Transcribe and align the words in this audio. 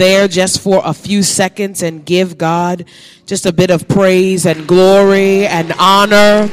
there 0.00 0.26
just 0.28 0.62
for 0.62 0.80
a 0.82 0.94
few 0.94 1.22
seconds 1.22 1.82
and 1.82 2.06
give 2.06 2.38
God 2.38 2.86
just 3.26 3.44
a 3.44 3.52
bit 3.52 3.68
of 3.68 3.86
praise 3.86 4.46
and 4.46 4.66
glory 4.66 5.46
and 5.46 5.74
honor. 5.78 6.48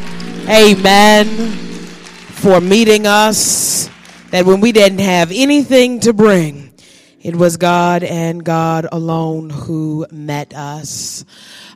Amen. 0.50 1.25
For 2.28 2.60
meeting 2.60 3.07
us 3.07 3.89
that 4.31 4.46
when 4.46 4.60
we 4.60 4.73
didn't 4.73 4.99
have 4.99 5.31
anything 5.33 6.02
to 6.02 6.12
bring, 6.12 6.73
it 7.21 7.38
was 7.38 7.55
God 7.55 8.04
and 8.04 8.44
God 8.44 8.86
alone 8.91 9.50
who 9.50 10.05
met 10.11 10.54
us. 10.54 11.23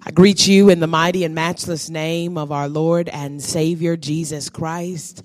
I 0.06 0.12
greet 0.12 0.46
you 0.46 0.70
in 0.70 0.82
the 0.82 0.88
mighty 0.88 1.24
and 1.24 1.34
matchless 1.34 1.90
name 1.90 2.38
of 2.38 2.52
our 2.52 2.68
Lord 2.68 3.08
and 3.08 3.42
Savior 3.42 3.96
Jesus 3.96 4.50
Christ. 4.50 5.24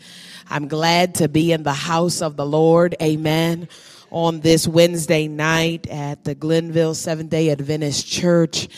I'm 0.49 0.69
glad 0.69 1.17
to 1.17 1.29
be 1.29 1.51
in 1.51 1.65
the 1.65 1.73
house 1.73 2.23
of 2.23 2.37
the 2.37 2.47
Lord. 2.47 2.95
Amen 3.03 3.67
on 4.11 4.41
this 4.41 4.67
Wednesday 4.69 5.29
night 5.29 5.87
at 5.89 6.25
the 6.25 6.35
Glenville 6.35 6.95
Seventh 6.95 7.31
day 7.31 7.51
Adventist 7.51 8.07
Church. 8.07 8.69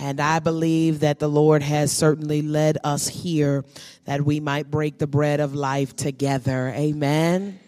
And 0.00 0.20
I 0.20 0.38
believe 0.38 1.00
that 1.00 1.18
the 1.18 1.28
Lord 1.28 1.62
has 1.62 1.92
certainly 1.92 2.42
led 2.42 2.78
us 2.84 3.08
here 3.08 3.64
that 4.04 4.22
we 4.22 4.40
might 4.40 4.70
break 4.70 4.98
the 4.98 5.06
bread 5.06 5.40
of 5.40 5.54
life 5.54 5.96
together. 5.96 6.68
Amen 6.68 7.58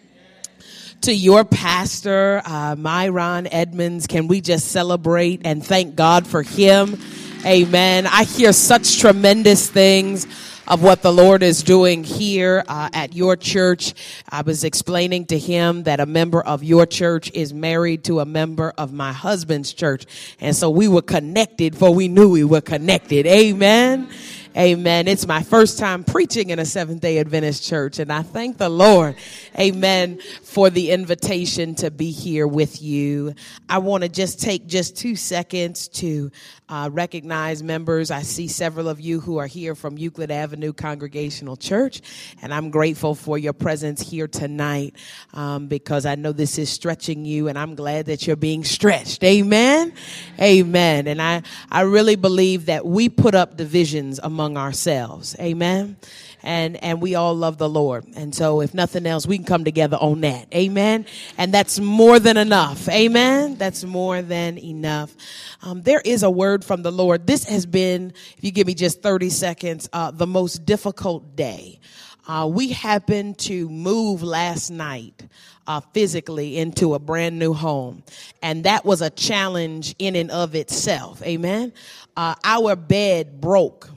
to 1.01 1.13
your 1.13 1.43
pastor, 1.43 2.43
uh, 2.45 2.75
Myron 2.77 3.47
Edmonds. 3.47 4.05
Can 4.05 4.27
we 4.27 4.39
just 4.39 4.67
celebrate 4.67 5.41
and 5.45 5.65
thank 5.65 5.95
God 5.95 6.27
for 6.27 6.43
him? 6.43 6.99
Amen. 7.43 8.05
I 8.05 8.23
hear 8.23 8.53
such 8.53 8.99
tremendous 8.99 9.67
things 9.67 10.27
of 10.67 10.83
what 10.83 11.01
the 11.01 11.11
Lord 11.11 11.43
is 11.43 11.63
doing 11.63 12.03
here 12.03 12.63
uh, 12.67 12.89
at 12.93 13.13
your 13.13 13.35
church. 13.35 13.93
I 14.29 14.41
was 14.41 14.63
explaining 14.63 15.25
to 15.27 15.39
him 15.39 15.83
that 15.83 15.99
a 15.99 16.05
member 16.05 16.41
of 16.41 16.63
your 16.63 16.85
church 16.85 17.31
is 17.33 17.53
married 17.53 18.03
to 18.05 18.19
a 18.19 18.25
member 18.25 18.73
of 18.77 18.93
my 18.93 19.11
husband's 19.11 19.73
church. 19.73 20.05
And 20.39 20.55
so 20.55 20.69
we 20.69 20.87
were 20.87 21.01
connected 21.01 21.75
for 21.77 21.93
we 21.93 22.07
knew 22.07 22.29
we 22.29 22.43
were 22.43 22.61
connected. 22.61 23.25
Amen. 23.25 24.09
Amen. 24.57 25.07
It's 25.07 25.25
my 25.25 25.43
first 25.43 25.79
time 25.79 26.03
preaching 26.03 26.49
in 26.49 26.59
a 26.59 26.65
Seventh 26.65 26.99
day 26.99 27.19
Adventist 27.19 27.63
church, 27.63 27.99
and 27.99 28.11
I 28.11 28.21
thank 28.21 28.57
the 28.57 28.67
Lord, 28.67 29.15
amen, 29.57 30.19
for 30.43 30.69
the 30.69 30.91
invitation 30.91 31.73
to 31.75 31.89
be 31.89 32.11
here 32.11 32.45
with 32.45 32.81
you. 32.81 33.33
I 33.69 33.77
want 33.77 34.03
to 34.03 34.09
just 34.09 34.41
take 34.41 34.67
just 34.67 34.97
two 34.97 35.15
seconds 35.15 35.87
to 35.87 36.31
uh, 36.67 36.89
recognize 36.91 37.63
members. 37.63 38.11
I 38.11 38.23
see 38.23 38.49
several 38.49 38.89
of 38.89 38.99
you 38.99 39.21
who 39.21 39.37
are 39.37 39.47
here 39.47 39.73
from 39.73 39.97
Euclid 39.97 40.31
Avenue 40.31 40.73
Congregational 40.73 41.55
Church, 41.55 42.01
and 42.41 42.53
I'm 42.53 42.71
grateful 42.71 43.15
for 43.15 43.37
your 43.37 43.53
presence 43.53 44.01
here 44.01 44.27
tonight 44.27 44.97
um, 45.33 45.67
because 45.67 46.05
I 46.05 46.15
know 46.15 46.33
this 46.33 46.57
is 46.57 46.69
stretching 46.69 47.23
you, 47.23 47.47
and 47.47 47.57
I'm 47.57 47.75
glad 47.75 48.07
that 48.07 48.27
you're 48.27 48.35
being 48.35 48.65
stretched. 48.65 49.23
Amen. 49.23 49.93
Amen. 50.41 51.07
And 51.07 51.21
I, 51.21 51.43
I 51.71 51.81
really 51.81 52.17
believe 52.17 52.65
that 52.65 52.85
we 52.85 53.07
put 53.07 53.33
up 53.33 53.55
divisions 53.55 54.19
among 54.21 54.40
ourselves. 54.57 55.35
Amen 55.39 55.97
and 56.43 56.83
and 56.83 57.01
we 57.01 57.15
all 57.15 57.35
love 57.35 57.57
the 57.57 57.69
Lord. 57.69 58.05
And 58.15 58.33
so 58.33 58.61
if 58.61 58.73
nothing 58.73 59.05
else, 59.05 59.25
we 59.25 59.37
can 59.37 59.45
come 59.45 59.63
together 59.63 59.97
on 59.97 60.21
that. 60.21 60.47
Amen. 60.53 61.05
And 61.37 61.53
that's 61.53 61.79
more 61.79 62.19
than 62.19 62.37
enough. 62.37 62.87
Amen. 62.89 63.55
That's 63.55 63.83
more 63.83 64.21
than 64.21 64.57
enough. 64.57 65.15
Um, 65.61 65.81
there 65.81 66.01
is 66.03 66.23
a 66.23 66.31
word 66.31 66.63
from 66.65 66.81
the 66.83 66.91
Lord. 66.91 67.27
This 67.27 67.43
has 67.45 67.65
been, 67.65 68.13
if 68.37 68.43
you 68.43 68.51
give 68.51 68.67
me 68.67 68.73
just 68.73 69.01
30 69.01 69.29
seconds, 69.29 69.89
uh, 69.93 70.11
the 70.11 70.27
most 70.27 70.65
difficult 70.65 71.35
day. 71.35 71.79
Uh, 72.27 72.47
we 72.47 72.69
happened 72.69 73.37
to 73.39 73.67
move 73.69 74.21
last 74.21 74.69
night 74.69 75.23
uh, 75.67 75.81
physically 75.93 76.57
into 76.57 76.93
a 76.93 76.99
brand 76.99 77.37
new 77.39 77.51
home, 77.53 78.03
and 78.43 78.63
that 78.63 78.85
was 78.85 79.01
a 79.01 79.09
challenge 79.09 79.95
in 79.97 80.15
and 80.15 80.29
of 80.29 80.53
itself. 80.53 81.21
Amen. 81.23 81.73
Uh, 82.15 82.35
our 82.43 82.75
bed 82.75 83.41
broke 83.41 83.89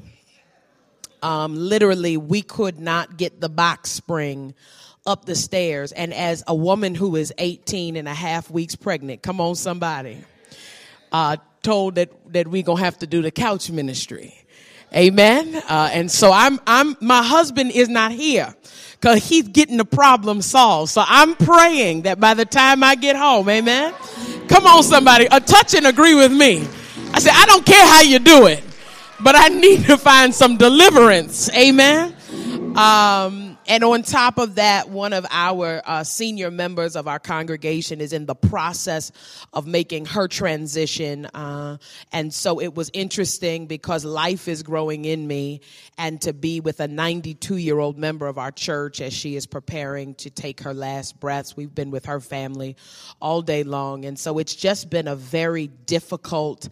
um, 1.24 1.56
literally 1.56 2.18
we 2.18 2.42
could 2.42 2.78
not 2.78 3.16
get 3.16 3.40
the 3.40 3.48
box 3.48 3.90
spring 3.90 4.54
up 5.06 5.24
the 5.24 5.34
stairs. 5.34 5.90
And 5.90 6.12
as 6.12 6.44
a 6.46 6.54
woman 6.54 6.94
who 6.94 7.16
is 7.16 7.32
18 7.38 7.96
and 7.96 8.06
a 8.06 8.14
half 8.14 8.50
weeks 8.50 8.76
pregnant, 8.76 9.22
come 9.22 9.40
on, 9.40 9.54
somebody, 9.54 10.18
uh, 11.12 11.38
told 11.62 11.94
that, 11.94 12.10
that 12.34 12.46
we 12.46 12.62
gonna 12.62 12.80
have 12.80 12.98
to 12.98 13.06
do 13.06 13.22
the 13.22 13.30
couch 13.30 13.70
ministry. 13.70 14.34
Amen. 14.94 15.56
Uh, 15.68 15.90
and 15.92 16.10
so 16.10 16.30
I'm, 16.30 16.60
I'm, 16.66 16.94
my 17.00 17.22
husband 17.22 17.72
is 17.72 17.88
not 17.88 18.12
here 18.12 18.54
because 18.92 19.26
he's 19.26 19.48
getting 19.48 19.78
the 19.78 19.84
problem 19.84 20.42
solved. 20.42 20.92
So 20.92 21.02
I'm 21.04 21.34
praying 21.36 22.02
that 22.02 22.20
by 22.20 22.34
the 22.34 22.44
time 22.44 22.84
I 22.84 22.96
get 22.96 23.16
home, 23.16 23.48
amen. 23.48 23.94
Come 24.48 24.66
on, 24.66 24.82
somebody, 24.82 25.26
a 25.30 25.40
touch 25.40 25.74
and 25.74 25.86
agree 25.86 26.14
with 26.14 26.32
me. 26.32 26.68
I 27.12 27.18
said, 27.18 27.32
I 27.34 27.46
don't 27.46 27.64
care 27.64 27.86
how 27.86 28.02
you 28.02 28.18
do 28.18 28.46
it 28.46 28.62
but 29.20 29.34
I 29.36 29.48
need 29.48 29.84
to 29.86 29.96
find 29.96 30.34
some 30.34 30.56
deliverance. 30.56 31.50
Amen. 31.54 32.14
Um, 32.76 33.53
and 33.66 33.82
on 33.84 34.02
top 34.02 34.38
of 34.38 34.56
that, 34.56 34.90
one 34.90 35.12
of 35.12 35.26
our 35.30 35.82
uh, 35.84 36.04
senior 36.04 36.50
members 36.50 36.96
of 36.96 37.08
our 37.08 37.18
congregation 37.18 38.00
is 38.00 38.12
in 38.12 38.26
the 38.26 38.34
process 38.34 39.10
of 39.52 39.66
making 39.66 40.06
her 40.06 40.28
transition. 40.28 41.26
Uh, 41.26 41.78
and 42.12 42.32
so 42.32 42.60
it 42.60 42.74
was 42.74 42.90
interesting 42.92 43.66
because 43.66 44.04
life 44.04 44.48
is 44.48 44.62
growing 44.62 45.04
in 45.04 45.26
me 45.26 45.60
and 45.96 46.20
to 46.22 46.32
be 46.32 46.60
with 46.60 46.80
a 46.80 46.88
92 46.88 47.56
year 47.56 47.78
old 47.78 47.98
member 47.98 48.26
of 48.26 48.38
our 48.38 48.50
church 48.50 49.00
as 49.00 49.12
she 49.12 49.36
is 49.36 49.46
preparing 49.46 50.14
to 50.16 50.30
take 50.30 50.60
her 50.62 50.74
last 50.74 51.18
breaths. 51.18 51.56
We've 51.56 51.74
been 51.74 51.90
with 51.90 52.06
her 52.06 52.20
family 52.20 52.76
all 53.20 53.40
day 53.42 53.64
long. 53.64 54.04
And 54.04 54.18
so 54.18 54.38
it's 54.38 54.54
just 54.54 54.90
been 54.90 55.08
a 55.08 55.16
very 55.16 55.68
difficult 55.68 56.68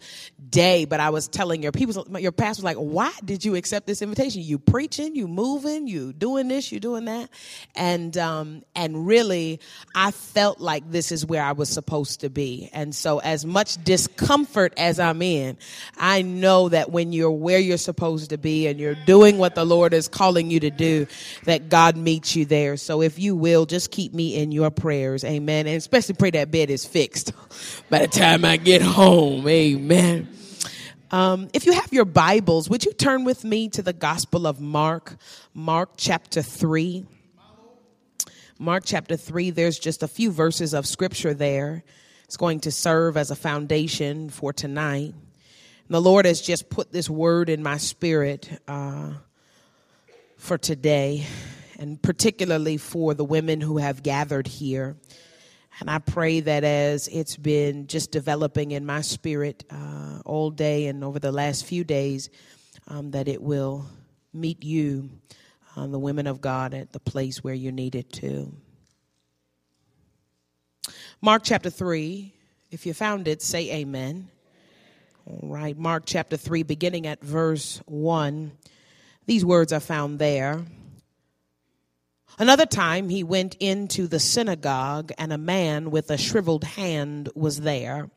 day. 0.49 0.85
But 0.85 0.99
I 0.99 1.09
was 1.09 1.27
telling 1.27 1.63
your 1.63 1.71
people, 1.71 2.05
your 2.19 2.31
pastor 2.31 2.61
was 2.61 2.63
like, 2.63 2.77
why 2.77 3.11
did 3.23 3.43
you 3.43 3.55
accept 3.55 3.87
this 3.87 4.01
invitation? 4.01 4.41
You 4.43 4.59
preaching, 4.59 5.15
you 5.15 5.27
moving, 5.27 5.87
you 5.87 6.13
doing 6.13 6.47
this, 6.47 6.71
you 6.71 6.79
doing 6.83 7.05
that. 7.05 7.29
And, 7.75 8.15
um, 8.17 8.63
and 8.75 9.07
really, 9.07 9.61
I 9.95 10.11
felt 10.11 10.59
like 10.59 10.91
this 10.91 11.13
is 11.13 11.25
where 11.25 11.41
I 11.41 11.53
was 11.53 11.69
supposed 11.69 12.19
to 12.21 12.29
be. 12.29 12.69
And 12.73 12.93
so 12.93 13.19
as 13.19 13.45
much 13.45 13.81
discomfort 13.85 14.73
as 14.75 14.99
I'm 14.99 15.21
in, 15.21 15.57
I 15.97 16.23
know 16.23 16.67
that 16.69 16.91
when 16.91 17.13
you're 17.13 17.31
where 17.31 17.57
you're 17.57 17.77
supposed 17.77 18.31
to 18.31 18.37
be 18.37 18.67
and 18.67 18.81
you're 18.81 18.97
doing 19.05 19.37
what 19.37 19.55
the 19.55 19.65
Lord 19.65 19.93
is 19.93 20.09
calling 20.09 20.51
you 20.51 20.59
to 20.59 20.69
do, 20.69 21.07
that 21.45 21.69
God 21.69 21.95
meets 21.95 22.35
you 22.35 22.43
there. 22.43 22.75
So 22.75 23.01
if 23.01 23.17
you 23.17 23.33
will, 23.33 23.65
just 23.65 23.89
keep 23.89 24.13
me 24.13 24.35
in 24.35 24.51
your 24.51 24.69
prayers. 24.69 25.23
Amen. 25.23 25.65
And 25.67 25.77
especially 25.77 26.15
pray 26.15 26.31
that 26.31 26.51
bed 26.51 26.69
is 26.69 26.83
fixed 26.83 27.31
by 27.89 27.99
the 27.99 28.07
time 28.07 28.43
I 28.43 28.57
get 28.57 28.81
home. 28.81 29.47
Amen. 29.47 30.27
Um, 31.13 31.47
if 31.53 31.67
you 31.67 31.73
have 31.73 31.93
your 31.93 32.05
Bibles, 32.05 32.71
would 32.71 32.85
you 32.85 32.91
turn 32.91 33.23
with 33.23 33.43
me 33.43 33.69
to 33.69 33.83
the 33.83 33.93
Gospel 33.93 34.47
of 34.47 34.59
Mark, 34.59 35.15
Mark 35.53 35.91
chapter 35.95 36.41
3? 36.41 37.05
Mark 38.57 38.81
chapter 38.83 39.15
3, 39.15 39.51
there's 39.51 39.77
just 39.77 40.01
a 40.01 40.07
few 40.07 40.31
verses 40.31 40.73
of 40.73 40.87
scripture 40.87 41.35
there. 41.35 41.83
It's 42.23 42.35
going 42.35 42.61
to 42.61 42.71
serve 42.71 43.15
as 43.15 43.29
a 43.29 43.35
foundation 43.35 44.31
for 44.31 44.53
tonight. 44.53 45.13
And 45.13 45.89
the 45.89 46.01
Lord 46.01 46.25
has 46.25 46.41
just 46.41 46.71
put 46.71 46.91
this 46.91 47.07
word 47.07 47.47
in 47.47 47.61
my 47.61 47.77
spirit 47.77 48.49
uh, 48.67 49.11
for 50.37 50.57
today, 50.57 51.27
and 51.77 52.01
particularly 52.01 52.77
for 52.77 53.13
the 53.13 53.23
women 53.23 53.61
who 53.61 53.77
have 53.77 54.01
gathered 54.01 54.47
here. 54.47 54.95
And 55.79 55.89
I 55.89 55.99
pray 55.99 56.39
that 56.41 56.63
as 56.63 57.07
it's 57.07 57.35
been 57.35 57.87
just 57.87 58.11
developing 58.11 58.71
in 58.71 58.85
my 58.85 59.01
spirit 59.01 59.63
uh, 59.69 60.19
all 60.25 60.51
day 60.51 60.87
and 60.87 61.03
over 61.03 61.19
the 61.19 61.31
last 61.31 61.65
few 61.65 61.83
days, 61.83 62.29
um, 62.87 63.11
that 63.11 63.27
it 63.27 63.41
will 63.41 63.85
meet 64.33 64.63
you, 64.63 65.09
um, 65.75 65.91
the 65.91 65.99
women 65.99 66.27
of 66.27 66.41
God, 66.41 66.73
at 66.73 66.91
the 66.91 66.99
place 66.99 67.43
where 67.43 67.53
you 67.53 67.71
need 67.71 67.95
it 67.95 68.11
to. 68.13 68.53
Mark 71.21 71.43
chapter 71.43 71.69
3, 71.69 72.33
if 72.71 72.85
you 72.85 72.93
found 72.93 73.27
it, 73.27 73.41
say 73.41 73.71
amen. 73.71 74.27
All 75.25 75.49
right, 75.49 75.77
Mark 75.77 76.03
chapter 76.05 76.35
3, 76.35 76.63
beginning 76.63 77.07
at 77.07 77.21
verse 77.21 77.81
1. 77.85 78.51
These 79.25 79.45
words 79.45 79.71
are 79.71 79.79
found 79.79 80.19
there. 80.19 80.65
Another 82.39 82.65
time 82.65 83.09
he 83.09 83.23
went 83.23 83.55
into 83.59 84.07
the 84.07 84.19
synagogue, 84.19 85.11
and 85.17 85.31
a 85.31 85.37
man 85.37 85.91
with 85.91 86.09
a 86.09 86.17
shriveled 86.17 86.63
hand 86.63 87.29
was 87.35 87.61
there. 87.61 88.09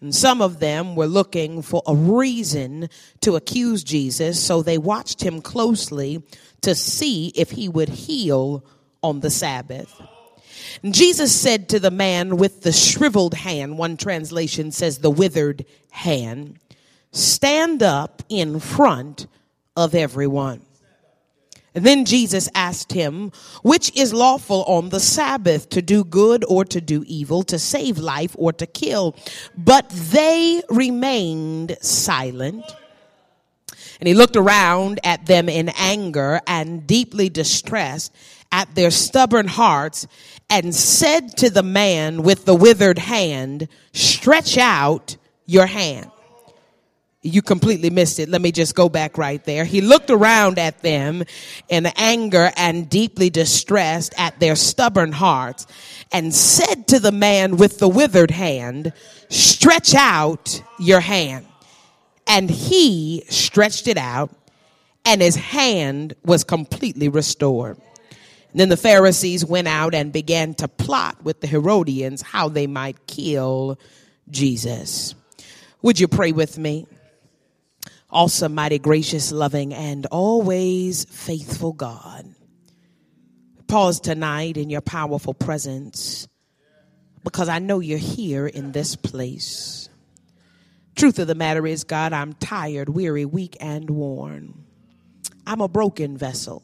And 0.00 0.14
some 0.14 0.42
of 0.42 0.60
them 0.60 0.96
were 0.96 1.06
looking 1.06 1.62
for 1.62 1.82
a 1.86 1.94
reason 1.94 2.88
to 3.20 3.36
accuse 3.36 3.84
Jesus, 3.84 4.42
so 4.42 4.62
they 4.62 4.78
watched 4.78 5.22
him 5.22 5.40
closely 5.40 6.22
to 6.62 6.74
see 6.74 7.28
if 7.28 7.50
he 7.50 7.68
would 7.68 7.88
heal 7.88 8.64
on 9.02 9.20
the 9.20 9.30
Sabbath. 9.30 9.94
And 10.82 10.94
Jesus 10.94 11.38
said 11.38 11.68
to 11.70 11.78
the 11.78 11.90
man 11.90 12.36
with 12.36 12.62
the 12.62 12.72
shriveled 12.72 13.34
hand, 13.34 13.78
one 13.78 13.96
translation 13.96 14.72
says 14.72 14.98
the 14.98 15.10
withered 15.10 15.64
hand, 15.90 16.58
stand 17.12 17.82
up 17.82 18.22
in 18.28 18.60
front 18.60 19.26
of 19.76 19.94
everyone. 19.94 20.62
And 21.74 21.84
then 21.84 22.04
Jesus 22.04 22.48
asked 22.54 22.92
him, 22.92 23.32
Which 23.62 23.94
is 23.96 24.14
lawful 24.14 24.62
on 24.64 24.90
the 24.90 25.00
Sabbath, 25.00 25.68
to 25.70 25.82
do 25.82 26.04
good 26.04 26.44
or 26.48 26.64
to 26.66 26.80
do 26.80 27.04
evil, 27.06 27.42
to 27.44 27.58
save 27.58 27.98
life 27.98 28.36
or 28.38 28.52
to 28.52 28.66
kill? 28.66 29.16
But 29.56 29.88
they 29.90 30.62
remained 30.70 31.76
silent. 31.80 32.64
And 34.00 34.08
he 34.08 34.14
looked 34.14 34.36
around 34.36 35.00
at 35.02 35.26
them 35.26 35.48
in 35.48 35.70
anger 35.70 36.40
and 36.46 36.86
deeply 36.86 37.28
distressed 37.28 38.14
at 38.52 38.72
their 38.74 38.90
stubborn 38.90 39.48
hearts 39.48 40.06
and 40.48 40.74
said 40.74 41.36
to 41.38 41.50
the 41.50 41.62
man 41.62 42.22
with 42.22 42.44
the 42.44 42.54
withered 42.54 42.98
hand, 42.98 43.66
Stretch 43.92 44.58
out 44.58 45.16
your 45.46 45.66
hand 45.66 46.10
you 47.24 47.40
completely 47.40 47.88
missed 47.88 48.18
it. 48.18 48.28
Let 48.28 48.42
me 48.42 48.52
just 48.52 48.74
go 48.74 48.90
back 48.90 49.16
right 49.16 49.42
there. 49.44 49.64
He 49.64 49.80
looked 49.80 50.10
around 50.10 50.58
at 50.58 50.82
them 50.82 51.24
in 51.70 51.86
anger 51.96 52.52
and 52.54 52.88
deeply 52.88 53.30
distressed 53.30 54.12
at 54.18 54.38
their 54.40 54.54
stubborn 54.54 55.10
hearts 55.10 55.66
and 56.12 56.34
said 56.34 56.86
to 56.88 57.00
the 57.00 57.10
man 57.10 57.56
with 57.56 57.78
the 57.78 57.88
withered 57.88 58.30
hand, 58.30 58.92
stretch 59.30 59.94
out 59.94 60.62
your 60.78 61.00
hand. 61.00 61.46
And 62.26 62.50
he 62.50 63.24
stretched 63.30 63.88
it 63.88 63.96
out 63.96 64.30
and 65.06 65.22
his 65.22 65.36
hand 65.36 66.14
was 66.26 66.44
completely 66.44 67.08
restored. 67.08 67.78
And 68.50 68.60
then 68.60 68.68
the 68.68 68.76
Pharisees 68.76 69.46
went 69.46 69.66
out 69.66 69.94
and 69.94 70.12
began 70.12 70.54
to 70.56 70.68
plot 70.68 71.24
with 71.24 71.40
the 71.40 71.46
Herodians 71.46 72.20
how 72.20 72.50
they 72.50 72.66
might 72.66 73.06
kill 73.06 73.78
Jesus. 74.30 75.14
Would 75.80 75.98
you 75.98 76.06
pray 76.06 76.32
with 76.32 76.58
me? 76.58 76.86
Awesome, 78.14 78.54
mighty, 78.54 78.78
gracious, 78.78 79.32
loving, 79.32 79.74
and 79.74 80.06
always 80.06 81.04
faithful 81.04 81.72
God. 81.72 82.24
Pause 83.66 84.00
tonight 84.00 84.56
in 84.56 84.70
your 84.70 84.80
powerful 84.80 85.34
presence 85.34 86.28
because 87.24 87.48
I 87.48 87.58
know 87.58 87.80
you're 87.80 87.98
here 87.98 88.46
in 88.46 88.70
this 88.72 88.94
place. 88.94 89.88
Truth 90.94 91.18
of 91.18 91.26
the 91.26 91.34
matter 91.34 91.66
is, 91.66 91.82
God, 91.82 92.12
I'm 92.12 92.34
tired, 92.34 92.88
weary, 92.88 93.24
weak, 93.24 93.56
and 93.60 93.90
worn. 93.90 94.64
I'm 95.44 95.60
a 95.60 95.68
broken 95.68 96.16
vessel, 96.16 96.62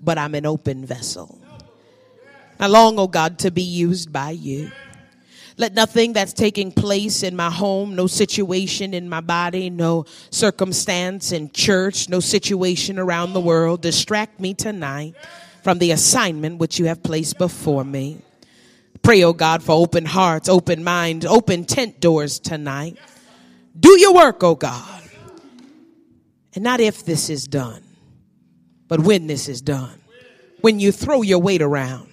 but 0.00 0.18
I'm 0.18 0.36
an 0.36 0.46
open 0.46 0.86
vessel. 0.86 1.40
I 2.60 2.68
long, 2.68 2.98
oh 3.00 3.08
God, 3.08 3.40
to 3.40 3.50
be 3.50 3.62
used 3.62 4.12
by 4.12 4.30
you. 4.30 4.70
Let 5.56 5.72
nothing 5.74 6.14
that's 6.14 6.32
taking 6.32 6.72
place 6.72 7.22
in 7.22 7.36
my 7.36 7.50
home, 7.50 7.94
no 7.94 8.08
situation 8.08 8.92
in 8.92 9.08
my 9.08 9.20
body, 9.20 9.70
no 9.70 10.04
circumstance 10.30 11.30
in 11.30 11.52
church, 11.52 12.08
no 12.08 12.18
situation 12.18 12.98
around 12.98 13.34
the 13.34 13.40
world 13.40 13.80
distract 13.80 14.40
me 14.40 14.54
tonight 14.54 15.14
from 15.62 15.78
the 15.78 15.92
assignment 15.92 16.58
which 16.58 16.80
you 16.80 16.86
have 16.86 17.04
placed 17.04 17.38
before 17.38 17.84
me. 17.84 18.18
Pray, 19.02 19.22
oh 19.22 19.32
God, 19.32 19.62
for 19.62 19.72
open 19.72 20.04
hearts, 20.04 20.48
open 20.48 20.82
minds, 20.82 21.24
open 21.24 21.64
tent 21.64 22.00
doors 22.00 22.40
tonight. 22.40 22.98
Do 23.78 23.98
your 24.00 24.12
work, 24.12 24.42
oh 24.42 24.56
God. 24.56 25.02
And 26.56 26.64
not 26.64 26.80
if 26.80 27.04
this 27.04 27.30
is 27.30 27.46
done, 27.46 27.82
but 28.88 29.00
when 29.00 29.28
this 29.28 29.48
is 29.48 29.62
done. 29.62 30.00
When 30.62 30.80
you 30.80 30.90
throw 30.90 31.22
your 31.22 31.38
weight 31.38 31.62
around, 31.62 32.08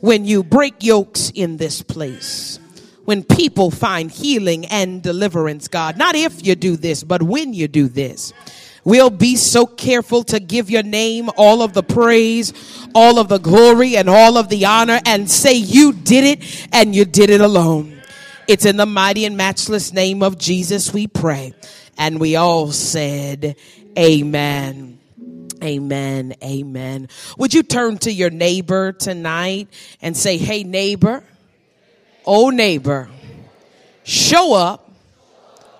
when 0.00 0.26
you 0.26 0.42
break 0.42 0.82
yokes 0.82 1.30
in 1.34 1.56
this 1.56 1.80
place 1.80 2.58
when 3.06 3.24
people 3.24 3.70
find 3.70 4.10
healing 4.10 4.66
and 4.66 5.02
deliverance, 5.02 5.68
God. 5.68 5.96
Not 5.96 6.14
if 6.14 6.46
you 6.46 6.54
do 6.54 6.76
this, 6.76 7.02
but 7.02 7.22
when 7.22 7.54
you 7.54 7.68
do 7.68 7.88
this. 7.88 8.32
We'll 8.84 9.10
be 9.10 9.34
so 9.34 9.66
careful 9.66 10.22
to 10.24 10.38
give 10.38 10.70
your 10.70 10.84
name 10.84 11.28
all 11.36 11.60
of 11.60 11.72
the 11.72 11.82
praise, 11.82 12.52
all 12.94 13.18
of 13.18 13.28
the 13.28 13.38
glory, 13.38 13.96
and 13.96 14.08
all 14.08 14.38
of 14.38 14.48
the 14.48 14.64
honor 14.66 15.00
and 15.04 15.28
say 15.28 15.54
you 15.54 15.92
did 15.92 16.22
it 16.22 16.68
and 16.72 16.94
you 16.94 17.04
did 17.04 17.30
it 17.30 17.40
alone. 17.40 18.00
It's 18.46 18.64
in 18.64 18.76
the 18.76 18.86
mighty 18.86 19.24
and 19.24 19.36
matchless 19.36 19.92
name 19.92 20.22
of 20.22 20.38
Jesus 20.38 20.92
we 20.92 21.08
pray. 21.08 21.52
And 21.98 22.20
we 22.20 22.36
all 22.36 22.70
said, 22.70 23.56
Amen. 23.98 25.00
Amen. 25.64 26.34
Amen. 26.44 27.08
Would 27.38 27.54
you 27.54 27.64
turn 27.64 27.98
to 27.98 28.12
your 28.12 28.30
neighbor 28.30 28.92
tonight 28.92 29.66
and 30.00 30.16
say, 30.16 30.36
Hey, 30.36 30.62
neighbor, 30.62 31.24
oh 32.26 32.50
neighbor, 32.50 33.08
show 34.04 34.54
up, 34.54 34.90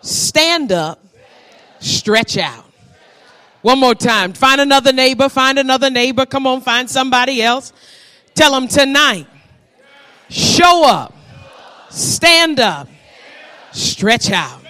stand 0.02 0.72
up, 0.72 1.04
stretch 1.80 2.38
out. 2.38 2.64
One 3.62 3.80
more 3.80 3.96
time. 3.96 4.32
Find 4.32 4.60
another 4.60 4.92
neighbor, 4.92 5.28
find 5.28 5.58
another 5.58 5.90
neighbor. 5.90 6.24
Come 6.24 6.46
on, 6.46 6.60
find 6.60 6.88
somebody 6.88 7.42
else. 7.42 7.72
Tell 8.34 8.52
them 8.52 8.68
tonight, 8.68 9.26
show 10.28 10.84
up, 10.86 11.14
stand 11.90 12.60
up, 12.60 12.86
stretch 13.72 14.30
out. 14.30 14.60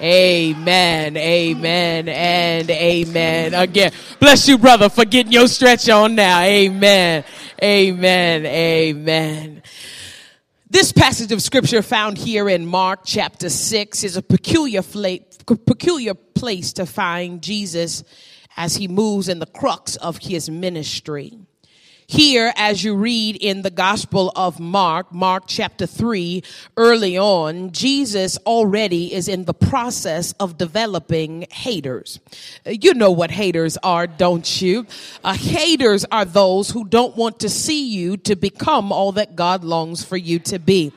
Amen, 0.00 1.16
amen, 1.16 2.08
and 2.08 2.68
amen. 2.68 3.54
Again, 3.54 3.92
bless 4.18 4.48
you, 4.48 4.58
brother, 4.58 4.88
for 4.88 5.04
getting 5.04 5.30
your 5.30 5.46
stretch 5.46 5.88
on 5.88 6.16
now. 6.16 6.40
Amen, 6.40 7.22
amen, 7.62 8.46
amen. 8.46 9.62
This 10.72 10.90
passage 10.90 11.32
of 11.32 11.42
scripture 11.42 11.82
found 11.82 12.16
here 12.16 12.48
in 12.48 12.64
Mark 12.64 13.00
chapter 13.04 13.50
6 13.50 14.04
is 14.04 14.16
a 14.16 14.22
peculiar, 14.22 14.80
peculiar 15.66 16.14
place 16.14 16.72
to 16.72 16.86
find 16.86 17.42
Jesus 17.42 18.02
as 18.56 18.76
he 18.76 18.88
moves 18.88 19.28
in 19.28 19.38
the 19.38 19.44
crux 19.44 19.96
of 19.96 20.16
his 20.16 20.48
ministry. 20.48 21.38
Here, 22.12 22.52
as 22.56 22.84
you 22.84 22.94
read 22.94 23.36
in 23.36 23.62
the 23.62 23.70
Gospel 23.70 24.34
of 24.36 24.60
Mark, 24.60 25.14
Mark 25.14 25.44
chapter 25.46 25.86
3, 25.86 26.44
early 26.76 27.16
on, 27.16 27.72
Jesus 27.72 28.36
already 28.44 29.14
is 29.14 29.28
in 29.28 29.46
the 29.46 29.54
process 29.54 30.32
of 30.32 30.58
developing 30.58 31.46
haters. 31.50 32.20
You 32.66 32.92
know 32.92 33.10
what 33.10 33.30
haters 33.30 33.78
are, 33.82 34.06
don't 34.06 34.60
you? 34.60 34.86
Uh, 35.24 35.32
haters 35.32 36.04
are 36.12 36.26
those 36.26 36.68
who 36.68 36.84
don't 36.84 37.16
want 37.16 37.40
to 37.40 37.48
see 37.48 37.88
you 37.88 38.18
to 38.18 38.36
become 38.36 38.92
all 38.92 39.12
that 39.12 39.34
God 39.34 39.64
longs 39.64 40.04
for 40.04 40.18
you 40.18 40.38
to 40.40 40.58
be. 40.58 40.92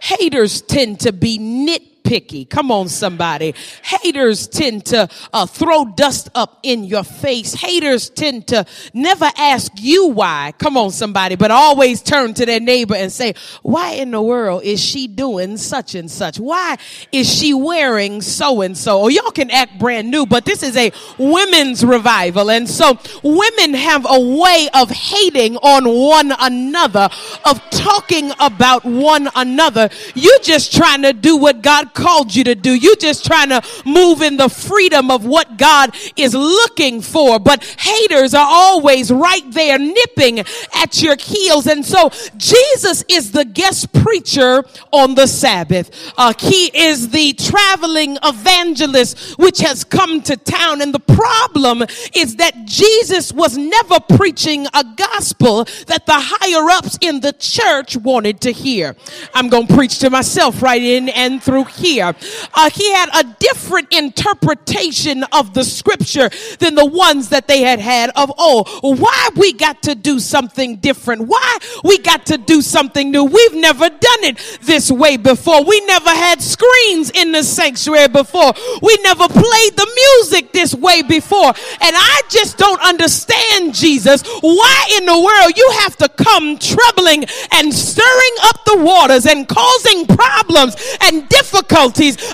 Haters 0.00 0.62
tend 0.62 1.00
to 1.00 1.12
be 1.12 1.36
nit 1.38 1.99
picky. 2.10 2.44
Come 2.44 2.72
on, 2.72 2.88
somebody. 2.88 3.54
Haters 3.84 4.48
tend 4.48 4.86
to 4.86 5.08
uh, 5.32 5.46
throw 5.46 5.84
dust 5.84 6.28
up 6.34 6.58
in 6.64 6.82
your 6.82 7.04
face. 7.04 7.54
Haters 7.54 8.10
tend 8.10 8.48
to 8.48 8.66
never 8.92 9.30
ask 9.36 9.70
you 9.76 10.08
why. 10.08 10.52
Come 10.58 10.76
on, 10.76 10.90
somebody, 10.90 11.36
but 11.36 11.52
always 11.52 12.02
turn 12.02 12.34
to 12.34 12.44
their 12.44 12.58
neighbor 12.58 12.96
and 12.96 13.12
say, 13.12 13.34
why 13.62 13.92
in 13.92 14.10
the 14.10 14.20
world 14.20 14.64
is 14.64 14.82
she 14.82 15.06
doing 15.06 15.56
such 15.56 15.94
and 15.94 16.10
such? 16.10 16.40
Why 16.40 16.78
is 17.12 17.32
she 17.32 17.54
wearing 17.54 18.22
so 18.22 18.62
and 18.62 18.76
so? 18.76 19.02
Or 19.02 19.10
y'all 19.12 19.30
can 19.30 19.48
act 19.52 19.78
brand 19.78 20.10
new, 20.10 20.26
but 20.26 20.44
this 20.44 20.64
is 20.64 20.76
a 20.76 20.90
women's 21.16 21.84
revival. 21.84 22.50
And 22.50 22.68
so 22.68 22.98
women 23.22 23.74
have 23.74 24.04
a 24.10 24.18
way 24.18 24.68
of 24.74 24.90
hating 24.90 25.58
on 25.58 25.88
one 25.88 26.32
another, 26.40 27.08
of 27.44 27.60
talking 27.70 28.32
about 28.40 28.84
one 28.84 29.28
another. 29.36 29.90
You're 30.16 30.40
just 30.40 30.74
trying 30.74 31.02
to 31.02 31.12
do 31.12 31.36
what 31.36 31.62
God 31.62 31.94
called 32.00 32.34
you 32.34 32.44
to 32.44 32.54
do. 32.54 32.74
You 32.74 32.96
just 32.96 33.26
trying 33.26 33.50
to 33.50 33.62
move 33.84 34.22
in 34.22 34.36
the 34.36 34.48
freedom 34.48 35.10
of 35.10 35.24
what 35.24 35.58
God 35.58 35.94
is 36.16 36.34
looking 36.34 37.02
for. 37.02 37.38
But 37.38 37.62
haters 37.78 38.34
are 38.34 38.46
always 38.48 39.12
right 39.12 39.48
there 39.50 39.78
nipping 39.78 40.40
at 40.74 41.02
your 41.02 41.16
heels. 41.16 41.66
And 41.66 41.84
so 41.84 42.10
Jesus 42.36 43.04
is 43.08 43.32
the 43.32 43.44
guest 43.44 43.92
preacher 43.92 44.64
on 44.92 45.14
the 45.14 45.26
Sabbath. 45.26 45.90
Uh, 46.16 46.32
he 46.38 46.70
is 46.74 47.10
the 47.10 47.34
traveling 47.34 48.16
evangelist 48.22 49.38
which 49.38 49.58
has 49.60 49.84
come 49.84 50.22
to 50.22 50.36
town. 50.36 50.80
And 50.80 50.94
the 50.94 51.00
problem 51.00 51.82
is 52.14 52.36
that 52.36 52.64
Jesus 52.64 53.32
was 53.32 53.58
never 53.58 54.00
preaching 54.00 54.66
a 54.72 54.84
gospel 54.96 55.64
that 55.86 56.06
the 56.06 56.16
higher 56.16 56.70
ups 56.70 56.98
in 57.00 57.20
the 57.20 57.32
church 57.32 57.96
wanted 57.96 58.40
to 58.42 58.52
hear. 58.52 58.96
I'm 59.34 59.48
going 59.48 59.66
to 59.66 59.74
preach 59.74 59.98
to 59.98 60.10
myself 60.10 60.62
right 60.62 60.82
in 60.82 61.08
and 61.10 61.42
through 61.42 61.64
here. 61.64 61.89
Uh, 61.98 62.70
he 62.70 62.92
had 62.92 63.08
a 63.14 63.24
different 63.40 63.92
interpretation 63.92 65.24
of 65.32 65.54
the 65.54 65.64
scripture 65.64 66.30
than 66.58 66.74
the 66.74 66.86
ones 66.86 67.30
that 67.30 67.48
they 67.48 67.62
had 67.62 67.80
had 67.80 68.10
of 68.14 68.32
old. 68.38 68.68
Why 68.82 69.30
we 69.36 69.52
got 69.52 69.82
to 69.84 69.94
do 69.94 70.20
something 70.20 70.76
different? 70.76 71.22
Why 71.22 71.58
we 71.82 71.98
got 71.98 72.26
to 72.26 72.38
do 72.38 72.62
something 72.62 73.10
new? 73.10 73.24
We've 73.24 73.54
never 73.54 73.88
done 73.88 74.22
it 74.22 74.58
this 74.62 74.90
way 74.90 75.16
before. 75.16 75.64
We 75.64 75.80
never 75.86 76.10
had 76.10 76.40
screens 76.40 77.10
in 77.10 77.32
the 77.32 77.42
sanctuary 77.42 78.08
before. 78.08 78.52
We 78.82 78.96
never 79.02 79.26
played 79.26 79.76
the 79.76 79.90
music 80.20 80.52
this 80.52 80.74
way 80.74 81.02
before. 81.02 81.48
And 81.80 81.96
I 81.96 82.22
just 82.28 82.58
don't 82.58 82.80
understand, 82.82 83.74
Jesus, 83.74 84.22
why 84.40 84.88
in 84.96 85.06
the 85.06 85.18
world 85.18 85.56
you 85.56 85.68
have 85.80 85.96
to 85.96 86.08
come 86.08 86.58
troubling 86.58 87.24
and 87.52 87.72
stirring 87.72 88.36
up 88.42 88.64
the 88.64 88.78
waters 88.78 89.26
and 89.26 89.48
causing 89.48 90.06
problems 90.06 90.76
and 91.00 91.28
difficulties 91.28 91.79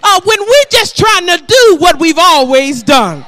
uh, 0.03 0.21
when 0.25 0.41
we're 0.41 0.71
just 0.71 0.97
trying 0.97 1.27
to 1.27 1.45
do 1.45 1.77
what 1.79 1.99
we've 1.99 2.19
always 2.19 2.83
done. 2.83 3.25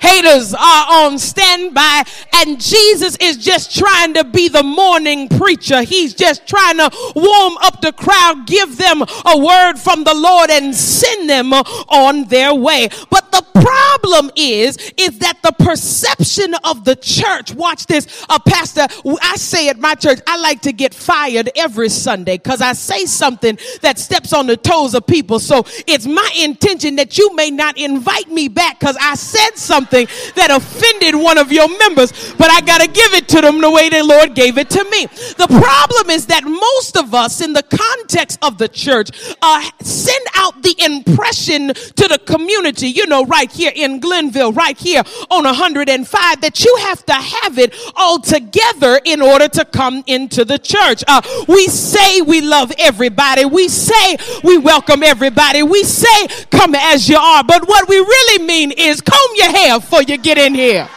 Haters 0.00 0.54
are 0.54 0.86
on 1.04 1.18
standby, 1.18 2.04
and 2.34 2.60
Jesus 2.60 3.16
is 3.20 3.36
just 3.36 3.76
trying 3.76 4.14
to 4.14 4.24
be 4.24 4.48
the 4.48 4.62
morning 4.62 5.28
preacher. 5.28 5.82
He's 5.82 6.14
just 6.14 6.46
trying 6.46 6.76
to 6.78 6.90
warm 7.14 7.56
up 7.58 7.80
the 7.80 7.92
crowd, 7.92 8.46
give 8.46 8.76
them 8.76 9.02
a 9.02 9.38
word 9.38 9.76
from 9.76 10.04
the 10.04 10.14
Lord, 10.14 10.50
and 10.50 10.74
send 10.74 11.28
them 11.30 11.52
on 11.52 12.24
their 12.24 12.54
way. 12.54 12.88
But 13.10 13.32
the 13.32 13.44
problem 13.52 14.30
is, 14.36 14.76
is 14.96 15.18
that 15.20 15.42
the 15.42 15.52
perception 15.52 16.54
of 16.64 16.84
the 16.84 16.96
church, 16.96 17.54
watch 17.54 17.86
this, 17.86 18.24
uh, 18.28 18.38
Pastor, 18.38 18.86
I 19.22 19.36
say 19.36 19.68
at 19.68 19.78
my 19.78 19.94
church, 19.94 20.20
I 20.26 20.36
like 20.38 20.62
to 20.62 20.72
get 20.72 20.94
fired 20.94 21.50
every 21.56 21.88
Sunday 21.88 22.36
because 22.36 22.60
I 22.60 22.74
say 22.74 23.06
something 23.06 23.58
that 23.80 23.98
steps 23.98 24.32
on 24.32 24.46
the 24.46 24.56
toes 24.56 24.94
of 24.94 25.06
people. 25.06 25.40
So 25.40 25.64
it's 25.86 26.06
my 26.06 26.30
intention 26.38 26.96
that 26.96 27.18
you 27.18 27.34
may 27.34 27.50
not 27.50 27.78
invite 27.78 28.28
me 28.28 28.48
back 28.48 28.78
because 28.78 28.96
I 29.00 29.14
said 29.14 29.56
something 29.56 29.85
something 29.86 30.06
that 30.34 30.50
offended 30.50 31.14
one 31.14 31.38
of 31.38 31.52
your 31.52 31.68
members, 31.78 32.12
but 32.34 32.50
I 32.50 32.60
got 32.60 32.80
to 32.80 32.88
give 32.88 33.14
it 33.14 33.28
to 33.28 33.40
them 33.40 33.60
the 33.60 33.70
way 33.70 33.88
the 33.88 34.02
Lord 34.02 34.34
gave 34.34 34.58
it 34.58 34.70
to 34.70 34.84
me. 34.90 35.06
The 35.36 35.46
problem 35.46 36.10
is 36.10 36.26
that 36.26 36.44
most 36.44 36.75
of 36.96 37.14
us, 37.14 37.40
in 37.40 37.52
the 37.52 37.62
context 37.62 38.38
of 38.42 38.58
the 38.58 38.68
church, 38.68 39.10
uh, 39.42 39.62
send 39.80 40.24
out 40.34 40.62
the 40.62 40.74
impression 40.78 41.68
to 41.68 42.08
the 42.08 42.20
community, 42.24 42.88
you 42.88 43.06
know, 43.06 43.24
right 43.24 43.50
here 43.50 43.72
in 43.74 44.00
Glenville, 44.00 44.52
right 44.52 44.76
here 44.76 45.02
on 45.30 45.44
105, 45.44 46.40
that 46.40 46.64
you 46.64 46.76
have 46.80 47.04
to 47.06 47.12
have 47.12 47.58
it 47.58 47.74
all 47.94 48.18
together 48.18 49.00
in 49.04 49.22
order 49.22 49.48
to 49.48 49.64
come 49.64 50.02
into 50.06 50.44
the 50.44 50.58
church. 50.58 51.04
Uh, 51.06 51.22
we 51.48 51.66
say 51.68 52.20
we 52.22 52.40
love 52.40 52.72
everybody. 52.78 53.44
We 53.44 53.68
say 53.68 54.16
we 54.42 54.58
welcome 54.58 55.02
everybody. 55.02 55.62
We 55.62 55.84
say 55.84 56.26
come 56.50 56.74
as 56.74 57.08
you 57.08 57.16
are. 57.16 57.44
But 57.44 57.68
what 57.68 57.88
we 57.88 57.96
really 57.96 58.44
mean 58.44 58.72
is 58.72 59.00
comb 59.00 59.30
your 59.34 59.50
hair 59.50 59.78
before 59.80 60.02
you 60.02 60.18
get 60.18 60.38
in 60.38 60.54
here. 60.54 60.88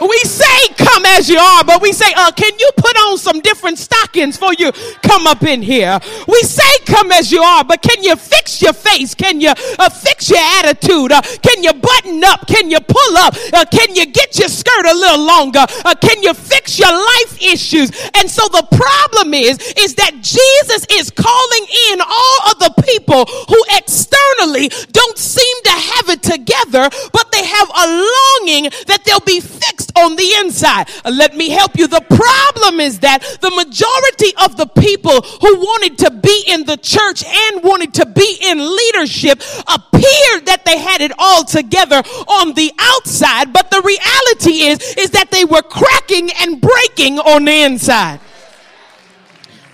We 0.00 0.18
say 0.20 0.68
come 0.78 1.04
as 1.04 1.28
you 1.28 1.38
are, 1.38 1.62
but 1.64 1.82
we 1.82 1.92
say, 1.92 2.10
uh, 2.16 2.32
can 2.32 2.58
you 2.58 2.70
put 2.76 2.96
on 2.96 3.18
some 3.18 3.40
different 3.40 3.78
stockings 3.78 4.36
for 4.36 4.52
you 4.54 4.72
come 5.02 5.26
up 5.26 5.42
in 5.42 5.60
here? 5.60 5.98
We 6.26 6.40
say 6.40 6.70
come 6.86 7.12
as 7.12 7.30
you 7.30 7.42
are, 7.42 7.64
but 7.64 7.82
can 7.82 8.02
you 8.02 8.16
fix 8.16 8.62
your 8.62 8.72
face? 8.72 9.14
Can 9.14 9.42
you 9.42 9.50
uh, 9.50 9.90
fix 9.90 10.30
your 10.30 10.38
attitude? 10.40 11.12
Uh, 11.12 11.20
can 11.42 11.62
you 11.62 11.74
button 11.74 12.24
up? 12.24 12.46
Can 12.46 12.70
you 12.70 12.80
pull 12.80 13.16
up? 13.18 13.34
Uh, 13.52 13.66
can 13.70 13.94
you 13.94 14.06
get 14.06 14.38
your 14.38 14.48
skirt 14.48 14.86
a 14.86 14.94
little 14.94 15.24
longer? 15.26 15.66
Uh, 15.84 15.94
can 15.94 16.22
you 16.22 16.32
fix 16.32 16.78
your 16.78 16.92
life 16.92 17.42
issues? 17.42 17.90
And 18.14 18.30
so 18.30 18.48
the 18.48 18.66
problem 18.72 19.34
is, 19.34 19.58
is 19.76 19.96
that 19.96 20.14
Jesus 20.22 20.86
is 20.92 21.10
calling 21.10 21.66
in 21.92 22.00
all 22.00 22.38
of 22.50 22.58
the 22.58 22.82
people 22.82 23.26
who 23.26 23.62
externally 23.76 24.70
don't 24.92 25.18
seem 25.18 25.62
to 25.64 25.70
have 25.70 26.08
it 26.08 26.22
together, 26.22 26.88
but 27.12 27.30
they 27.32 27.44
have 27.44 27.68
a 27.68 27.86
longing 27.86 28.70
that 28.86 29.02
they'll 29.04 29.20
be 29.20 29.40
fixed 29.40 29.89
on 29.96 30.16
the 30.16 30.32
inside. 30.38 30.88
Let 31.04 31.36
me 31.36 31.50
help 31.50 31.78
you. 31.78 31.86
The 31.86 32.00
problem 32.00 32.80
is 32.80 33.00
that 33.00 33.22
the 33.40 33.50
majority 33.50 34.32
of 34.44 34.56
the 34.56 34.66
people 34.66 35.20
who 35.20 35.56
wanted 35.56 35.98
to 35.98 36.10
be 36.10 36.44
in 36.48 36.64
the 36.64 36.76
church 36.76 37.24
and 37.24 37.62
wanted 37.62 37.94
to 37.94 38.06
be 38.06 38.38
in 38.42 38.58
leadership 38.58 39.42
appeared 39.66 40.46
that 40.46 40.62
they 40.64 40.78
had 40.78 41.00
it 41.00 41.12
all 41.18 41.44
together 41.44 41.96
on 41.96 42.54
the 42.54 42.72
outside, 42.78 43.52
but 43.52 43.70
the 43.70 43.80
reality 43.82 44.66
is 44.66 44.78
is 44.96 45.10
that 45.10 45.30
they 45.30 45.44
were 45.44 45.62
cracking 45.62 46.30
and 46.40 46.60
breaking 46.60 47.18
on 47.18 47.44
the 47.44 47.62
inside. 47.62 48.20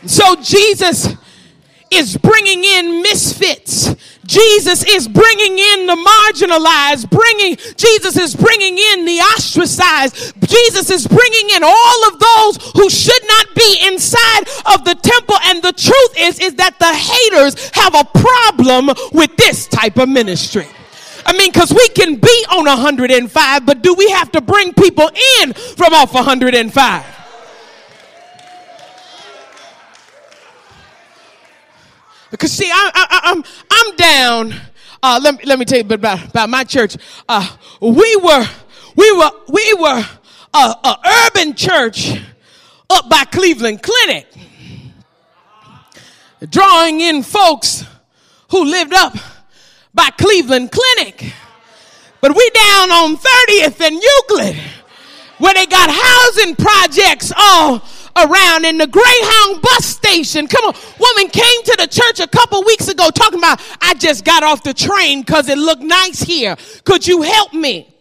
So 0.06 0.36
Jesus 0.36 1.14
is 1.90 2.16
bringing 2.16 2.64
in 2.64 3.02
misfits 3.02 3.94
Jesus 4.26 4.84
is 4.84 5.08
bringing 5.08 5.58
in 5.58 5.86
the 5.86 5.96
marginalized, 5.96 7.10
bringing, 7.10 7.56
Jesus 7.76 8.16
is 8.16 8.34
bringing 8.34 8.76
in 8.76 9.04
the 9.04 9.18
ostracized. 9.34 10.34
Jesus 10.46 10.90
is 10.90 11.06
bringing 11.06 11.50
in 11.50 11.62
all 11.62 12.08
of 12.08 12.18
those 12.18 12.70
who 12.74 12.90
should 12.90 13.22
not 13.26 13.54
be 13.54 13.78
inside 13.86 14.42
of 14.74 14.84
the 14.84 14.94
temple. 14.94 15.36
And 15.44 15.62
the 15.62 15.72
truth 15.72 16.14
is, 16.18 16.38
is 16.40 16.54
that 16.56 16.78
the 16.78 16.92
haters 16.92 17.70
have 17.74 17.94
a 17.94 18.04
problem 18.18 18.90
with 19.12 19.36
this 19.36 19.66
type 19.68 19.98
of 19.98 20.08
ministry. 20.08 20.66
I 21.24 21.32
mean, 21.32 21.50
because 21.52 21.72
we 21.72 21.88
can 21.88 22.16
be 22.16 22.46
on 22.50 22.66
105, 22.66 23.66
but 23.66 23.82
do 23.82 23.94
we 23.94 24.10
have 24.10 24.30
to 24.32 24.40
bring 24.40 24.72
people 24.72 25.10
in 25.42 25.52
from 25.52 25.92
off 25.92 26.14
105? 26.14 27.15
Because 32.36 32.52
see, 32.52 32.70
I, 32.70 32.90
I, 32.94 33.20
I'm 33.32 33.44
I'm 33.70 33.96
down. 33.96 34.60
Uh, 35.02 35.18
let 35.22 35.36
me 35.36 35.40
let 35.44 35.58
me 35.58 35.64
tell 35.64 35.78
you 35.78 35.84
about, 35.84 36.28
about 36.28 36.50
my 36.50 36.64
church. 36.64 36.98
Uh, 37.26 37.48
we 37.80 38.14
were 38.16 38.46
we 38.94 39.10
were 39.16 39.30
we 39.48 39.74
were 39.80 40.04
a, 40.52 40.58
a 40.58 41.24
urban 41.26 41.54
church 41.54 42.12
up 42.90 43.08
by 43.08 43.24
Cleveland 43.24 43.82
Clinic, 43.82 44.26
drawing 46.50 47.00
in 47.00 47.22
folks 47.22 47.86
who 48.50 48.66
lived 48.66 48.92
up 48.92 49.16
by 49.94 50.10
Cleveland 50.18 50.70
Clinic. 50.70 51.32
But 52.20 52.36
we 52.36 52.50
down 52.50 52.90
on 52.90 53.16
30th 53.16 53.80
and 53.80 54.02
Euclid, 54.02 54.56
where 55.38 55.54
they 55.54 55.64
got 55.64 55.88
housing 55.90 56.54
projects 56.54 57.32
all 57.34 57.82
around 58.16 58.64
in 58.64 58.78
the 58.78 58.86
Greyhound 58.86 59.62
bus 59.62 59.84
station. 59.84 60.46
Come 60.46 60.64
on, 60.64 60.74
woman 60.98 61.30
came 61.30 61.62
to 61.64 61.76
the 61.78 61.86
church 61.86 62.20
a 62.20 62.26
couple 62.26 62.62
weeks 62.64 62.88
ago 62.88 63.10
talking 63.10 63.38
about, 63.38 63.60
I 63.80 63.94
just 63.94 64.24
got 64.24 64.42
off 64.42 64.62
the 64.62 64.74
train 64.74 65.20
because 65.20 65.48
it 65.48 65.58
looked 65.58 65.82
nice 65.82 66.20
here. 66.22 66.56
Could 66.84 67.06
you 67.06 67.22
help 67.22 67.52
me? 67.52 67.92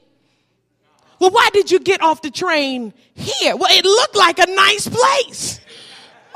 Well, 1.20 1.32
why 1.32 1.50
did 1.54 1.72
you 1.72 1.80
get 1.80 2.02
off 2.02 2.22
the 2.22 2.32
train 2.32 2.94
here? 3.14 3.56
Well, 3.56 3.72
it 3.72 3.86
looked 3.86 4.16
like 4.16 4.40
a 4.40 4.48
nice 4.48 4.88
place. 4.88 5.60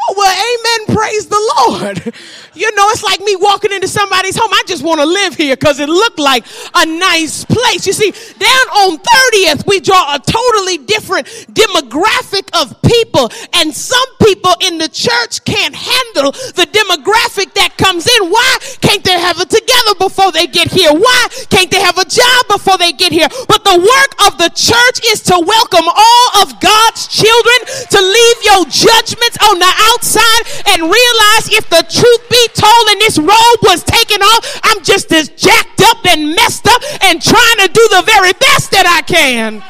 Oh, 0.02 0.14
well, 0.18 0.32
amen. 0.32 0.96
Praise 0.98 1.28
the 1.28 1.54
Lord. 1.58 2.14
You 2.60 2.70
know, 2.76 2.90
it's 2.90 3.04
like 3.04 3.22
me 3.22 3.38
walking 3.38 3.72
into 3.72 3.88
somebody's 3.88 4.36
home. 4.36 4.52
I 4.52 4.64
just 4.68 4.84
want 4.84 5.00
to 5.00 5.06
live 5.06 5.36
here 5.36 5.56
because 5.56 5.80
it 5.80 5.88
looked 5.88 6.20
like 6.20 6.44
a 6.76 6.86
nice 6.86 7.46
place. 7.46 7.88
You 7.88 7.94
see, 7.94 8.12
down 8.12 8.66
on 8.84 8.98
30th, 8.98 9.66
we 9.66 9.80
draw 9.80 10.16
a 10.16 10.20
totally 10.20 10.78
different 10.78 11.28
demographic 11.56 12.52
of 12.60 12.76
people. 12.82 13.32
And 13.54 13.74
some 13.74 14.10
people 14.20 14.52
in 14.60 14.78
the 14.78 14.90
church 14.90 15.46
can't 15.46 15.74
handle 15.74 16.32
the 16.32 16.68
demographic 16.68 17.54
that 17.54 17.78
comes 17.78 18.04
in. 18.08 18.30
Why 18.30 18.58
can't 18.82 19.06
they 19.06 19.18
have 19.18 19.40
it 19.40 19.50
together 19.50 19.96
before 19.96 20.34
they 20.34 20.48
get 20.48 20.68
here? 20.68 20.92
Why 20.92 21.28
can't 21.50 21.72
they 21.72 21.80
have 21.80 21.98
a 21.98 22.06
job 22.06 22.48
before 22.50 22.78
they 22.78 22.92
get 22.92 23.14
here? 23.14 23.30
But 23.48 23.64
the 23.64 23.80
work 23.80 24.12
of 24.28 24.38
the 24.38 24.52
church 24.52 25.00
is 25.08 25.22
to 25.32 25.40
welcome 25.40 25.88
all 25.88 26.28
of 26.44 26.60
God's 26.60 27.08
children 27.08 27.88
to 27.88 28.00
leave 28.04 28.40
your 28.44 28.68
judgments 28.68 29.38
on 29.48 29.64
the 29.64 29.72
outside 29.94 30.44
and 30.68 30.82
realize 30.84 31.46
if 31.52 31.70
the 31.70 31.84
truth 31.90 32.24
be 32.30 32.48
told 32.54 32.86
and 32.90 33.02
this 33.02 33.18
robe 33.18 33.62
was 33.64 33.84
taken 33.84 34.22
off, 34.22 34.62
I'm 34.64 34.84
just 34.84 35.12
as 35.12 35.30
jacked 35.30 35.82
up 35.82 36.06
and 36.06 36.36
messed 36.36 36.68
up 36.68 36.82
and 37.04 37.22
trying 37.22 37.58
to 37.66 37.68
do 37.68 37.88
the 37.92 38.04
very 38.06 38.34
best 38.34 38.72
that 38.72 38.86
I 38.86 39.02
can 39.02 39.64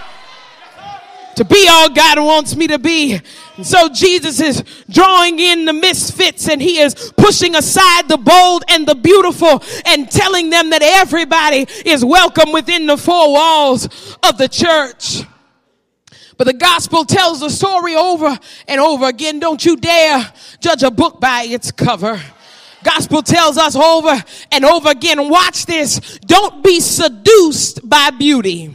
to 1.40 1.46
be 1.46 1.70
all 1.70 1.88
God 1.90 2.20
wants 2.20 2.54
me 2.58 2.68
to 2.68 2.78
be. 2.78 3.18
So 3.64 3.88
Jesus 3.88 4.42
is 4.42 4.62
drawing 4.90 5.40
in 5.40 5.64
the 5.64 5.72
misfits 5.72 6.50
and 6.50 6.62
he 6.62 6.80
is 6.80 7.14
pushing 7.16 7.56
aside 7.56 8.10
the 8.10 8.18
bold 8.18 8.66
and 8.68 8.86
the 8.86 8.96
beautiful 8.96 9.64
and 9.86 10.12
telling 10.12 10.50
them 10.50 10.70
that 10.72 10.82
everybody 10.82 11.66
is 11.86 12.04
welcome 12.04 12.52
within 12.52 12.88
the 12.88 12.98
four 12.98 13.32
walls 13.32 13.86
of 14.22 14.38
the 14.38 14.50
church. 14.50 15.24
But 16.40 16.48
the 16.48 16.54
gospel 16.54 17.04
tells 17.04 17.42
the 17.42 17.50
story 17.50 17.96
over 17.96 18.40
and 18.70 18.80
over 18.80 19.08
again. 19.08 19.40
Don't 19.40 19.64
you 19.66 19.76
dare 19.76 20.32
judge 20.62 20.84
a 20.84 20.90
book 20.90 21.20
by 21.20 21.44
its 21.44 21.70
cover. 21.70 22.18
Gospel 22.82 23.22
tells 23.22 23.58
us 23.58 23.76
over 23.76 24.24
and 24.50 24.64
over 24.64 24.90
again. 24.90 25.30
Watch 25.30 25.66
this. 25.66 26.18
Don't 26.20 26.64
be 26.64 26.80
seduced 26.80 27.88
by 27.88 28.12
beauty. 28.12 28.74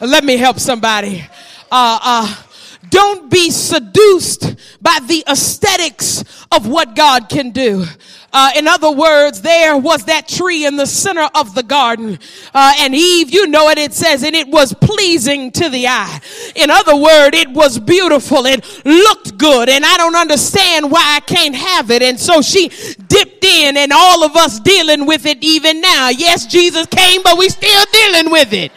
Let 0.00 0.22
me 0.22 0.36
help 0.36 0.60
somebody. 0.60 1.26
Uh, 1.68 1.98
uh, 2.00 2.42
don't 2.90 3.30
be 3.30 3.50
seduced 3.50 4.56
by 4.80 4.98
the 5.06 5.24
aesthetics 5.28 6.24
of 6.52 6.66
what 6.66 6.94
God 6.94 7.28
can 7.28 7.50
do. 7.50 7.84
Uh, 8.30 8.50
in 8.56 8.68
other 8.68 8.90
words, 8.90 9.40
there 9.40 9.76
was 9.76 10.04
that 10.04 10.28
tree 10.28 10.66
in 10.66 10.76
the 10.76 10.86
center 10.86 11.28
of 11.34 11.54
the 11.54 11.62
garden. 11.62 12.18
Uh, 12.52 12.74
and 12.78 12.94
Eve, 12.94 13.32
you 13.32 13.46
know 13.46 13.70
it, 13.70 13.78
it 13.78 13.94
says, 13.94 14.22
and 14.22 14.36
it 14.36 14.48
was 14.48 14.74
pleasing 14.74 15.50
to 15.50 15.70
the 15.70 15.88
eye. 15.88 16.20
In 16.54 16.70
other 16.70 16.94
words, 16.94 17.36
it 17.36 17.48
was 17.48 17.78
beautiful. 17.78 18.44
It 18.44 18.64
looked 18.84 19.38
good. 19.38 19.70
And 19.70 19.84
I 19.84 19.96
don't 19.96 20.16
understand 20.16 20.90
why 20.90 21.02
I 21.16 21.20
can't 21.20 21.54
have 21.54 21.90
it. 21.90 22.02
And 22.02 22.20
so 22.20 22.42
she 22.42 22.68
dipped 22.68 23.44
in 23.44 23.78
and 23.78 23.92
all 23.92 24.22
of 24.22 24.36
us 24.36 24.60
dealing 24.60 25.06
with 25.06 25.24
it 25.24 25.38
even 25.40 25.80
now. 25.80 26.10
Yes, 26.10 26.46
Jesus 26.46 26.86
came, 26.86 27.22
but 27.22 27.38
we 27.38 27.48
still 27.48 27.84
dealing 27.92 28.30
with 28.30 28.52
it. 28.52 28.72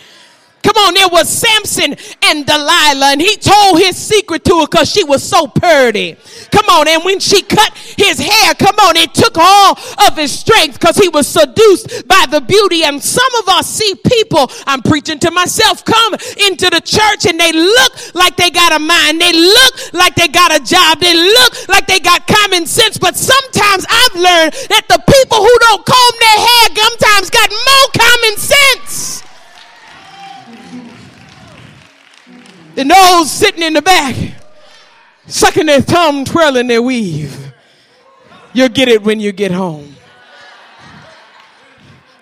Come 0.64 0.78
on, 0.78 0.94
there 0.94 1.10
was 1.10 1.28
Samson 1.28 1.96
and 2.24 2.46
Delilah, 2.46 3.14
and 3.14 3.22
he 3.22 3.36
told 3.38 3.80
his 3.80 3.98
secret 3.98 4.44
to 4.46 4.60
her 4.60 4.68
because 4.68 4.92
she 4.92 5.04
was 5.04 5.24
so 5.24 5.48
purty. 5.48 6.16
Come 6.52 6.66
on, 6.70 6.88
and 6.88 7.04
when 7.04 7.20
she 7.20 7.42
cut 7.42 7.76
his 7.98 8.20
hair, 8.20 8.54
come 8.54 8.76
on, 8.76 8.96
it 8.96 9.14
took 9.14 9.38
all 9.38 9.78
of 10.08 10.16
his 10.16 10.32
strength 10.32 10.80
because 10.80 10.98
he 10.98 11.10
was 11.10 11.28
seduced 11.28 12.08
by 12.08 12.26
the 12.30 12.42
beauty. 12.42 12.84
And 12.84 13.02
some 13.02 13.34
of 13.40 13.50
us 13.50 13.68
see 13.68 13.96
people, 14.06 14.52
I'm 14.68 14.82
preaching 14.82 15.20
to 15.20 15.32
myself, 15.32 15.84
come 15.84 16.14
into 16.46 16.70
the 16.70 16.82
church 16.84 17.26
and 17.26 17.40
they 17.40 17.52
look 17.52 18.16
like 18.16 18.36
they 18.38 18.50
got 18.50 18.72
a 18.72 18.80
mind, 18.80 19.20
they 19.20 19.34
look 19.34 19.94
like 19.94 20.16
they 20.16 20.28
got 20.28 20.54
a 20.54 20.64
job, 20.64 21.00
they 21.00 21.16
look 21.16 21.70
like 21.70 21.88
they 21.88 22.00
got 22.00 22.28
common 22.28 22.68
sense. 22.68 22.98
But 22.98 23.18
sometimes 23.18 23.86
I've 23.90 24.16
learned 24.16 24.54
that 24.70 24.86
the 24.88 25.02
people 25.10 25.38
who 25.38 25.56
don't 25.60 25.86
comb 25.86 26.16
their 26.20 26.40
hair 26.46 26.62
sometimes 26.92 27.30
got 27.30 27.50
more 27.50 27.88
common 27.94 28.38
sense. 28.38 28.61
Than 32.76 32.88
those 32.88 33.32
sitting 33.32 33.64
in 33.64 33.74
the 33.74 33.82
back, 33.82 34.16
sucking 35.28 35.66
their 35.66 35.82
thumb, 35.82 36.26
twirling 36.26 36.68
their 36.68 36.82
weave. 36.82 37.54
You'll 38.54 38.70
get 38.70 38.88
it 38.88 39.04
when 39.04 39.20
you 39.20 39.32
get 39.32 39.52
home. 39.52 39.96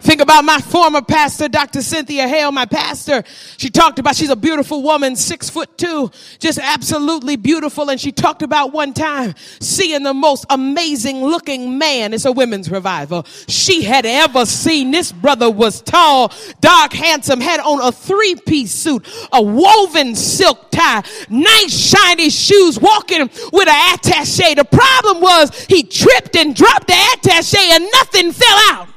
Think 0.10 0.22
about 0.22 0.44
my 0.44 0.58
former 0.60 1.04
pastor, 1.04 1.48
Dr. 1.48 1.84
Cynthia 1.84 2.28
Hale, 2.28 2.52
my 2.52 2.66
pastor. 2.66 3.24
She 3.58 3.70
talked 3.70 4.00
about, 4.00 4.16
she's 4.16 4.32
a 4.32 4.36
beautiful 4.36 4.82
woman, 4.82 5.16
six 5.16 5.52
foot 5.52 5.78
two, 5.78 6.10
just 6.40 6.58
absolutely 6.58 7.36
beautiful. 7.36 7.92
And 7.92 8.02
she 8.02 8.12
talked 8.12 8.42
about 8.42 8.74
one 8.74 8.96
time 8.96 9.36
seeing 9.60 10.02
the 10.02 10.16
most 10.16 10.48
amazing 10.50 11.24
looking 11.24 11.78
man. 11.78 12.16
It's 12.16 12.26
a 12.26 12.32
women's 12.32 12.72
revival. 12.72 13.22
She 13.48 13.84
had 13.84 14.08
ever 14.08 14.48
seen. 14.48 14.90
This 14.90 15.12
brother 15.12 15.48
was 15.48 15.80
tall, 15.80 16.34
dark, 16.60 16.92
handsome, 16.94 17.40
had 17.40 17.60
on 17.60 17.80
a 17.80 17.92
three 17.92 18.34
piece 18.34 18.72
suit, 18.72 19.08
a 19.32 19.44
woven 19.44 20.16
silk 20.16 20.72
tie, 20.72 21.04
nice 21.30 21.72
shiny 21.72 22.32
shoes, 22.32 22.80
walking 22.80 23.30
with 23.54 23.68
an 23.70 23.94
attache. 23.94 24.56
The 24.56 24.66
problem 24.66 25.22
was 25.22 25.66
he 25.66 25.84
tripped 25.84 26.36
and 26.36 26.56
dropped 26.56 26.88
the 26.88 26.96
attache 27.14 27.60
and 27.60 27.88
nothing 27.94 28.32
fell 28.32 28.58
out. 28.72 28.89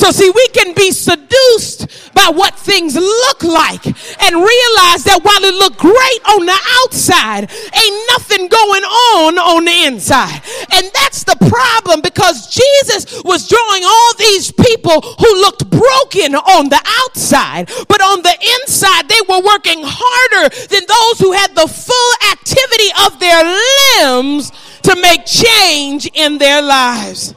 So, 0.00 0.10
see, 0.12 0.30
we 0.30 0.48
can 0.48 0.72
be 0.72 0.92
seduced 0.92 2.14
by 2.14 2.32
what 2.32 2.54
things 2.54 2.96
look 2.96 3.44
like 3.44 3.84
and 3.84 4.32
realize 4.32 5.04
that 5.04 5.20
while 5.20 5.44
it 5.44 5.52
looked 5.52 5.76
great 5.76 6.20
on 6.24 6.48
the 6.48 6.56
outside, 6.80 7.52
ain't 7.52 8.00
nothing 8.16 8.48
going 8.48 8.80
on 8.80 9.36
on 9.36 9.68
the 9.68 9.76
inside. 9.84 10.40
And 10.72 10.88
that's 10.96 11.24
the 11.24 11.36
problem 11.36 12.00
because 12.00 12.48
Jesus 12.48 13.20
was 13.24 13.44
drawing 13.46 13.84
all 13.84 14.14
these 14.16 14.50
people 14.50 15.04
who 15.04 15.30
looked 15.44 15.68
broken 15.68 16.32
on 16.32 16.72
the 16.72 16.80
outside, 17.04 17.68
but 17.84 18.00
on 18.00 18.24
the 18.24 18.36
inside, 18.56 19.04
they 19.04 19.20
were 19.28 19.44
working 19.44 19.84
harder 19.84 20.48
than 20.48 20.88
those 20.88 21.20
who 21.20 21.36
had 21.36 21.52
the 21.52 21.68
full 21.68 22.12
activity 22.32 22.88
of 23.04 23.20
their 23.20 23.44
limbs 23.44 24.48
to 24.80 24.96
make 24.96 25.28
change 25.28 26.08
in 26.14 26.38
their 26.38 26.62
lives. 26.62 27.34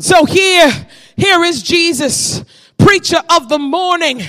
So 0.00 0.24
here, 0.24 0.72
here 1.20 1.44
is 1.44 1.62
Jesus, 1.62 2.42
preacher 2.78 3.22
of 3.28 3.50
the 3.50 3.58
morning, 3.58 4.22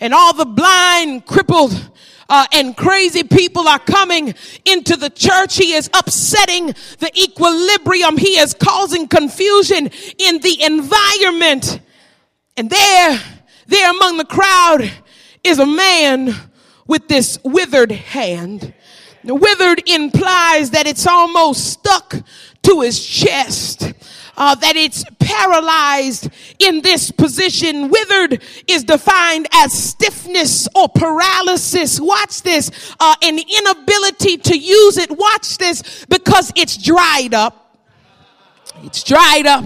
and 0.00 0.14
all 0.14 0.32
the 0.32 0.44
blind, 0.44 1.26
crippled, 1.26 1.90
uh, 2.28 2.46
and 2.52 2.76
crazy 2.76 3.24
people 3.24 3.66
are 3.66 3.80
coming 3.80 4.32
into 4.64 4.96
the 4.96 5.10
church. 5.10 5.56
He 5.56 5.72
is 5.72 5.90
upsetting 5.92 6.66
the 6.98 7.10
equilibrium. 7.20 8.16
He 8.16 8.38
is 8.38 8.54
causing 8.54 9.08
confusion 9.08 9.90
in 10.18 10.38
the 10.38 10.62
environment. 10.62 11.80
And 12.56 12.70
there, 12.70 13.20
there 13.66 13.90
among 13.90 14.16
the 14.16 14.24
crowd 14.24 14.88
is 15.42 15.58
a 15.58 15.66
man 15.66 16.32
with 16.86 17.08
this 17.08 17.38
withered 17.42 17.90
hand. 17.90 18.72
The 19.24 19.34
withered 19.34 19.82
implies 19.88 20.70
that 20.70 20.86
it's 20.86 21.08
almost 21.08 21.72
stuck 21.72 22.14
to 22.62 22.80
his 22.82 23.04
chest 23.04 23.94
uh, 24.36 24.54
that 24.56 24.76
it's 24.76 25.04
paralyzed 25.18 26.28
in 26.58 26.82
this 26.82 27.10
position. 27.10 27.88
Withered 27.88 28.42
is 28.68 28.84
defined 28.84 29.46
as 29.52 29.72
stiffness 29.72 30.68
or 30.74 30.88
paralysis. 30.88 32.00
Watch 32.00 32.42
this, 32.42 32.94
uh, 33.00 33.14
an 33.22 33.38
inability 33.38 34.36
to 34.38 34.56
use 34.56 34.96
it. 34.98 35.10
Watch 35.10 35.58
this 35.58 36.06
because 36.08 36.52
it's 36.56 36.76
dried 36.76 37.34
up. 37.34 37.62
It's 38.82 39.02
dried 39.02 39.46
up. 39.46 39.64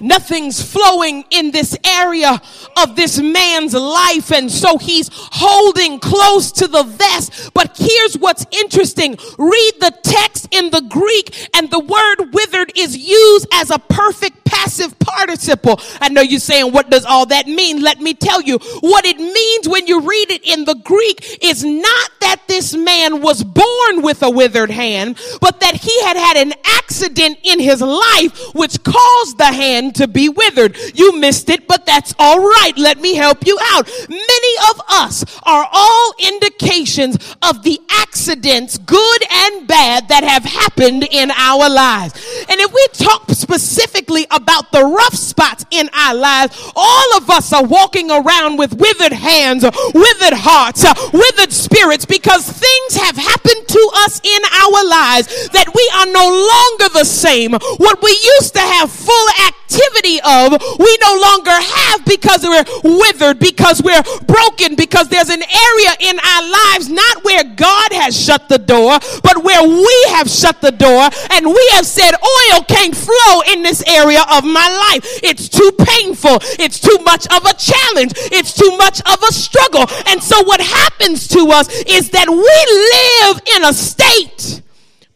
Nothing's 0.00 0.60
flowing 0.60 1.24
in 1.30 1.52
this 1.52 1.76
area 1.84 2.40
of 2.82 2.96
this 2.96 3.20
man's 3.20 3.74
life. 3.74 4.32
And 4.32 4.50
so 4.50 4.78
he's 4.78 5.10
holding 5.12 6.00
close 6.00 6.52
to 6.52 6.68
the 6.68 6.82
vest. 6.82 7.52
But 7.54 7.76
here's 7.76 8.16
what's 8.16 8.46
interesting. 8.50 9.18
Read 9.38 9.72
the 9.80 9.96
text 10.02 10.48
in 10.50 10.70
the 10.70 10.82
Greek 10.82 11.48
and 11.54 11.70
the 11.70 11.80
word 11.80 12.32
withered 12.32 12.72
is 12.76 12.96
used 12.96 13.46
as 13.52 13.70
a 13.70 13.78
perfect 13.78 14.44
passive 14.44 14.98
participle. 14.98 15.80
I 16.00 16.08
know 16.08 16.22
you're 16.22 16.40
saying, 16.40 16.72
what 16.72 16.90
does 16.90 17.04
all 17.04 17.26
that 17.26 17.46
mean? 17.46 17.82
Let 17.82 18.00
me 18.00 18.14
tell 18.14 18.42
you. 18.42 18.58
What 18.80 19.04
it 19.04 19.18
means 19.18 19.68
when 19.68 19.86
you 19.86 20.00
read 20.00 20.30
it 20.30 20.46
in 20.46 20.64
the 20.64 20.74
Greek 20.74 21.38
is 21.42 21.64
not 21.64 22.10
that 22.20 22.42
this 22.48 22.74
man 22.74 23.20
was 23.20 23.44
born 23.44 24.02
with 24.02 24.22
a 24.22 24.30
withered 24.30 24.70
hand, 24.70 25.18
but 25.40 25.60
that 25.60 25.74
he 25.74 26.02
had 26.02 26.16
had 26.16 26.36
an 26.36 26.54
accident 26.64 27.38
in 27.42 27.60
his 27.60 27.80
life 27.80 28.54
which 28.54 28.82
caused 28.82 29.38
the 29.38 29.52
hand 29.52 29.94
to 29.96 30.08
be 30.08 30.28
withered. 30.28 30.76
You 30.94 31.18
missed 31.18 31.48
it, 31.50 31.68
but 31.68 31.86
that's 31.86 32.14
all 32.18 32.40
right. 32.40 32.67
Let 32.76 33.00
me 33.00 33.14
help 33.14 33.46
you 33.46 33.58
out. 33.72 33.88
Many 34.08 34.54
of 34.70 34.80
us 34.88 35.24
are 35.44 35.66
all 35.72 36.14
indications 36.18 37.16
of 37.42 37.62
the 37.62 37.80
accidents, 37.90 38.78
good 38.78 39.22
and 39.30 39.66
bad, 39.66 40.08
that 40.08 40.24
have 40.24 40.44
happened 40.44 41.06
in 41.10 41.30
our 41.30 41.68
lives. 41.70 42.14
And 42.48 42.60
if 42.60 42.72
we 42.72 42.86
talk 42.92 43.30
specifically 43.30 44.26
about 44.30 44.72
the 44.72 44.84
rough 44.84 45.14
spots 45.14 45.64
in 45.70 45.88
our 45.92 46.14
lives, 46.14 46.72
all 46.74 47.16
of 47.16 47.30
us 47.30 47.52
are 47.52 47.64
walking 47.64 48.10
around 48.10 48.58
with 48.58 48.74
withered 48.74 49.12
hands, 49.12 49.64
withered 49.94 50.36
hearts, 50.36 50.84
withered 51.12 51.52
spirits 51.52 52.04
because 52.04 52.50
things 52.50 52.94
have 52.96 53.16
happened 53.16 53.68
to 53.68 53.90
us 54.04 54.20
in 54.24 54.42
our 54.62 54.84
lives 54.88 55.48
that 55.50 55.68
we 55.74 55.84
are 55.94 56.06
no 56.12 56.26
longer 56.26 56.92
the 56.98 57.04
same. 57.04 57.52
What 57.52 58.02
we 58.02 58.10
used 58.10 58.54
to 58.54 58.60
have 58.60 58.90
full 58.90 59.28
activity 59.46 60.20
of, 60.24 60.52
we 60.78 60.98
no 61.02 61.14
longer 61.20 61.54
have 61.54 62.04
because 62.04 62.44
we're 62.48 62.98
withered, 62.98 63.38
because 63.38 63.82
we're 63.82 64.02
broken, 64.26 64.74
because 64.74 65.08
there's 65.08 65.28
an 65.28 65.42
area 65.42 65.92
in 66.00 66.18
our 66.18 66.42
lives 66.42 66.88
not 66.88 67.24
where 67.24 67.44
God 67.44 67.92
has 67.92 68.18
shut 68.18 68.48
the 68.48 68.58
door, 68.58 68.98
but 69.22 69.44
where 69.44 69.62
we 69.62 70.04
have 70.10 70.28
shut 70.28 70.60
the 70.60 70.72
door 70.72 71.08
and 71.30 71.46
we 71.46 71.68
have 71.72 71.86
said 71.86 72.12
oil 72.12 72.62
can't 72.64 72.96
flow 72.96 73.42
in 73.52 73.62
this 73.62 73.82
area 73.86 74.22
of 74.30 74.44
my 74.44 74.68
life. 74.90 75.04
It's 75.22 75.48
too 75.48 75.70
painful. 75.78 76.38
It's 76.58 76.80
too 76.80 76.98
much 77.04 77.26
of 77.26 77.44
a 77.44 77.54
challenge. 77.54 78.12
It's 78.32 78.54
too 78.54 78.76
much 78.76 79.00
of 79.00 79.22
a 79.22 79.32
struggle. 79.32 79.86
And 80.06 80.22
so 80.22 80.42
what 80.44 80.60
happens 80.60 81.28
to 81.28 81.50
us 81.50 81.68
is 81.84 82.10
that 82.10 82.28
we 82.28 82.36
live 82.36 83.40
in 83.56 83.64
a 83.64 83.72
state 83.72 84.62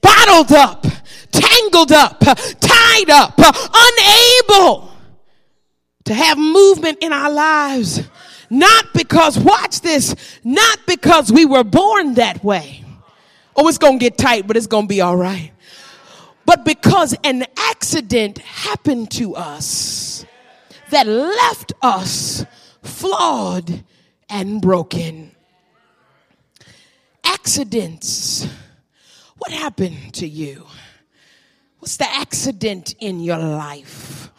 bottled 0.01 0.53
up 0.53 0.87
tangled 1.33 1.93
up, 1.93 2.21
tied 2.21 3.11
up, 3.11 3.39
unable 3.39 4.92
to 6.05 6.15
have 6.15 6.39
movement 6.39 6.99
in 7.01 7.13
our 7.13 7.31
lives. 7.31 8.03
Not 8.51 8.93
because, 8.93 9.39
watch 9.39 9.81
this, 9.81 10.15
not 10.45 10.79
because 10.87 11.33
we 11.33 11.47
were 11.47 11.65
born 11.65 12.15
that 12.15 12.45
way. 12.45 12.85
Oh, 13.57 13.69
it's 13.69 13.79
going 13.79 13.99
to 13.99 14.05
get 14.05 14.19
tight, 14.19 14.47
but 14.47 14.57
it's 14.57 14.67
going 14.67 14.85
to 14.85 14.89
be 14.89 15.01
all 15.01 15.17
right. 15.17 15.53
But 16.45 16.65
because 16.65 17.15
an 17.25 17.47
accident 17.57 18.39
happened 18.39 19.11
to 19.13 19.37
us 19.37 20.27
that 20.91 21.07
left 21.07 21.73
us 21.81 22.45
flawed 22.83 23.85
and 24.29 24.61
broken. 24.61 25.33
Accidents. 27.25 28.47
What 29.39 29.53
happened 29.53 30.15
to 30.15 30.27
you? 30.27 30.67
What's 31.79 31.97
the 31.97 32.11
accident 32.11 32.95
in 33.01 33.21
your 33.21 33.39
life? 33.39 34.32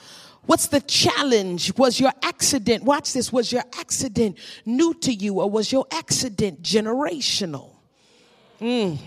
What's 0.46 0.68
the 0.68 0.82
challenge? 0.82 1.76
Was 1.78 2.00
your 2.00 2.12
accident, 2.22 2.84
watch 2.84 3.14
this, 3.14 3.32
was 3.32 3.52
your 3.52 3.64
accident 3.80 4.38
new 4.66 4.94
to 4.96 5.14
you 5.14 5.40
or 5.40 5.50
was 5.50 5.72
your 5.72 5.86
accident 5.92 6.62
generational? 6.62 7.73
Mm. 8.64 8.98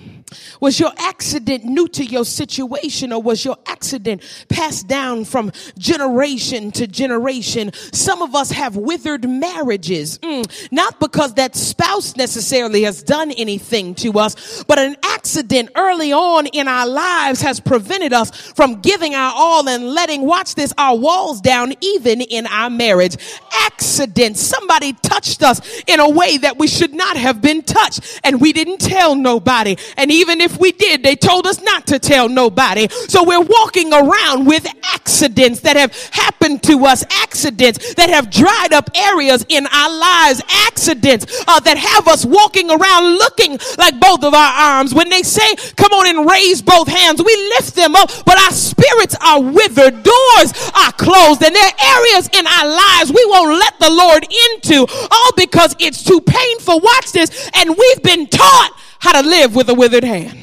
Was 0.60 0.78
your 0.78 0.92
accident 0.98 1.64
new 1.64 1.88
to 1.88 2.04
your 2.04 2.24
situation 2.24 3.10
or 3.12 3.22
was 3.22 3.42
your 3.44 3.56
accident 3.66 4.22
passed 4.50 4.86
down 4.86 5.24
from 5.24 5.50
generation 5.78 6.70
to 6.72 6.86
generation? 6.86 7.72
Some 7.92 8.20
of 8.20 8.34
us 8.34 8.50
have 8.50 8.76
withered 8.76 9.26
marriages, 9.28 10.18
mm, 10.18 10.72
not 10.72 11.00
because 11.00 11.34
that 11.34 11.54
spouse 11.54 12.16
necessarily 12.16 12.82
has 12.82 13.02
done 13.02 13.30
anything 13.30 13.94
to 13.96 14.18
us, 14.18 14.64
but 14.64 14.78
an 14.78 14.96
accident 15.04 15.70
early 15.76 16.12
on 16.12 16.46
in 16.48 16.68
our 16.68 16.86
lives 16.86 17.40
has 17.40 17.60
prevented 17.60 18.12
us 18.12 18.30
from 18.52 18.80
giving 18.80 19.14
our 19.14 19.32
all 19.34 19.68
and 19.68 19.88
letting, 19.90 20.22
watch 20.22 20.54
this, 20.54 20.74
our 20.76 20.96
walls 20.96 21.40
down 21.40 21.72
even 21.80 22.20
in 22.20 22.46
our 22.48 22.68
marriage. 22.68 23.16
Accident. 23.62 24.36
Somebody 24.36 24.92
touched 24.94 25.42
us 25.42 25.60
in 25.86 26.00
a 26.00 26.10
way 26.10 26.36
that 26.38 26.58
we 26.58 26.66
should 26.66 26.92
not 26.92 27.16
have 27.16 27.40
been 27.40 27.62
touched 27.62 28.20
and 28.24 28.40
we 28.40 28.52
didn't 28.52 28.80
tell 28.80 29.14
nobody. 29.14 29.45
And 29.46 30.10
even 30.10 30.40
if 30.40 30.58
we 30.58 30.72
did, 30.72 31.02
they 31.02 31.16
told 31.16 31.46
us 31.46 31.62
not 31.62 31.86
to 31.86 31.98
tell 31.98 32.28
nobody. 32.28 32.88
So 33.08 33.22
we're 33.22 33.40
walking 33.40 33.92
around 33.92 34.46
with 34.46 34.66
accidents 34.94 35.60
that 35.60 35.76
have 35.76 35.94
happened 36.12 36.62
to 36.64 36.84
us, 36.84 37.04
accidents 37.22 37.94
that 37.94 38.10
have 38.10 38.30
dried 38.30 38.72
up 38.72 38.90
areas 38.94 39.46
in 39.48 39.66
our 39.66 39.90
lives, 39.90 40.42
accidents 40.66 41.44
uh, 41.46 41.60
that 41.60 41.78
have 41.78 42.08
us 42.08 42.26
walking 42.26 42.70
around 42.70 43.18
looking 43.18 43.58
like 43.78 44.00
both 44.00 44.24
of 44.24 44.34
our 44.34 44.52
arms. 44.76 44.94
When 44.94 45.08
they 45.08 45.22
say, 45.22 45.54
come 45.76 45.92
on 45.92 46.06
and 46.06 46.28
raise 46.28 46.60
both 46.60 46.88
hands, 46.88 47.22
we 47.22 47.34
lift 47.56 47.74
them 47.74 47.94
up, 47.94 48.10
but 48.24 48.38
our 48.38 48.52
spirits 48.52 49.16
are 49.24 49.40
withered, 49.40 50.02
doors 50.02 50.70
are 50.74 50.92
closed, 50.92 51.42
and 51.42 51.54
there 51.54 51.70
are 51.70 51.98
areas 51.98 52.28
in 52.32 52.46
our 52.46 52.66
lives 52.66 53.12
we 53.12 53.24
won't 53.26 53.58
let 53.58 53.78
the 53.78 53.90
Lord 53.90 54.26
into, 54.50 54.86
all 55.10 55.32
because 55.36 55.74
it's 55.78 56.02
too 56.02 56.20
painful. 56.20 56.80
Watch 56.80 57.12
this, 57.12 57.50
and 57.54 57.70
we've 57.70 58.02
been 58.02 58.26
taught 58.26 58.72
how 59.06 59.22
to 59.22 59.28
live 59.28 59.54
with 59.54 59.68
a 59.68 59.74
withered 59.74 60.02
hand. 60.02 60.36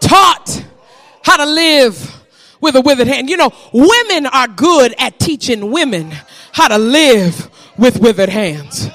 Taught 0.00 0.64
how 1.22 1.36
to 1.36 1.44
live 1.44 2.24
with 2.62 2.76
a 2.76 2.80
withered 2.80 3.08
hand. 3.08 3.28
You 3.28 3.36
know, 3.36 3.52
women 3.74 4.24
are 4.24 4.48
good 4.48 4.94
at 4.98 5.18
teaching 5.18 5.70
women 5.70 6.14
how 6.52 6.68
to 6.68 6.78
live 6.78 7.50
with 7.76 8.00
withered 8.00 8.30
hands. 8.30 8.88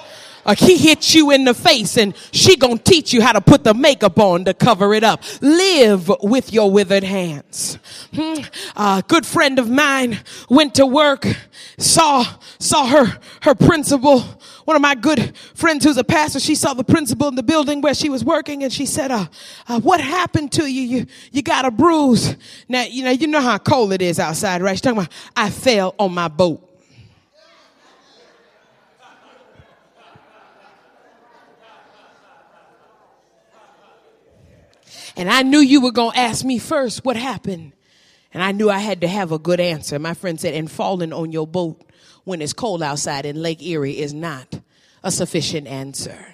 Like 0.44 0.60
he 0.60 0.78
hits 0.78 1.14
you 1.14 1.30
in 1.32 1.44
the 1.44 1.54
face 1.54 1.98
and 1.98 2.16
she 2.32 2.56
gonna 2.56 2.78
teach 2.78 3.14
you 3.14 3.22
how 3.22 3.34
to 3.34 3.42
put 3.42 3.64
the 3.66 3.74
makeup 3.74 4.18
on 4.18 4.46
to 4.46 4.54
cover 4.56 4.94
it 4.96 5.04
up. 5.04 5.22
Live 5.42 6.10
with 6.24 6.52
your 6.52 6.72
withered 6.72 7.04
hands. 7.04 7.78
Hmm. 8.16 8.40
A 8.76 9.04
good 9.06 9.26
friend 9.26 9.60
of 9.60 9.70
mine 9.70 10.20
went 10.50 10.74
to 10.76 10.86
work, 10.86 11.28
saw, 11.78 12.26
saw 12.60 12.88
her, 12.88 13.20
her 13.42 13.54
principal, 13.54 14.24
one 14.68 14.76
of 14.76 14.82
my 14.82 14.96
good 14.96 15.34
friends 15.56 15.86
who's 15.86 15.96
a 15.96 16.04
pastor, 16.04 16.42
she 16.42 16.54
saw 16.54 16.74
the 16.74 16.84
principal 16.84 17.30
in 17.30 17.36
the 17.36 17.42
building 17.42 17.80
where 17.80 17.94
she 17.94 18.10
was 18.10 18.26
working 18.26 18.66
and 18.66 18.74
she 18.74 18.86
said, 18.86 19.12
uh, 19.12 19.26
uh, 19.70 19.80
what 19.80 20.02
happened 20.02 20.52
to 20.52 20.66
you? 20.70 20.82
You, 20.82 21.06
you 21.32 21.42
got 21.42 21.64
a 21.64 21.72
bruise. 21.72 22.36
Now, 22.68 22.84
you 22.84 23.06
know, 23.06 23.12
you 23.12 23.28
know 23.28 23.40
how 23.40 23.60
cold 23.60 23.94
it 23.94 24.02
is 24.02 24.20
outside, 24.20 24.62
right? 24.62 24.74
She's 24.74 24.82
talking 24.82 24.98
about, 24.98 25.14
I 25.38 25.52
fell 25.52 25.96
on 25.98 26.14
my 26.14 26.28
boat. 26.28 26.62
And 35.16 35.30
I 35.30 35.44
knew 35.44 35.60
you 35.60 35.80
were 35.80 35.94
going 35.94 36.12
to 36.12 36.20
ask 36.20 36.44
me 36.44 36.60
first 36.60 37.06
what 37.06 37.16
happened. 37.16 37.72
And 38.34 38.44
I 38.44 38.52
knew 38.52 38.70
I 38.70 38.80
had 38.80 39.00
to 39.00 39.08
have 39.08 39.32
a 39.32 39.40
good 39.40 39.62
answer. 39.62 39.98
My 39.98 40.14
friend 40.14 40.38
said, 40.38 40.56
and 40.56 40.70
falling 40.70 41.14
on 41.14 41.32
your 41.32 41.48
boat 41.48 41.87
when 42.28 42.42
it's 42.42 42.52
cold 42.52 42.84
outside 42.84 43.26
in 43.26 43.42
Lake 43.42 43.64
Erie 43.64 43.98
is 43.98 44.14
not 44.14 44.60
a 45.02 45.10
sufficient 45.10 45.66
answer. 45.66 46.26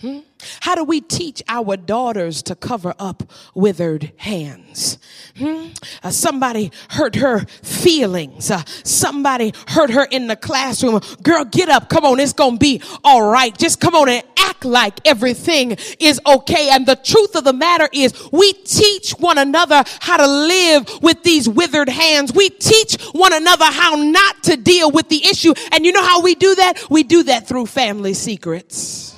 Hmm? 0.00 0.18
How 0.60 0.76
do 0.76 0.84
we 0.84 1.00
teach 1.00 1.42
our 1.48 1.76
daughters 1.76 2.42
to 2.44 2.54
cover 2.54 2.94
up 3.00 3.24
withered 3.52 4.12
hands? 4.18 4.98
Hmm? 5.36 5.68
Uh, 6.04 6.10
somebody 6.10 6.70
hurt 6.90 7.16
her 7.16 7.40
feelings. 7.40 8.48
Uh, 8.48 8.62
somebody 8.84 9.52
hurt 9.66 9.90
her 9.90 10.04
in 10.04 10.28
the 10.28 10.36
classroom. 10.36 11.00
Girl, 11.24 11.44
get 11.44 11.68
up. 11.68 11.88
Come 11.88 12.04
on. 12.04 12.20
It's 12.20 12.32
going 12.32 12.52
to 12.54 12.58
be 12.58 12.80
all 13.02 13.28
right. 13.28 13.56
Just 13.58 13.80
come 13.80 13.96
on 13.96 14.08
and 14.08 14.22
act 14.38 14.64
like 14.64 15.00
everything 15.04 15.76
is 15.98 16.20
okay. 16.24 16.68
And 16.70 16.86
the 16.86 16.96
truth 16.96 17.34
of 17.34 17.42
the 17.42 17.52
matter 17.52 17.88
is 17.92 18.14
we 18.30 18.52
teach 18.52 19.10
one 19.12 19.38
another 19.38 19.82
how 19.98 20.18
to 20.18 20.26
live 20.28 21.02
with 21.02 21.24
these 21.24 21.48
withered 21.48 21.88
hands. 21.88 22.32
We 22.32 22.50
teach 22.50 23.02
one 23.10 23.32
another 23.32 23.64
how 23.64 23.96
not 23.96 24.44
to 24.44 24.56
deal 24.56 24.92
with 24.92 25.08
the 25.08 25.26
issue. 25.26 25.54
And 25.72 25.84
you 25.84 25.90
know 25.90 26.04
how 26.04 26.22
we 26.22 26.36
do 26.36 26.54
that? 26.54 26.88
We 26.88 27.02
do 27.02 27.24
that 27.24 27.48
through 27.48 27.66
family 27.66 28.14
secrets. 28.14 29.17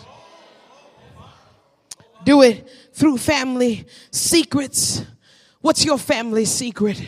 Do 2.24 2.42
it 2.42 2.68
through 2.92 3.18
family 3.18 3.86
secrets. 4.10 5.02
What's 5.60 5.84
your 5.84 5.98
family 5.98 6.44
secret? 6.44 7.02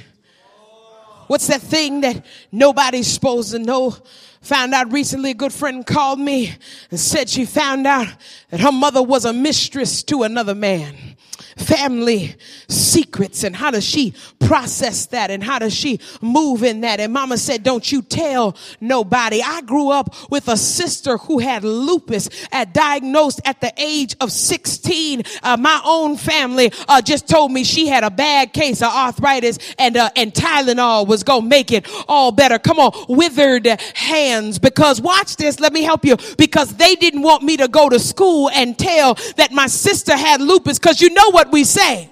What's 1.26 1.46
that 1.46 1.62
thing 1.62 2.02
that 2.02 2.26
nobody's 2.50 3.06
supposed 3.06 3.52
to 3.52 3.58
know? 3.58 3.96
Found 4.42 4.74
out 4.74 4.92
recently, 4.92 5.30
a 5.30 5.34
good 5.34 5.52
friend 5.52 5.86
called 5.86 6.18
me 6.18 6.54
and 6.90 6.98
said 6.98 7.28
she 7.28 7.44
found 7.44 7.86
out 7.86 8.08
that 8.50 8.60
her 8.60 8.72
mother 8.72 9.02
was 9.02 9.24
a 9.24 9.32
mistress 9.32 10.02
to 10.04 10.24
another 10.24 10.54
man 10.54 11.11
family 11.56 12.34
secrets 12.68 13.44
and 13.44 13.54
how 13.54 13.70
does 13.70 13.84
she 13.84 14.14
process 14.40 15.06
that 15.06 15.30
and 15.30 15.42
how 15.42 15.58
does 15.58 15.74
she 15.74 16.00
move 16.20 16.62
in 16.62 16.82
that? 16.82 17.00
And 17.00 17.12
mama 17.12 17.38
said, 17.38 17.62
don't 17.62 17.90
you 17.90 18.02
tell 18.02 18.56
nobody. 18.80 19.42
I 19.42 19.62
grew 19.62 19.90
up 19.90 20.14
with 20.30 20.48
a 20.48 20.56
sister 20.56 21.16
who 21.16 21.38
had 21.38 21.64
lupus 21.64 22.28
at 22.50 22.74
diagnosed 22.74 23.40
at 23.44 23.60
the 23.60 23.72
age 23.76 24.14
of 24.20 24.32
16. 24.32 25.22
Uh, 25.42 25.56
my 25.56 25.80
own 25.84 26.16
family 26.16 26.72
uh, 26.88 27.00
just 27.02 27.28
told 27.28 27.52
me 27.52 27.64
she 27.64 27.86
had 27.86 28.04
a 28.04 28.10
bad 28.10 28.52
case 28.52 28.82
of 28.82 28.88
arthritis 28.88 29.58
and, 29.78 29.96
uh, 29.96 30.10
and 30.16 30.32
Tylenol 30.32 31.06
was 31.06 31.22
going 31.22 31.42
to 31.42 31.48
make 31.48 31.72
it 31.72 31.86
all 32.08 32.32
better. 32.32 32.58
Come 32.58 32.78
on, 32.78 32.92
withered 33.08 33.66
hands 33.94 34.58
because 34.58 35.00
watch 35.00 35.36
this. 35.36 35.60
Let 35.60 35.72
me 35.72 35.82
help 35.82 36.04
you 36.04 36.16
because 36.36 36.74
they 36.76 36.94
didn't 36.94 37.22
want 37.22 37.42
me 37.42 37.56
to 37.56 37.68
go 37.68 37.88
to 37.88 37.98
school 37.98 38.50
and 38.50 38.78
tell 38.78 39.14
that 39.36 39.52
my 39.52 39.66
sister 39.66 40.16
had 40.16 40.40
lupus 40.40 40.78
because 40.78 41.00
you 41.00 41.10
know 41.10 41.30
what 41.30 41.41
what 41.42 41.52
we 41.52 41.64
say. 41.64 42.08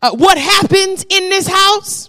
Uh, 0.00 0.12
what 0.12 0.38
happens 0.38 1.04
in 1.10 1.28
this 1.28 1.46
house? 1.46 2.08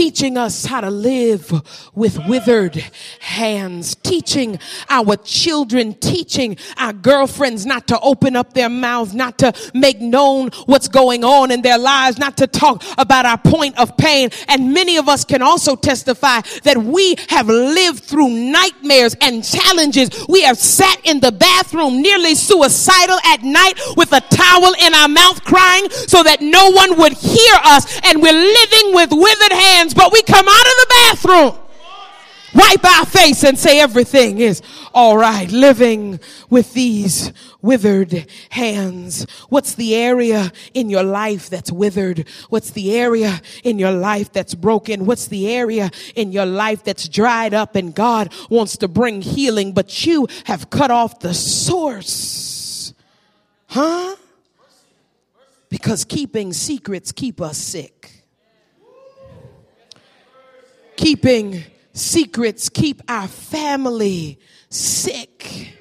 Teaching 0.00 0.38
us 0.38 0.64
how 0.64 0.80
to 0.80 0.88
live 0.88 1.52
with 1.94 2.18
withered 2.26 2.74
hands, 3.20 3.94
teaching 3.96 4.58
our 4.88 5.14
children, 5.18 5.92
teaching 5.92 6.56
our 6.78 6.94
girlfriends 6.94 7.66
not 7.66 7.86
to 7.86 8.00
open 8.00 8.34
up 8.34 8.54
their 8.54 8.70
mouths, 8.70 9.12
not 9.12 9.36
to 9.36 9.52
make 9.74 10.00
known 10.00 10.48
what's 10.64 10.88
going 10.88 11.22
on 11.22 11.50
in 11.50 11.60
their 11.60 11.76
lives, 11.76 12.16
not 12.16 12.34
to 12.38 12.46
talk 12.46 12.82
about 12.96 13.26
our 13.26 13.36
point 13.36 13.78
of 13.78 13.94
pain. 13.98 14.30
And 14.48 14.72
many 14.72 14.96
of 14.96 15.06
us 15.06 15.22
can 15.22 15.42
also 15.42 15.76
testify 15.76 16.40
that 16.62 16.78
we 16.78 17.16
have 17.28 17.48
lived 17.48 18.02
through 18.02 18.30
nightmares 18.30 19.14
and 19.20 19.44
challenges. 19.44 20.08
We 20.30 20.40
have 20.44 20.56
sat 20.56 20.98
in 21.04 21.20
the 21.20 21.30
bathroom 21.30 22.00
nearly 22.00 22.36
suicidal 22.36 23.18
at 23.26 23.42
night 23.42 23.74
with 23.98 24.14
a 24.14 24.22
towel 24.22 24.72
in 24.80 24.94
our 24.94 25.08
mouth 25.08 25.44
crying 25.44 25.90
so 25.90 26.22
that 26.22 26.40
no 26.40 26.70
one 26.70 26.96
would 26.96 27.12
hear 27.12 27.54
us. 27.64 28.00
And 28.04 28.22
we're 28.22 28.32
living 28.32 28.94
with 28.94 29.10
withered 29.12 29.52
hands 29.52 29.89
hands, 29.90 29.94
but 29.94 30.12
we 30.12 30.22
come 30.22 30.46
out 30.48 30.66
of 30.66 30.72
the 30.72 30.86
bathroom, 30.88 31.58
wipe 32.54 32.84
our 32.84 33.06
face, 33.06 33.44
and 33.44 33.58
say 33.58 33.80
everything 33.80 34.38
is 34.38 34.62
all 34.94 35.16
right. 35.16 35.50
Living 35.50 36.20
with 36.48 36.72
these 36.74 37.32
withered 37.62 38.26
hands. 38.50 39.26
What's 39.48 39.74
the 39.74 39.94
area 39.94 40.52
in 40.74 40.90
your 40.90 41.02
life 41.02 41.50
that's 41.50 41.70
withered? 41.70 42.26
What's 42.48 42.70
the 42.70 42.96
area 42.96 43.40
in 43.64 43.78
your 43.78 43.92
life 43.92 44.32
that's 44.32 44.54
broken? 44.54 45.06
What's 45.06 45.26
the 45.26 45.52
area 45.52 45.90
in 46.14 46.32
your 46.32 46.46
life 46.46 46.84
that's 46.84 47.08
dried 47.08 47.54
up 47.54 47.76
and 47.76 47.94
God 47.94 48.32
wants 48.48 48.76
to 48.78 48.88
bring 48.88 49.22
healing, 49.22 49.72
but 49.72 50.06
you 50.06 50.26
have 50.44 50.70
cut 50.70 50.90
off 50.90 51.20
the 51.20 51.34
source? 51.34 52.94
Huh? 53.68 54.16
Because 55.68 56.04
keeping 56.04 56.52
secrets 56.52 57.12
keep 57.12 57.40
us 57.40 57.56
sick 57.56 58.19
keeping 61.00 61.64
secrets 61.94 62.68
keep 62.68 63.00
our 63.08 63.26
family 63.26 64.38
sick. 64.68 65.74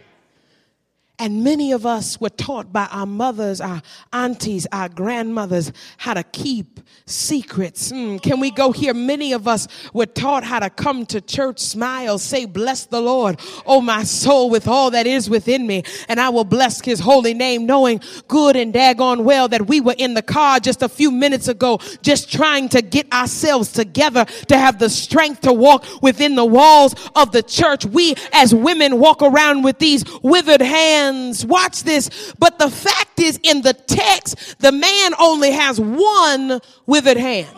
And 1.22 1.44
many 1.44 1.74
of 1.74 1.86
us 1.86 2.20
were 2.22 2.30
taught 2.30 2.72
by 2.72 2.88
our 2.92 3.06
mothers, 3.06 3.60
our 3.60 3.82
aunties, 4.14 4.66
our 4.72 4.88
grandmothers 4.88 5.74
how 5.98 6.14
to 6.14 6.24
keep 6.24 6.80
secrets. 7.06 7.92
Mm, 7.92 8.22
can 8.22 8.40
we 8.40 8.52
go 8.52 8.72
here? 8.72 8.94
Many 8.94 9.34
of 9.34 9.46
us 9.46 9.68
were 9.94 10.06
taught 10.06 10.46
how 10.46 10.60
to 10.60 10.70
come 10.70 11.06
to 11.08 11.20
church, 11.20 11.60
smile, 11.60 12.20
say, 12.20 12.46
Bless 12.46 12.86
the 12.86 13.02
Lord, 13.02 13.38
oh 13.66 13.82
my 13.82 14.04
soul, 14.04 14.50
with 14.50 14.66
all 14.66 14.92
that 14.92 15.06
is 15.06 15.30
within 15.30 15.68
me. 15.68 15.84
And 16.08 16.22
I 16.22 16.30
will 16.30 16.46
bless 16.46 16.80
his 16.80 17.02
holy 17.02 17.34
name, 17.34 17.66
knowing 17.66 18.00
good 18.30 18.56
and 18.56 18.74
daggone 18.74 19.26
well 19.26 19.50
that 19.50 19.68
we 19.68 19.82
were 19.82 19.96
in 19.98 20.14
the 20.14 20.22
car 20.22 20.62
just 20.62 20.82
a 20.82 20.88
few 20.88 21.12
minutes 21.12 21.50
ago, 21.50 21.80
just 22.02 22.32
trying 22.32 22.70
to 22.70 22.82
get 22.82 23.12
ourselves 23.12 23.74
together 23.74 24.24
to 24.48 24.58
have 24.58 24.80
the 24.80 24.90
strength 24.90 25.42
to 25.42 25.52
walk 25.52 25.84
within 26.02 26.36
the 26.36 26.46
walls 26.46 26.96
of 27.14 27.34
the 27.34 27.44
church. 27.44 27.86
We 27.86 28.16
as 28.32 28.56
women 28.56 29.00
walk 29.00 29.22
around 29.22 29.64
with 29.64 29.80
these 29.80 30.06
withered 30.22 30.62
hands 30.62 31.09
Watch 31.46 31.84
this. 31.84 32.34
But 32.38 32.60
the 32.60 32.70
fact 32.70 33.20
is, 33.20 33.40
in 33.44 33.62
the 33.62 33.74
text, 33.74 34.60
the 34.60 34.72
man 34.72 35.14
only 35.20 35.52
has 35.52 35.80
one 35.80 36.60
withered 36.86 37.18
hand. 37.18 37.56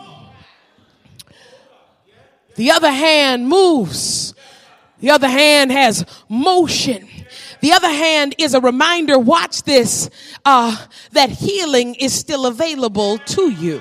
The 2.56 2.70
other 2.70 2.90
hand 2.90 3.48
moves. 3.48 4.34
The 5.00 5.10
other 5.10 5.28
hand 5.28 5.72
has 5.72 6.04
motion. 6.28 7.08
The 7.60 7.72
other 7.72 7.88
hand 7.88 8.34
is 8.38 8.54
a 8.54 8.60
reminder, 8.60 9.18
watch 9.18 9.62
this, 9.62 10.10
uh, 10.44 10.76
that 11.12 11.30
healing 11.30 11.94
is 11.94 12.12
still 12.12 12.46
available 12.46 13.18
to 13.18 13.50
you. 13.50 13.80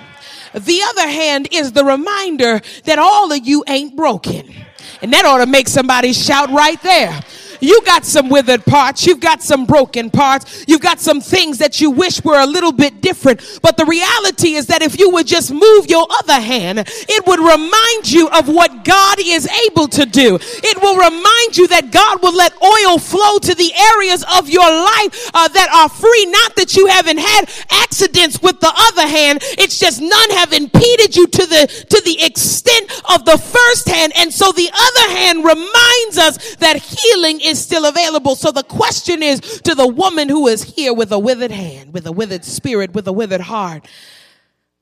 The 0.54 0.82
other 0.90 1.08
hand 1.08 1.48
is 1.52 1.72
the 1.72 1.86
reminder 1.86 2.62
that 2.86 3.00
all 3.00 3.32
of 3.32 3.46
you 3.46 3.64
ain't 3.68 3.96
broken. 3.96 4.54
And 5.02 5.14
that 5.14 5.26
ought 5.26 5.44
to 5.44 5.48
make 5.48 5.68
somebody 5.68 6.14
shout 6.14 6.50
right 6.52 6.82
there. 6.84 7.22
You 7.62 7.80
got 7.86 8.04
some 8.06 8.28
withered 8.30 8.66
parts. 8.66 9.06
You've 9.06 9.20
got 9.20 9.42
some 9.42 9.66
broken 9.66 10.10
parts. 10.10 10.66
You've 10.68 10.82
got 10.82 11.00
some 11.00 11.22
things 11.22 11.60
that 11.60 11.80
you 11.80 11.92
wish 11.92 12.24
were 12.24 12.40
a 12.42 12.46
little 12.46 12.72
bit 12.72 13.02
different. 13.02 13.60
But 13.62 13.78
the 13.78 13.86
reality 13.86 14.56
is 14.56 14.66
that 14.68 14.82
if 14.82 15.00
you 15.00 15.12
would 15.12 15.28
just 15.28 15.52
move 15.52 15.88
your 15.88 16.08
other 16.10 16.40
hand, 16.40 16.80
it 16.80 17.28
would 17.28 17.40
remind 17.40 18.12
you 18.12 18.30
of 18.30 18.48
what 18.48 18.84
God 18.84 19.18
is 19.22 19.48
able 19.68 19.88
to 19.90 20.06
do. 20.06 20.40
It 20.42 20.82
will 20.82 20.96
remind 20.96 21.58
you 21.58 21.68
that 21.68 21.92
God 21.92 22.22
will 22.24 22.36
let 22.36 22.54
oil 22.62 22.98
flow 22.98 23.38
to 23.40 23.54
the 23.54 23.72
areas 23.94 24.26
of 24.38 24.50
your 24.50 24.68
life 24.68 25.30
uh, 25.34 25.48
that 25.48 25.70
are 25.70 25.90
free. 25.90 26.26
Not 26.26 26.56
that 26.56 26.76
you 26.76 26.88
haven't 26.88 27.20
had 27.20 27.50
accidents 27.70 28.42
with 28.42 28.60
the 28.60 28.74
other 28.76 29.08
hand. 29.08 29.40
It's 29.58 29.78
just 29.78 30.02
none 30.02 30.30
have 30.32 30.54
impeded 30.54 31.16
you 31.16 31.28
to 31.28 31.46
the, 31.46 31.86
to 31.90 32.02
the 32.02 32.24
extent 32.24 32.92
of 33.14 33.26
the 33.26 33.38
first 33.38 33.88
hand. 33.88 34.14
And 34.16 34.34
so 34.34 34.52
the 34.52 34.70
other 34.74 35.16
hand 35.16 35.46
reminds 35.46 36.18
us 36.18 36.56
that 36.56 36.78
healing 36.78 37.40
is 37.42 37.51
is 37.52 37.64
still 37.64 37.86
available. 37.86 38.36
So 38.36 38.52
the 38.52 38.64
question 38.64 39.22
is 39.22 39.40
to 39.62 39.76
the 39.76 39.88
woman 39.88 40.28
who 40.28 40.48
is 40.48 40.64
here 40.64 40.94
with 40.94 41.12
a 41.12 41.20
withered 41.20 41.52
hand, 41.52 41.94
with 41.94 42.08
a 42.08 42.12
withered 42.12 42.44
spirit, 42.44 42.94
with 42.94 43.08
a 43.08 43.14
withered 43.14 43.42
heart. 43.42 43.88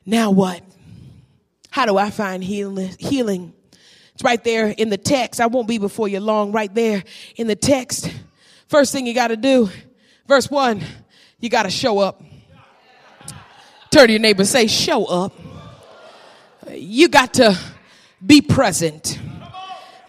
Now 0.06 0.32
what? 0.32 0.64
How 1.72 1.86
do 1.86 1.98
I 1.98 2.10
find 2.10 2.44
healing? 2.44 3.54
It's 4.14 4.24
right 4.24 4.44
there 4.44 4.68
in 4.68 4.90
the 4.90 4.98
text. 4.98 5.40
I 5.40 5.48
won't 5.48 5.68
be 5.68 5.78
before 5.78 6.08
you 6.08 6.20
long, 6.20 6.52
right 6.52 6.74
there 6.74 7.04
in 7.36 7.48
the 7.48 7.56
text. 7.56 8.12
First 8.68 8.92
thing 8.92 9.06
you 9.06 9.14
got 9.14 9.30
to 9.30 9.38
do, 9.38 9.70
verse 10.28 10.50
one, 10.50 10.82
you 11.40 11.50
got 11.50 11.64
to 11.64 11.70
show 11.70 12.00
up. 12.00 12.22
Turn 13.92 14.08
to 14.08 14.12
your 14.12 14.20
neighbor, 14.20 14.46
say, 14.46 14.68
show 14.68 15.06
up. 15.06 15.34
You 16.72 17.08
got 17.08 17.34
to 17.36 17.58
be 18.24 18.42
present. 18.42 19.18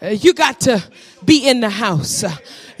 You 0.01 0.33
got 0.33 0.61
to 0.61 0.83
be 1.31 1.47
in 1.47 1.61
the 1.61 1.69
house. 1.69 2.25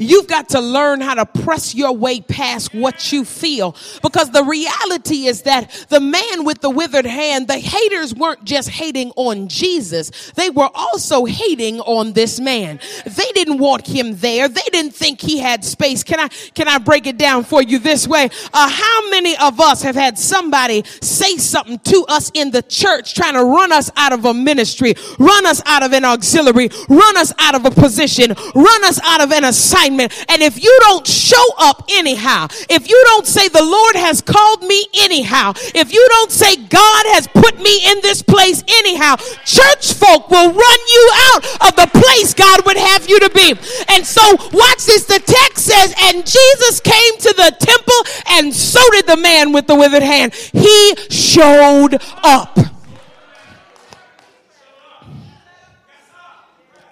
You've 0.01 0.27
got 0.27 0.49
to 0.49 0.59
learn 0.59 0.99
how 0.99 1.13
to 1.13 1.25
press 1.27 1.75
your 1.75 1.91
way 1.91 2.21
past 2.21 2.73
what 2.73 3.11
you 3.11 3.23
feel. 3.23 3.75
Because 4.01 4.31
the 4.31 4.43
reality 4.43 5.27
is 5.27 5.43
that 5.43 5.85
the 5.89 5.99
man 5.99 6.43
with 6.43 6.59
the 6.61 6.71
withered 6.71 7.05
hand, 7.05 7.47
the 7.47 7.59
haters 7.59 8.15
weren't 8.15 8.43
just 8.43 8.69
hating 8.69 9.11
on 9.15 9.47
Jesus. 9.47 10.31
They 10.31 10.49
were 10.49 10.69
also 10.73 11.25
hating 11.25 11.81
on 11.81 12.13
this 12.13 12.39
man. 12.39 12.79
They 13.05 13.31
didn't 13.33 13.59
want 13.59 13.85
him 13.85 14.15
there. 14.17 14.47
They 14.47 14.61
didn't 14.71 14.95
think 14.95 15.21
he 15.21 15.37
had 15.37 15.63
space. 15.63 16.03
Can 16.03 16.19
I, 16.19 16.29
can 16.29 16.67
I 16.67 16.79
break 16.79 17.05
it 17.05 17.19
down 17.19 17.43
for 17.43 17.61
you 17.61 17.77
this 17.77 18.07
way? 18.07 18.29
Uh, 18.53 18.69
how 18.69 19.09
many 19.11 19.37
of 19.37 19.59
us 19.59 19.83
have 19.83 19.95
had 19.95 20.17
somebody 20.17 20.83
say 21.01 21.37
something 21.37 21.77
to 21.77 22.05
us 22.09 22.31
in 22.33 22.49
the 22.49 22.63
church 22.63 23.13
trying 23.13 23.33
to 23.35 23.43
run 23.43 23.71
us 23.71 23.91
out 23.95 24.13
of 24.13 24.25
a 24.25 24.33
ministry, 24.33 24.95
run 25.19 25.45
us 25.45 25.61
out 25.67 25.83
of 25.83 25.93
an 25.93 26.05
auxiliary, 26.05 26.69
run 26.89 27.17
us 27.17 27.31
out 27.37 27.53
of 27.53 27.65
a 27.65 27.71
position, 27.71 28.33
run 28.55 28.83
us 28.85 28.99
out 29.03 29.21
of 29.21 29.31
an 29.31 29.43
assignment? 29.43 29.90
Assignment. 29.91 30.25
And 30.29 30.41
if 30.41 30.61
you 30.61 30.75
don't 30.81 31.05
show 31.05 31.43
up 31.57 31.85
anyhow, 31.89 32.47
if 32.69 32.89
you 32.89 33.01
don't 33.07 33.25
say 33.27 33.47
the 33.47 33.63
Lord 33.63 33.95
has 33.95 34.21
called 34.21 34.63
me 34.63 34.85
anyhow, 34.95 35.53
if 35.75 35.93
you 35.93 36.05
don't 36.09 36.31
say 36.31 36.55
God 36.55 37.05
has 37.13 37.27
put 37.27 37.59
me 37.59 37.91
in 37.91 38.01
this 38.01 38.21
place 38.21 38.63
anyhow, 38.67 39.15
church 39.45 39.93
folk 39.93 40.29
will 40.29 40.51
run 40.51 40.79
you 40.89 41.11
out 41.13 41.45
of 41.67 41.75
the 41.75 41.89
place 41.99 42.33
God 42.33 42.65
would 42.65 42.77
have 42.77 43.09
you 43.09 43.19
to 43.19 43.29
be. 43.29 43.53
And 43.89 44.05
so 44.05 44.21
watch 44.53 44.85
this. 44.85 45.05
The 45.05 45.19
text 45.19 45.65
says, 45.65 45.93
and 46.03 46.25
Jesus 46.25 46.79
came 46.79 47.17
to 47.17 47.33
the 47.33 47.55
temple 47.59 48.13
and 48.29 48.53
so 48.53 48.79
did 48.91 49.07
the 49.07 49.17
man 49.17 49.51
with 49.51 49.67
the 49.67 49.75
withered 49.75 50.03
hand. 50.03 50.33
He 50.33 50.95
showed 51.09 51.95
up. 52.23 52.57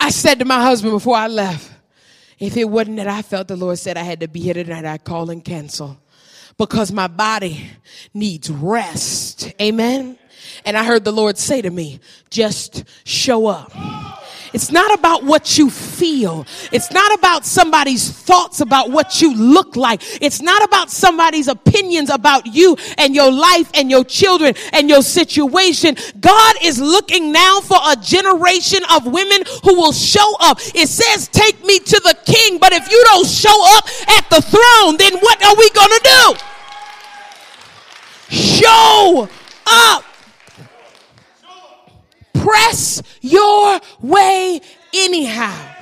I 0.01 0.11
said 0.11 0.39
to 0.39 0.45
my 0.45 0.61
husband 0.61 0.93
before 0.93 1.15
I 1.15 1.27
left, 1.27 1.78
if 2.39 2.55
it 2.57 2.69
wasn't 2.69 2.97
that 2.97 3.07
I 3.07 3.21
felt 3.21 3.47
the 3.47 3.55
Lord 3.55 3.77
said 3.77 3.97
I 3.97 4.03
had 4.03 4.21
to 4.21 4.27
be 4.27 4.39
here 4.39 4.53
tonight, 4.53 4.85
I'd 4.85 5.03
call 5.03 5.29
and 5.29 5.43
cancel 5.43 5.99
because 6.57 6.91
my 6.91 7.07
body 7.07 7.69
needs 8.13 8.49
rest. 8.49 9.53
Amen. 9.61 10.17
And 10.65 10.77
I 10.77 10.83
heard 10.83 11.03
the 11.03 11.11
Lord 11.11 11.37
say 11.37 11.61
to 11.61 11.69
me, 11.69 11.99
just 12.29 12.83
show 13.05 13.47
up. 13.47 13.71
It's 14.53 14.71
not 14.71 14.97
about 14.97 15.23
what 15.23 15.57
you 15.57 15.69
feel. 15.69 16.45
It's 16.71 16.91
not 16.91 17.13
about 17.17 17.45
somebody's 17.45 18.09
thoughts 18.11 18.61
about 18.61 18.89
what 18.89 19.21
you 19.21 19.35
look 19.35 19.75
like. 19.75 20.01
It's 20.21 20.41
not 20.41 20.63
about 20.63 20.89
somebody's 20.89 21.47
opinions 21.47 22.09
about 22.09 22.47
you 22.47 22.75
and 22.97 23.13
your 23.13 23.31
life 23.31 23.69
and 23.73 23.89
your 23.89 24.03
children 24.03 24.55
and 24.73 24.89
your 24.89 25.01
situation. 25.01 25.95
God 26.19 26.55
is 26.63 26.79
looking 26.79 27.31
now 27.31 27.61
for 27.61 27.77
a 27.87 27.95
generation 27.95 28.81
of 28.91 29.05
women 29.05 29.43
who 29.63 29.75
will 29.75 29.93
show 29.93 30.35
up. 30.39 30.59
It 30.73 30.89
says, 30.89 31.27
take 31.27 31.63
me 31.63 31.79
to 31.79 31.99
the 32.03 32.17
king. 32.25 32.59
But 32.59 32.73
if 32.73 32.91
you 32.91 33.01
don't 33.05 33.27
show 33.27 33.77
up 33.77 33.85
at 34.17 34.29
the 34.29 34.41
throne, 34.41 34.97
then 34.97 35.19
what 35.19 35.43
are 35.43 35.55
we 35.55 35.69
going 35.71 35.89
to 35.89 36.01
do? 36.03 36.35
Show 38.35 39.29
up 39.67 40.03
press 42.41 43.01
your 43.21 43.79
way 44.01 44.61
anyhow. 44.93 45.75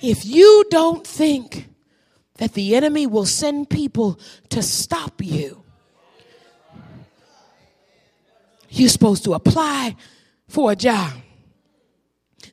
If 0.00 0.24
you 0.24 0.64
don't 0.70 1.06
think 1.06 1.68
that 2.38 2.52
the 2.52 2.76
enemy 2.76 3.06
will 3.06 3.26
send 3.26 3.70
people 3.70 4.18
to 4.50 4.62
stop 4.62 5.22
you, 5.22 5.62
you're 8.68 8.88
supposed 8.88 9.24
to 9.24 9.34
apply 9.34 9.96
for 10.48 10.72
a 10.72 10.76
job. 10.76 11.12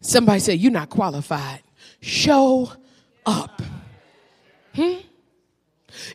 Somebody 0.02 0.40
said, 0.40 0.60
You're 0.60 0.72
not 0.72 0.90
qualified. 0.90 1.62
Show 2.00 2.72
up. 3.26 3.62
Hmm? 4.74 4.94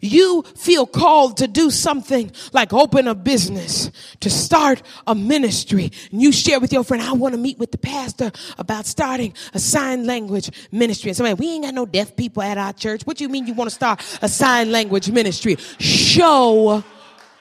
You 0.01 0.43
feel 0.57 0.87
called 0.87 1.37
to 1.39 1.47
do 1.47 1.71
something 1.71 2.31
like 2.53 2.73
open 2.73 3.09
a 3.09 3.15
business, 3.15 3.91
to 4.21 4.31
start 4.31 4.83
a 5.07 5.15
ministry, 5.15 5.93
and 6.11 6.23
you 6.23 6.33
share 6.33 6.61
with 6.61 6.73
your 6.73 6.85
friend, 6.85 7.03
I 7.03 7.13
want 7.13 7.35
to 7.35 7.41
meet 7.41 7.59
with 7.59 7.73
the 7.73 7.79
pastor 7.79 8.33
about 8.59 8.87
starting 8.87 9.35
a 9.55 9.59
sign 9.59 10.07
language 10.07 10.51
ministry. 10.73 11.11
And 11.11 11.17
somebody, 11.17 11.35
we 11.35 11.55
ain't 11.55 11.65
got 11.65 11.75
no 11.75 11.87
deaf 11.87 12.17
people 12.17 12.43
at 12.43 12.59
our 12.59 12.73
church. 12.73 13.03
What 13.03 13.17
do 13.17 13.25
you 13.25 13.29
mean 13.29 13.47
you 13.47 13.55
want 13.55 13.71
to 13.71 13.75
start 13.75 14.03
a 14.23 14.29
sign 14.29 14.73
language 14.73 15.11
ministry? 15.11 15.57
Show 15.79 16.83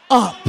up. 0.09 0.47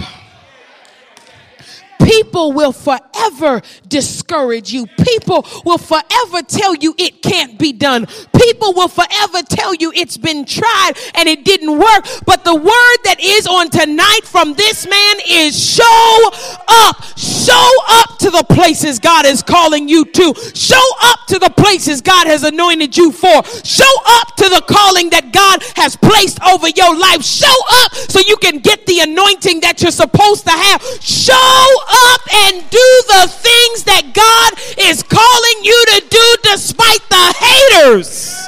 People 1.99 2.53
will 2.53 2.73
forever 2.73 3.63
discourage 3.89 4.73
you. 4.73 4.87
People 4.87 5.47
will 5.65 5.79
forever 5.79 6.43
tell 6.43 6.75
you 6.75 6.95
it 6.99 7.23
can't 7.23 7.59
be 7.59 7.73
done. 7.73 8.07
People 8.37 8.75
will 8.75 8.89
forever 8.89 9.43
tell 9.43 9.75
you 9.75 9.93
it's 9.95 10.17
been 10.17 10.45
tried 10.45 10.93
and 11.15 11.29
it 11.29 11.45
didn't 11.45 11.79
work. 11.79 12.07
But 12.25 12.45
the 12.45 12.55
word 12.55 12.99
that 13.05 13.17
is 13.21 13.47
on 13.47 13.71
tonight 13.71 14.21
from 14.25 14.55
this 14.55 14.87
man 14.87 15.17
is 15.29 15.59
show 15.59 16.31
up. 16.69 17.03
Show 17.19 17.71
up 17.89 18.19
to 18.19 18.31
the 18.31 18.45
places 18.51 18.99
God 18.99 19.27
is 19.27 19.43
calling 19.43 19.89
you 19.89 20.05
to. 20.05 20.35
Show 20.55 20.89
up 21.03 21.27
to 21.29 21.39
the 21.39 21.51
places 21.51 22.01
God 22.01 22.27
has 22.27 22.43
anointed 22.43 22.97
you 22.97 23.13
for. 23.13 23.45
Show 23.65 23.95
up 24.07 24.37
to 24.37 24.49
the 24.49 24.63
calling 24.69 25.11
that 25.11 25.33
God 25.33 25.63
has 25.77 25.97
placed 25.97 26.43
over 26.43 26.69
your 26.69 26.97
life. 26.97 27.23
Show 27.23 27.55
up 27.85 27.95
so 27.95 28.21
you 28.21 28.37
can 28.37 28.59
get 28.59 28.87
the 28.87 29.01
anointing 29.01 29.61
that 29.61 29.83
you're 29.83 29.91
supposed 29.91 30.45
to 30.45 30.51
have. 30.51 30.83
Show 31.01 31.67
up 31.88 32.20
and 32.44 32.70
do 32.70 33.03
the 33.09 33.29
things 33.29 33.85
that 33.85 34.12
God 34.12 34.53
is 34.79 35.03
calling 35.03 35.64
you 35.64 35.85
to 35.94 36.09
do 36.09 36.37
despite 36.42 37.09
the 37.09 37.35
haters 37.38 38.46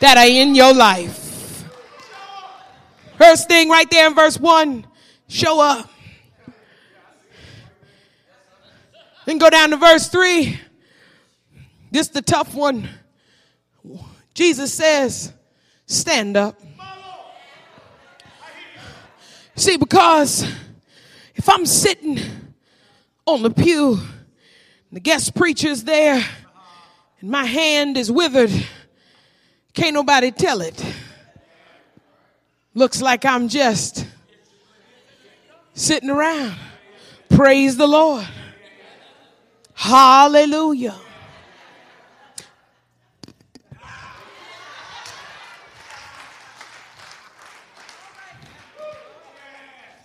that 0.00 0.16
are 0.16 0.26
in 0.26 0.54
your 0.54 0.74
life. 0.74 1.64
First 3.16 3.48
thing 3.48 3.68
right 3.68 3.90
there 3.90 4.06
in 4.06 4.14
verse 4.14 4.38
1 4.38 4.86
show 5.26 5.60
up. 5.60 5.90
Then 9.26 9.38
go 9.38 9.50
down 9.50 9.70
to 9.70 9.76
verse 9.76 10.08
3. 10.08 10.58
This 11.90 12.06
is 12.06 12.12
the 12.12 12.22
tough 12.22 12.54
one. 12.54 12.88
Jesus 14.32 14.72
says, 14.72 15.32
Stand 15.86 16.36
up. 16.36 16.60
See, 19.56 19.76
because 19.76 20.46
if 21.38 21.48
I'm 21.48 21.64
sitting 21.64 22.18
on 23.24 23.42
the 23.42 23.50
pew, 23.50 24.00
the 24.90 24.98
guest 24.98 25.36
preacher's 25.36 25.84
there, 25.84 26.22
and 27.20 27.30
my 27.30 27.44
hand 27.44 27.96
is 27.96 28.10
withered, 28.10 28.50
can't 29.72 29.94
nobody 29.94 30.32
tell 30.32 30.60
it. 30.60 30.84
Looks 32.74 33.00
like 33.00 33.24
I'm 33.24 33.48
just 33.48 34.04
sitting 35.74 36.10
around. 36.10 36.56
Praise 37.28 37.76
the 37.76 37.86
Lord. 37.86 38.26
Hallelujah. 39.74 40.96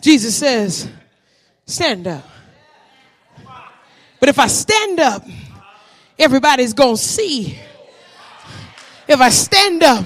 Jesus 0.01 0.35
says, 0.35 0.87
stand 1.65 2.07
up. 2.07 2.27
But 4.19 4.29
if 4.29 4.39
I 4.39 4.47
stand 4.47 4.99
up, 4.99 5.25
everybody's 6.17 6.73
going 6.73 6.95
to 6.95 7.01
see. 7.01 7.59
If 9.07 9.19
I 9.19 9.29
stand 9.29 9.83
up, 9.83 10.05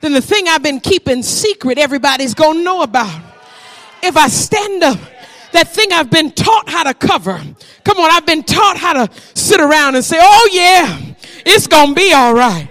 then 0.00 0.12
the 0.12 0.22
thing 0.22 0.48
I've 0.48 0.62
been 0.62 0.80
keeping 0.80 1.22
secret, 1.22 1.78
everybody's 1.78 2.34
going 2.34 2.58
to 2.58 2.64
know 2.64 2.82
about. 2.82 3.22
If 4.02 4.16
I 4.16 4.28
stand 4.28 4.82
up, 4.82 4.98
that 5.52 5.68
thing 5.68 5.92
I've 5.92 6.10
been 6.10 6.32
taught 6.32 6.68
how 6.68 6.84
to 6.84 6.94
cover. 6.94 7.40
Come 7.84 7.98
on, 7.98 8.10
I've 8.10 8.26
been 8.26 8.42
taught 8.42 8.76
how 8.76 9.06
to 9.06 9.10
sit 9.34 9.60
around 9.60 9.94
and 9.94 10.04
say, 10.04 10.18
"Oh 10.20 10.48
yeah, 10.52 11.14
it's 11.46 11.66
going 11.66 11.90
to 11.90 11.94
be 11.94 12.12
all 12.12 12.34
right." 12.34 12.68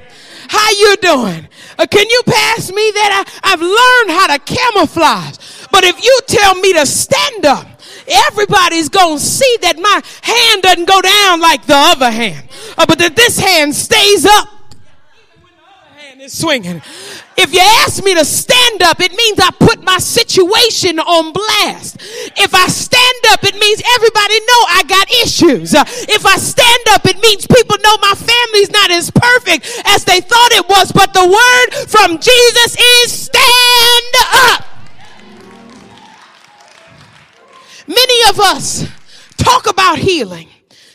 How 0.49 0.69
you 0.71 0.95
doing? 0.97 1.47
Uh, 1.79 1.87
can 1.87 2.07
you 2.07 2.21
pass 2.25 2.69
me 2.69 2.91
that? 2.91 3.25
I, 3.43 3.53
I've 3.53 3.61
learned 3.61 4.19
how 4.19 4.27
to 4.27 4.39
camouflage. 4.39 5.67
But 5.71 5.83
if 5.83 6.03
you 6.03 6.19
tell 6.27 6.55
me 6.55 6.73
to 6.73 6.85
stand 6.85 7.45
up, 7.45 7.72
everybody's 8.07 8.89
going 8.89 9.17
to 9.17 9.23
see 9.23 9.57
that 9.61 9.77
my 9.77 10.01
hand 10.21 10.61
doesn't 10.61 10.87
go 10.87 11.01
down 11.01 11.39
like 11.39 11.65
the 11.65 11.75
other 11.75 12.11
hand, 12.11 12.47
uh, 12.77 12.85
but 12.85 12.99
that 12.99 13.15
this 13.15 13.39
hand 13.39 13.75
stays 13.75 14.25
up 14.25 14.49
is 16.23 16.37
swinging. 16.37 16.81
If 17.35 17.53
you 17.53 17.59
ask 17.83 18.03
me 18.03 18.13
to 18.15 18.23
stand 18.23 18.81
up, 18.81 19.01
it 19.01 19.11
means 19.11 19.39
I 19.39 19.51
put 19.59 19.83
my 19.83 19.97
situation 19.97 20.99
on 20.99 21.33
blast. 21.33 21.97
If 22.37 22.55
I 22.55 22.67
stand 22.67 23.21
up, 23.31 23.43
it 23.43 23.55
means 23.55 23.81
everybody 23.95 24.39
know 24.39 24.61
I 24.69 24.83
got 24.87 25.11
issues. 25.25 25.75
Uh, 25.75 25.83
if 26.07 26.25
I 26.25 26.37
stand 26.37 26.83
up, 26.91 27.05
it 27.05 27.19
means 27.19 27.45
people 27.45 27.77
know 27.83 27.97
my 28.01 28.15
family's 28.15 28.71
not 28.71 28.91
as 28.91 29.11
perfect 29.11 29.67
as 29.85 30.05
they 30.05 30.21
thought 30.21 30.51
it 30.53 30.67
was. 30.69 30.91
But 30.91 31.13
the 31.13 31.27
word 31.27 31.87
from 31.89 32.19
Jesus 32.19 32.77
is 32.79 33.11
stand 33.11 34.13
up. 34.47 34.72
Many 37.87 38.29
of 38.29 38.39
us 38.39 38.85
talk 39.37 39.69
about 39.69 39.97
healing, 39.97 40.47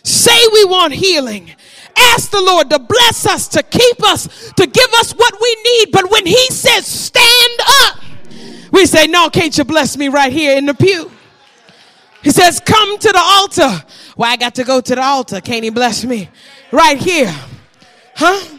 say 0.03 0.47
we 0.53 0.65
want 0.65 0.95
healing, 0.95 1.55
ask 1.97 2.31
the 2.31 2.41
Lord 2.41 2.71
to 2.71 2.79
bless 2.79 3.27
us, 3.27 3.49
to 3.49 3.63
keep 3.63 4.03
us, 4.05 4.53
to 4.53 4.67
give 4.67 4.93
us 4.95 5.13
what 5.13 5.35
we 5.41 5.57
need. 5.65 5.93
But 5.93 6.11
when 6.11 6.27
He 6.27 6.47
says, 6.49 6.87
stand 6.87 7.61
up, 7.83 7.99
we 8.73 8.87
say, 8.87 9.07
No, 9.07 9.31
can't 9.31 9.57
you 9.57 9.65
bless 9.65 9.97
me 9.97 10.09
right 10.09 10.33
here 10.33 10.57
in 10.57 10.67
the 10.67 10.75
pew? 10.75 11.11
He 12.23 12.31
says, 12.31 12.61
Come 12.65 12.99
to 12.99 13.09
the 13.09 13.23
altar. 13.23 13.85
Well, 14.17 14.31
I 14.31 14.37
got 14.37 14.55
to 14.57 14.65
go 14.65 14.81
to 14.81 14.95
the 14.95 15.03
altar. 15.03 15.41
Can't 15.41 15.65
He 15.65 15.71
bless 15.71 16.05
me 16.05 16.29
right 16.73 16.99
here? 16.99 17.35
Huh? 18.15 18.59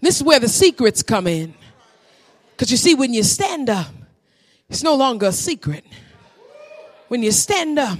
This 0.00 0.16
is 0.16 0.22
where 0.22 0.38
the 0.38 0.48
secrets 0.48 1.02
come 1.02 1.26
in. 1.26 1.54
Because 2.50 2.70
you 2.70 2.76
see, 2.76 2.94
when 2.94 3.14
you 3.14 3.22
stand 3.22 3.70
up, 3.70 3.86
it's 4.68 4.82
no 4.82 4.94
longer 4.94 5.26
a 5.26 5.32
secret. 5.32 5.84
When 7.08 7.22
you 7.22 7.32
stand 7.32 7.78
up, 7.78 7.98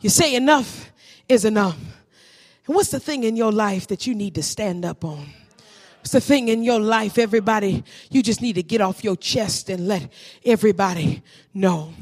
you 0.00 0.10
say 0.10 0.34
enough 0.34 0.92
is 1.28 1.44
enough. 1.44 1.78
And 2.66 2.74
what's 2.74 2.90
the 2.90 3.00
thing 3.00 3.24
in 3.24 3.36
your 3.36 3.52
life 3.52 3.86
that 3.88 4.06
you 4.06 4.14
need 4.14 4.34
to 4.36 4.42
stand 4.42 4.84
up 4.84 5.04
on? 5.04 5.26
What's 5.98 6.12
the 6.12 6.20
thing 6.20 6.48
in 6.48 6.62
your 6.62 6.80
life, 6.80 7.18
everybody, 7.18 7.82
you 8.10 8.22
just 8.22 8.42
need 8.42 8.54
to 8.54 8.62
get 8.62 8.80
off 8.80 9.02
your 9.02 9.16
chest 9.16 9.70
and 9.70 9.88
let 9.88 10.10
everybody 10.44 11.22
know? 11.54 11.94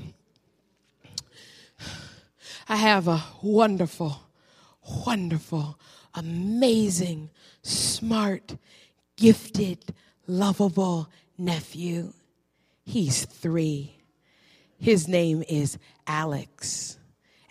I 2.69 2.77
have 2.77 3.07
a 3.07 3.23
wonderful, 3.43 4.21
wonderful, 5.07 5.79
amazing, 6.15 7.31
smart, 7.63 8.57
gifted, 9.17 9.95
lovable 10.27 11.09
nephew. 11.39 12.13
He's 12.85 13.25
three. 13.25 13.97
His 14.79 15.07
name 15.07 15.45
is 15.49 15.79
Alex 16.07 16.99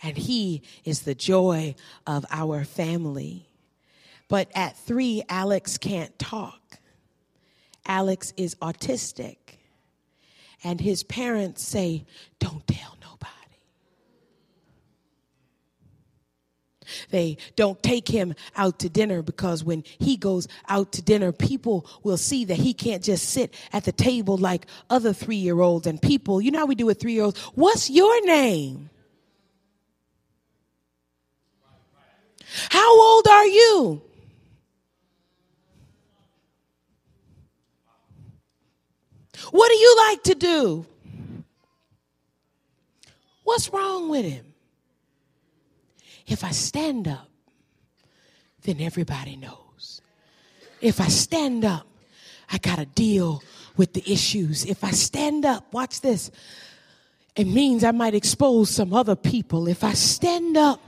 and 0.02 0.16
he 0.16 0.62
is 0.84 1.02
the 1.02 1.14
joy 1.14 1.74
of 2.06 2.26
our 2.30 2.64
family. 2.64 3.48
But 4.28 4.50
at 4.54 4.76
three, 4.76 5.22
Alex 5.28 5.78
can't 5.78 6.18
talk. 6.18 6.78
Alex 7.86 8.32
is 8.36 8.54
autistic. 8.56 9.36
And 10.64 10.80
his 10.80 11.02
parents 11.02 11.62
say, 11.62 12.04
Don't 12.38 12.66
tell 12.66 12.96
nobody. 13.00 13.28
They 17.10 17.36
don't 17.56 17.82
take 17.82 18.08
him 18.08 18.34
out 18.56 18.78
to 18.80 18.88
dinner 18.88 19.22
because 19.22 19.64
when 19.64 19.84
he 19.98 20.16
goes 20.16 20.48
out 20.68 20.92
to 20.92 21.02
dinner, 21.02 21.32
people 21.32 21.86
will 22.02 22.16
see 22.16 22.44
that 22.46 22.56
he 22.56 22.74
can't 22.74 23.02
just 23.02 23.28
sit 23.28 23.54
at 23.72 23.84
the 23.84 23.92
table 23.92 24.36
like 24.36 24.66
other 24.90 25.12
three 25.12 25.36
year 25.36 25.60
olds. 25.60 25.86
And 25.86 26.00
people, 26.00 26.40
you 26.40 26.50
know 26.50 26.60
how 26.60 26.66
we 26.66 26.74
do 26.74 26.86
with 26.86 27.00
three 27.00 27.14
year 27.14 27.24
olds? 27.24 27.38
What's 27.54 27.90
your 27.90 28.24
name? 28.26 28.90
How 32.68 33.00
old 33.00 33.26
are 33.28 33.46
you? 33.46 34.02
What 39.50 39.68
do 39.68 39.74
you 39.74 39.96
like 40.08 40.22
to 40.24 40.34
do? 40.34 40.86
What's 43.44 43.70
wrong 43.70 44.08
with 44.08 44.24
him? 44.24 44.51
If 46.26 46.44
I 46.44 46.50
stand 46.50 47.08
up, 47.08 47.28
then 48.62 48.80
everybody 48.80 49.36
knows. 49.36 50.00
If 50.80 51.00
I 51.00 51.08
stand 51.08 51.64
up, 51.64 51.86
I 52.50 52.58
got 52.58 52.76
to 52.76 52.86
deal 52.86 53.42
with 53.76 53.92
the 53.92 54.02
issues. 54.10 54.64
If 54.64 54.84
I 54.84 54.90
stand 54.90 55.44
up, 55.44 55.72
watch 55.72 56.00
this, 56.00 56.30
it 57.34 57.46
means 57.46 57.82
I 57.82 57.92
might 57.92 58.14
expose 58.14 58.70
some 58.70 58.92
other 58.92 59.16
people. 59.16 59.68
If 59.68 59.82
I 59.82 59.94
stand 59.94 60.56
up, 60.56 60.80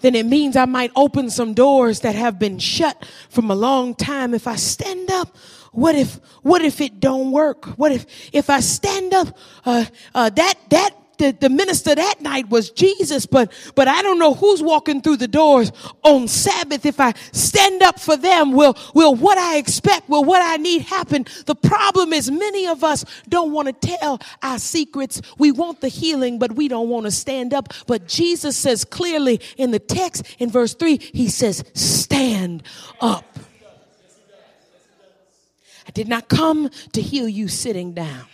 then 0.00 0.14
it 0.14 0.26
means 0.26 0.56
I 0.56 0.64
might 0.64 0.90
open 0.96 1.30
some 1.30 1.54
doors 1.54 2.00
that 2.00 2.14
have 2.14 2.38
been 2.38 2.58
shut 2.58 3.04
from 3.28 3.50
a 3.50 3.54
long 3.54 3.94
time. 3.94 4.34
If 4.34 4.46
I 4.46 4.56
stand 4.56 5.10
up, 5.10 5.36
what 5.70 5.94
if, 5.94 6.14
what 6.42 6.62
if 6.62 6.80
it 6.80 6.98
don't 6.98 7.30
work? 7.30 7.66
What 7.78 7.92
if, 7.92 8.06
if 8.32 8.50
I 8.50 8.60
stand 8.60 9.14
up, 9.14 9.36
uh, 9.64 9.84
uh, 10.14 10.28
that, 10.30 10.54
that 10.70 10.90
the, 11.22 11.30
the 11.30 11.48
minister 11.48 11.94
that 11.94 12.20
night 12.20 12.48
was 12.48 12.70
Jesus, 12.70 13.26
but, 13.26 13.52
but 13.76 13.86
I 13.86 14.02
don't 14.02 14.18
know 14.18 14.34
who's 14.34 14.62
walking 14.62 15.00
through 15.00 15.18
the 15.18 15.28
doors 15.28 15.70
on 16.02 16.26
Sabbath. 16.26 16.84
If 16.84 16.98
I 16.98 17.14
stand 17.30 17.82
up 17.82 18.00
for 18.00 18.16
them, 18.16 18.52
will, 18.52 18.76
will 18.92 19.14
what 19.14 19.38
I 19.38 19.56
expect, 19.56 20.08
will 20.08 20.24
what 20.24 20.42
I 20.42 20.56
need 20.56 20.82
happen? 20.82 21.26
The 21.46 21.54
problem 21.54 22.12
is 22.12 22.30
many 22.30 22.66
of 22.66 22.82
us 22.82 23.04
don't 23.28 23.52
want 23.52 23.68
to 23.68 23.96
tell 23.96 24.20
our 24.42 24.58
secrets. 24.58 25.22
We 25.38 25.52
want 25.52 25.80
the 25.80 25.88
healing, 25.88 26.38
but 26.38 26.52
we 26.52 26.66
don't 26.66 26.88
want 26.88 27.06
to 27.06 27.12
stand 27.12 27.54
up. 27.54 27.72
But 27.86 28.08
Jesus 28.08 28.56
says 28.56 28.84
clearly 28.84 29.40
in 29.56 29.70
the 29.70 29.78
text 29.78 30.24
in 30.40 30.50
verse 30.50 30.74
three, 30.74 30.98
he 30.98 31.28
says, 31.28 31.64
stand 31.74 32.64
up. 33.00 33.31
I 35.92 36.00
did 36.00 36.08
not 36.08 36.30
come 36.30 36.70
to 36.92 37.02
heal 37.02 37.28
you 37.28 37.48
sitting 37.48 37.92
down. 37.92 38.24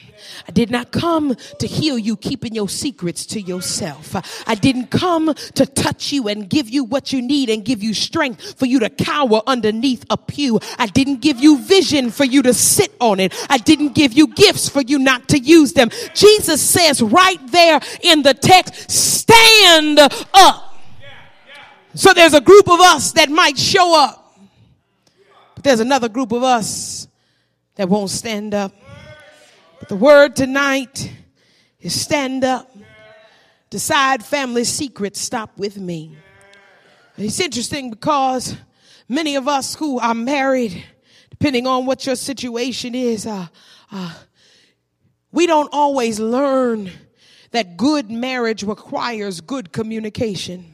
I 0.46 0.52
did 0.52 0.70
not 0.70 0.92
come 0.92 1.34
to 1.58 1.66
heal 1.66 1.98
you 1.98 2.16
keeping 2.16 2.54
your 2.54 2.68
secrets 2.68 3.26
to 3.26 3.40
yourself. 3.40 4.14
I 4.46 4.54
didn't 4.54 4.92
come 4.92 5.34
to 5.34 5.66
touch 5.66 6.12
you 6.12 6.28
and 6.28 6.48
give 6.48 6.70
you 6.70 6.84
what 6.84 7.12
you 7.12 7.20
need 7.20 7.50
and 7.50 7.64
give 7.64 7.82
you 7.82 7.94
strength 7.94 8.56
for 8.56 8.66
you 8.66 8.78
to 8.78 8.88
cower 8.88 9.42
underneath 9.44 10.04
a 10.08 10.16
pew. 10.16 10.60
I 10.78 10.86
didn't 10.86 11.20
give 11.20 11.40
you 11.40 11.58
vision 11.58 12.12
for 12.12 12.24
you 12.24 12.42
to 12.42 12.54
sit 12.54 12.92
on 13.00 13.18
it. 13.18 13.34
I 13.50 13.58
didn't 13.58 13.96
give 13.96 14.12
you 14.12 14.28
gifts 14.28 14.68
for 14.68 14.82
you 14.82 15.00
not 15.00 15.28
to 15.30 15.38
use 15.40 15.72
them. 15.72 15.88
Jesus 16.14 16.62
says 16.62 17.02
right 17.02 17.44
there 17.48 17.80
in 18.02 18.22
the 18.22 18.34
text, 18.34 18.88
stand 18.88 19.98
up. 19.98 20.78
So 21.94 22.12
there's 22.14 22.34
a 22.34 22.40
group 22.40 22.70
of 22.70 22.78
us 22.78 23.10
that 23.14 23.30
might 23.30 23.58
show 23.58 24.00
up. 24.00 24.38
But 25.56 25.64
there's 25.64 25.80
another 25.80 26.08
group 26.08 26.30
of 26.30 26.44
us 26.44 26.97
that 27.78 27.88
won't 27.88 28.10
stand 28.10 28.54
up. 28.54 28.72
But 29.78 29.88
the 29.88 29.96
word 29.96 30.34
tonight 30.34 31.12
is 31.80 31.98
stand 31.98 32.42
up. 32.44 32.70
Decide 33.70 34.24
family 34.24 34.64
secrets 34.64 35.20
stop 35.20 35.56
with 35.56 35.78
me. 35.78 36.16
It's 37.16 37.38
interesting 37.38 37.90
because 37.90 38.56
many 39.08 39.36
of 39.36 39.46
us 39.46 39.76
who 39.76 40.00
are 40.00 40.14
married, 40.14 40.84
depending 41.30 41.68
on 41.68 41.86
what 41.86 42.04
your 42.04 42.16
situation 42.16 42.96
is, 42.96 43.26
uh, 43.26 43.46
uh, 43.92 44.14
we 45.30 45.46
don't 45.46 45.68
always 45.72 46.18
learn 46.18 46.90
that 47.52 47.76
good 47.76 48.10
marriage 48.10 48.64
requires 48.64 49.40
good 49.40 49.72
communication. 49.72 50.67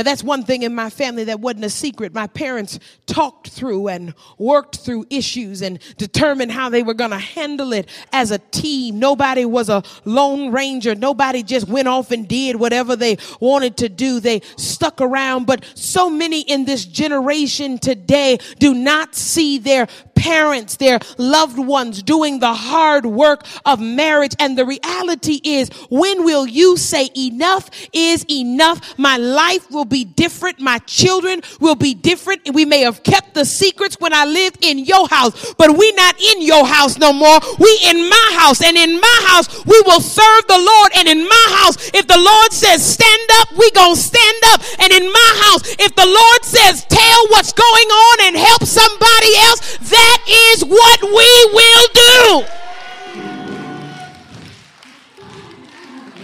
Now, 0.00 0.04
that's 0.04 0.24
one 0.24 0.44
thing 0.44 0.62
in 0.62 0.74
my 0.74 0.88
family 0.88 1.24
that 1.24 1.40
wasn't 1.40 1.66
a 1.66 1.68
secret. 1.68 2.14
My 2.14 2.26
parents 2.26 2.78
talked 3.04 3.50
through 3.50 3.88
and 3.88 4.14
worked 4.38 4.78
through 4.78 5.04
issues 5.10 5.60
and 5.60 5.78
determined 5.98 6.52
how 6.52 6.70
they 6.70 6.82
were 6.82 6.94
going 6.94 7.10
to 7.10 7.18
handle 7.18 7.74
it 7.74 7.86
as 8.10 8.30
a 8.30 8.38
team. 8.38 8.98
Nobody 8.98 9.44
was 9.44 9.68
a 9.68 9.82
lone 10.06 10.52
ranger. 10.52 10.94
Nobody 10.94 11.42
just 11.42 11.68
went 11.68 11.86
off 11.86 12.12
and 12.12 12.26
did 12.26 12.56
whatever 12.56 12.96
they 12.96 13.18
wanted 13.40 13.76
to 13.76 13.90
do. 13.90 14.20
They 14.20 14.40
stuck 14.56 15.02
around. 15.02 15.46
But 15.46 15.66
so 15.74 16.08
many 16.08 16.40
in 16.40 16.64
this 16.64 16.86
generation 16.86 17.76
today 17.78 18.38
do 18.58 18.72
not 18.72 19.14
see 19.14 19.58
their 19.58 19.86
parents, 20.20 20.76
their 20.76 20.98
loved 21.16 21.58
ones 21.58 22.02
doing 22.02 22.40
the 22.40 22.52
hard 22.52 23.06
work 23.06 23.44
of 23.64 23.80
marriage. 23.80 24.34
And 24.38 24.56
the 24.56 24.66
reality 24.66 25.40
is, 25.42 25.70
when 25.88 26.24
will 26.24 26.46
you 26.46 26.76
say 26.76 27.08
enough 27.16 27.70
is 27.92 28.24
enough? 28.30 28.98
My 28.98 29.16
life 29.16 29.70
will 29.70 29.86
be 29.90 30.04
different. 30.04 30.60
My 30.60 30.78
children 30.78 31.42
will 31.60 31.74
be 31.74 31.92
different. 31.92 32.54
We 32.54 32.64
may 32.64 32.80
have 32.80 33.02
kept 33.02 33.34
the 33.34 33.44
secrets 33.44 33.96
when 34.00 34.14
I 34.14 34.24
lived 34.24 34.64
in 34.64 34.78
your 34.78 35.08
house, 35.08 35.52
but 35.54 35.76
we 35.76 35.92
not 35.92 36.18
in 36.20 36.40
your 36.40 36.64
house 36.64 36.96
no 36.96 37.12
more. 37.12 37.38
We 37.58 37.80
in 37.84 38.08
my 38.08 38.30
house. 38.38 38.62
And 38.62 38.76
in 38.76 39.00
my 39.00 39.20
house, 39.26 39.66
we 39.66 39.80
will 39.84 40.00
serve 40.00 40.46
the 40.46 40.58
Lord. 40.58 40.92
And 40.96 41.08
in 41.08 41.28
my 41.28 41.46
house, 41.60 41.90
if 41.92 42.06
the 42.06 42.18
Lord 42.18 42.52
says 42.52 42.80
stand 42.86 43.30
up, 43.40 43.52
we 43.58 43.70
gonna 43.72 43.96
stand 43.96 44.42
up. 44.54 44.62
And 44.78 44.92
in 44.92 45.12
my 45.12 45.32
house, 45.44 45.76
if 45.78 45.94
the 45.94 46.06
Lord 46.06 46.44
says 46.44 46.86
tell 46.86 47.26
what's 47.28 47.52
going 47.52 47.88
on 47.88 48.16
and 48.28 48.36
help 48.36 48.64
somebody 48.64 49.36
else, 49.50 49.78
that 49.90 50.18
is 50.54 50.64
what 50.64 51.02
we 51.02 51.30
will 51.52 51.86
do. 51.92 52.60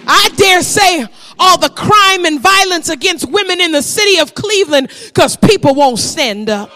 I 0.06 0.28
dare 0.36 0.62
say 0.62 1.06
all 1.38 1.58
the 1.58 1.70
crime 1.70 2.24
and 2.24 2.40
violence 2.40 2.88
against 2.88 3.30
women 3.30 3.60
in 3.60 3.72
the 3.72 3.82
city 3.82 4.18
of 4.18 4.34
Cleveland 4.34 4.90
because 5.06 5.36
people 5.36 5.74
won't 5.74 5.98
stand 5.98 6.48
up. 6.48 6.70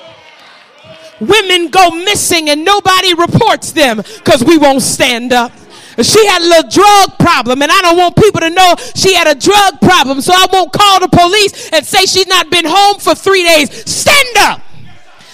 Women 1.20 1.68
go 1.68 1.90
missing 1.90 2.48
and 2.48 2.64
nobody 2.64 3.14
reports 3.14 3.72
them 3.72 3.98
because 3.98 4.42
we 4.42 4.56
won't 4.56 4.82
stand 4.82 5.32
up. 5.32 5.52
She 6.02 6.24
had 6.26 6.40
a 6.40 6.46
little 6.46 6.70
drug 6.70 7.18
problem, 7.18 7.60
and 7.60 7.70
I 7.70 7.82
don't 7.82 7.96
want 7.96 8.16
people 8.16 8.40
to 8.40 8.48
know 8.48 8.74
she 8.94 9.14
had 9.14 9.26
a 9.26 9.38
drug 9.38 9.80
problem, 9.80 10.22
so 10.22 10.32
I 10.32 10.46
won't 10.50 10.72
call 10.72 11.00
the 11.00 11.08
police 11.08 11.70
and 11.72 11.84
say 11.84 12.06
she's 12.06 12.26
not 12.26 12.48
been 12.48 12.64
home 12.66 12.98
for 12.98 13.14
three 13.14 13.42
days. 13.42 13.90
Stand 13.90 14.36
up. 14.38 14.62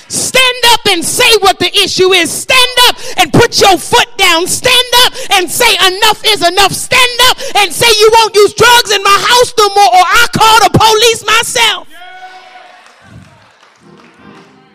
Stand 0.08 0.64
up 0.68 0.80
and 0.88 1.04
say 1.04 1.36
what 1.38 1.58
the 1.58 1.74
issue 1.78 2.12
is. 2.12 2.30
Stand 2.30 2.78
up 2.88 2.96
and 3.18 3.32
put 3.32 3.60
your 3.60 3.76
foot 3.76 4.08
down. 4.16 4.46
Stand 4.46 4.92
up 5.04 5.12
and 5.32 5.50
say 5.50 5.74
enough 5.86 6.22
is 6.26 6.46
enough. 6.46 6.72
Stand 6.72 7.20
up 7.28 7.38
and 7.56 7.72
say 7.72 7.86
you 7.98 8.10
won't 8.12 8.34
use 8.34 8.54
drugs 8.54 8.90
in 8.92 9.02
my 9.02 9.10
house 9.10 9.52
no 9.58 9.68
more 9.70 9.84
or 9.84 10.04
I 10.04 10.26
call 10.32 10.60
the 10.60 10.78
police 10.78 11.24
myself. 11.26 11.88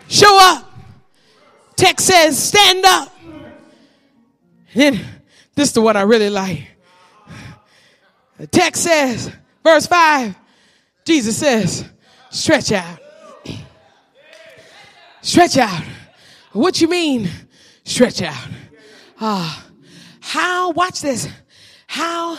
Show 0.08 0.38
up. 0.40 0.70
Text 1.76 2.06
says 2.06 2.38
stand 2.38 2.84
up. 2.84 3.12
And 4.74 5.04
this 5.54 5.68
is 5.68 5.74
the 5.74 5.80
one 5.80 5.96
I 5.96 6.02
really 6.02 6.30
like. 6.30 6.68
The 8.38 8.46
text 8.46 8.82
says, 8.82 9.30
verse 9.62 9.86
5, 9.86 10.34
Jesus 11.04 11.36
says, 11.36 11.84
stretch 12.30 12.72
out. 12.72 12.98
Stretch 15.22 15.56
out. 15.56 15.84
What 16.52 16.80
you 16.80 16.88
mean, 16.88 17.30
stretch 17.84 18.22
out? 18.22 18.48
Uh, 19.20 19.62
how, 20.20 20.72
watch 20.72 21.00
this. 21.00 21.28
How 21.86 22.38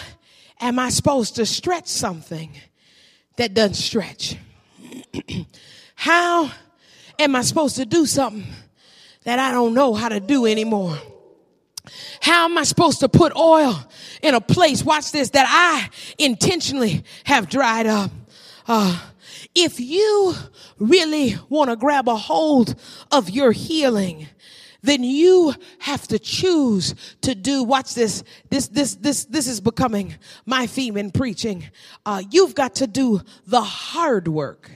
am 0.60 0.80
I 0.80 0.90
supposed 0.90 1.38
to 1.38 1.46
stretch 1.46 1.88
something 1.88 2.52
that 3.38 3.54
doesn't 3.54 3.76
stretch? 3.76 4.36
how 5.96 6.52
am 7.18 7.38
I 7.38 7.42
supposed 7.44 7.78
to 7.78 7.86
do 7.86 8.06
something 8.06 8.46
that 9.24 9.40
I 9.40 9.52
don't 9.52 9.74
know 9.74 9.94
how 9.94 10.10
to 10.10 10.20
do 10.20 10.46
anymore? 10.46 10.98
How 12.20 12.46
am 12.46 12.58
I 12.58 12.64
supposed 12.64 13.00
to 13.00 13.08
put 13.08 13.34
oil 13.34 13.82
in 14.22 14.36
a 14.36 14.42
place, 14.42 14.84
watch 14.84 15.14
this, 15.14 15.30
that 15.30 15.46
I 15.50 15.90
intentionally 16.18 17.06
have 17.24 17.50
dried 17.50 17.88
up? 17.88 18.12
Uh, 18.68 19.00
if 19.56 19.80
you 19.80 20.34
really 20.80 21.36
want 21.50 21.70
to 21.70 21.76
grab 21.76 22.08
a 22.08 22.16
hold 22.16 22.76
of 23.12 23.30
your 23.30 23.52
healing, 23.52 24.28
then 24.82 25.04
you 25.04 25.54
have 25.80 26.08
to 26.08 26.20
choose 26.20 26.96
to 27.22 27.34
do 27.36 27.64
watch 27.64 27.94
this 27.94 28.24
this 28.50 28.68
this 28.68 28.96
this 28.96 29.26
this 29.26 29.48
is 29.48 29.62
becoming 29.62 30.16
my 30.46 30.68
theme 30.68 30.98
in 30.98 31.12
preaching. 31.12 31.66
Uh, 32.06 32.22
you've 32.32 32.56
got 32.56 32.76
to 32.76 32.88
do 32.88 33.22
the 33.48 33.62
hard 33.62 34.28
work. 34.28 34.70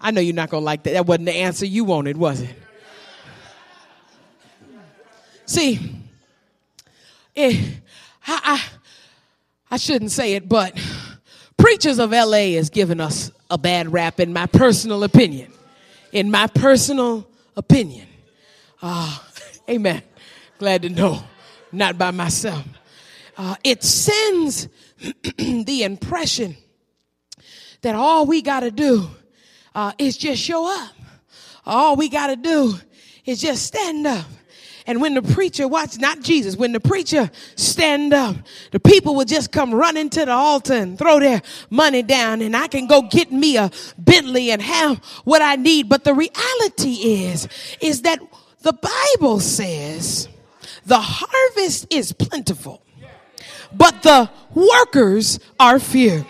I 0.00 0.10
know 0.10 0.20
you're 0.20 0.34
not 0.34 0.50
gonna 0.50 0.64
like 0.64 0.82
that. 0.84 0.94
That 0.94 1.06
wasn't 1.06 1.26
the 1.26 1.36
answer 1.36 1.66
you 1.66 1.84
wanted 1.84 2.16
was 2.16 2.40
it? 2.40 2.54
See 5.46 6.02
eh, 7.36 7.60
I, 8.26 8.40
I, 8.44 8.64
I 9.72 9.76
shouldn't 9.76 10.10
say 10.10 10.34
it 10.34 10.48
but 10.48 10.78
Preachers 11.56 11.98
of 11.98 12.12
L.A. 12.12 12.54
is 12.54 12.70
giving 12.70 13.00
us 13.00 13.30
a 13.50 13.58
bad 13.58 13.92
rap, 13.92 14.20
in 14.20 14.32
my 14.32 14.46
personal 14.46 15.04
opinion. 15.04 15.52
In 16.12 16.30
my 16.30 16.46
personal 16.46 17.26
opinion. 17.56 18.06
Ah, 18.82 19.24
uh, 19.24 19.72
amen. 19.72 20.02
Glad 20.58 20.82
to 20.82 20.88
know, 20.88 21.22
not 21.70 21.98
by 21.98 22.10
myself. 22.10 22.64
Uh, 23.36 23.54
it 23.64 23.82
sends 23.82 24.68
the 25.38 25.82
impression 25.84 26.56
that 27.82 27.94
all 27.94 28.26
we 28.26 28.42
got 28.42 28.60
to 28.60 28.70
do 28.70 29.08
uh, 29.74 29.92
is 29.98 30.16
just 30.16 30.42
show 30.42 30.66
up. 30.66 30.92
All 31.64 31.96
we 31.96 32.08
got 32.08 32.28
to 32.28 32.36
do 32.36 32.74
is 33.24 33.40
just 33.40 33.64
stand 33.64 34.06
up 34.06 34.26
and 34.86 35.00
when 35.00 35.14
the 35.14 35.22
preacher, 35.22 35.68
watch, 35.68 35.98
not 35.98 36.20
Jesus, 36.20 36.56
when 36.56 36.72
the 36.72 36.80
preacher 36.80 37.30
stand 37.54 38.12
up, 38.12 38.36
the 38.72 38.80
people 38.80 39.14
will 39.14 39.24
just 39.24 39.52
come 39.52 39.74
running 39.74 40.10
to 40.10 40.24
the 40.24 40.32
altar 40.32 40.74
and 40.74 40.98
throw 40.98 41.20
their 41.20 41.42
money 41.70 42.02
down 42.02 42.42
and 42.42 42.56
I 42.56 42.66
can 42.66 42.86
go 42.86 43.02
get 43.02 43.30
me 43.30 43.56
a 43.56 43.70
Bentley 43.96 44.50
and 44.50 44.60
have 44.60 44.98
what 45.24 45.42
I 45.42 45.56
need. 45.56 45.88
But 45.88 46.04
the 46.04 46.14
reality 46.14 47.24
is, 47.24 47.48
is 47.80 48.02
that 48.02 48.20
the 48.62 48.72
Bible 48.72 49.40
says 49.40 50.28
the 50.86 51.00
harvest 51.00 51.86
is 51.90 52.12
plentiful, 52.12 52.82
but 53.72 54.02
the 54.02 54.30
workers 54.54 55.38
are 55.60 55.78
few. 55.78 56.24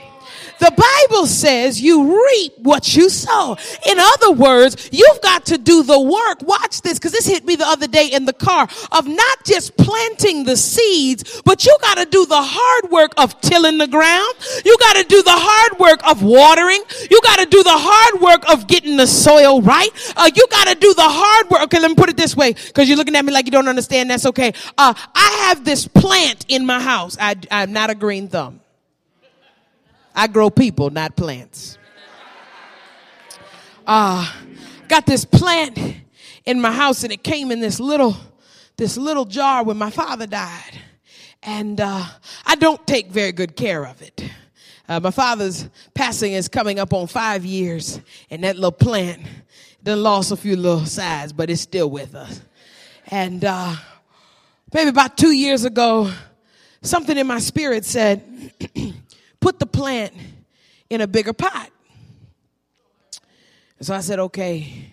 The 0.62 0.70
Bible 1.10 1.26
says 1.26 1.80
you 1.80 2.24
reap 2.24 2.52
what 2.58 2.94
you 2.94 3.08
sow. 3.08 3.56
In 3.84 3.98
other 3.98 4.30
words, 4.30 4.88
you've 4.92 5.20
got 5.20 5.44
to 5.46 5.58
do 5.58 5.82
the 5.82 6.00
work. 6.00 6.40
Watch 6.42 6.82
this, 6.82 7.00
because 7.00 7.10
this 7.10 7.26
hit 7.26 7.44
me 7.44 7.56
the 7.56 7.66
other 7.66 7.88
day 7.88 8.06
in 8.06 8.26
the 8.26 8.32
car 8.32 8.68
of 8.92 9.08
not 9.08 9.44
just 9.44 9.76
planting 9.76 10.44
the 10.44 10.56
seeds, 10.56 11.42
but 11.44 11.66
you 11.66 11.76
got 11.80 11.96
to 11.96 12.04
do 12.04 12.26
the 12.26 12.40
hard 12.40 12.92
work 12.92 13.10
of 13.16 13.40
tilling 13.40 13.78
the 13.78 13.88
ground. 13.88 14.34
You 14.64 14.76
got 14.78 15.02
to 15.02 15.02
do 15.02 15.20
the 15.24 15.34
hard 15.34 15.80
work 15.80 16.00
of 16.08 16.22
watering. 16.22 16.84
You 17.10 17.20
got 17.24 17.40
to 17.40 17.46
do 17.46 17.64
the 17.64 17.76
hard 17.76 18.22
work 18.22 18.48
of 18.48 18.68
getting 18.68 18.96
the 18.96 19.08
soil 19.08 19.60
right. 19.62 19.90
Uh, 20.16 20.30
you 20.32 20.46
got 20.48 20.68
to 20.68 20.76
do 20.76 20.94
the 20.94 21.02
hard 21.02 21.50
work. 21.50 21.62
Okay, 21.62 21.80
let 21.80 21.90
me 21.90 21.96
put 21.96 22.08
it 22.08 22.16
this 22.16 22.36
way, 22.36 22.52
because 22.52 22.88
you're 22.88 22.98
looking 22.98 23.16
at 23.16 23.24
me 23.24 23.32
like 23.32 23.46
you 23.46 23.50
don't 23.50 23.66
understand. 23.66 24.10
That's 24.10 24.26
okay. 24.26 24.52
Uh, 24.78 24.94
I 25.12 25.46
have 25.48 25.64
this 25.64 25.88
plant 25.88 26.46
in 26.46 26.64
my 26.64 26.80
house. 26.80 27.16
I, 27.18 27.34
I'm 27.50 27.72
not 27.72 27.90
a 27.90 27.96
green 27.96 28.28
thumb. 28.28 28.60
I 30.14 30.26
grow 30.26 30.50
people, 30.50 30.90
not 30.90 31.16
plants. 31.16 31.78
Uh, 33.86 34.30
got 34.88 35.06
this 35.06 35.24
plant 35.24 35.78
in 36.44 36.60
my 36.60 36.72
house 36.72 37.02
and 37.02 37.12
it 37.12 37.22
came 37.22 37.50
in 37.50 37.60
this 37.60 37.80
little, 37.80 38.16
this 38.76 38.96
little 38.96 39.24
jar 39.24 39.64
when 39.64 39.76
my 39.76 39.90
father 39.90 40.26
died. 40.26 40.78
And 41.42 41.80
uh, 41.80 42.04
I 42.46 42.54
don't 42.54 42.86
take 42.86 43.08
very 43.08 43.32
good 43.32 43.56
care 43.56 43.84
of 43.84 44.00
it. 44.02 44.22
Uh, 44.88 45.00
my 45.00 45.10
father's 45.10 45.68
passing 45.94 46.32
is 46.32 46.48
coming 46.48 46.78
up 46.78 46.92
on 46.92 47.06
five 47.06 47.44
years, 47.44 48.00
and 48.30 48.44
that 48.44 48.56
little 48.56 48.72
plant 48.72 49.22
done 49.82 50.02
lost 50.02 50.32
a 50.32 50.36
few 50.36 50.56
little 50.56 50.84
sides, 50.84 51.32
but 51.32 51.50
it's 51.50 51.60
still 51.60 51.88
with 51.88 52.14
us. 52.14 52.40
And 53.06 53.44
uh, 53.44 53.74
maybe 54.72 54.90
about 54.90 55.16
two 55.16 55.32
years 55.32 55.64
ago, 55.64 56.12
something 56.82 57.16
in 57.16 57.26
my 57.26 57.38
spirit 57.38 57.84
said, 57.84 58.52
put 59.42 59.58
the 59.58 59.66
plant 59.66 60.14
in 60.88 61.02
a 61.02 61.06
bigger 61.06 61.34
pot. 61.34 61.70
So 63.80 63.92
I 63.94 64.00
said, 64.00 64.20
okay. 64.20 64.92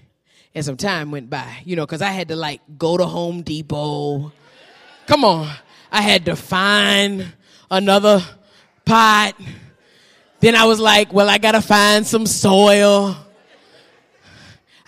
And 0.55 0.65
some 0.65 0.75
time 0.75 1.11
went 1.11 1.29
by, 1.29 1.59
you 1.63 1.75
know, 1.75 1.85
because 1.85 2.01
I 2.01 2.09
had 2.09 2.29
to 2.29 2.35
like 2.35 2.59
go 2.77 2.97
to 2.97 3.05
Home 3.05 3.43
Depot. 3.43 4.33
Come 5.05 5.23
on. 5.23 5.47
I 5.91 6.01
had 6.01 6.25
to 6.25 6.35
find 6.35 7.31
another 7.69 8.21
pot. 8.83 9.35
Then 10.39 10.55
I 10.55 10.65
was 10.65 10.79
like, 10.79 11.13
well, 11.13 11.29
I 11.29 11.37
got 11.37 11.51
to 11.51 11.61
find 11.61 12.05
some 12.05 12.25
soil. 12.25 13.15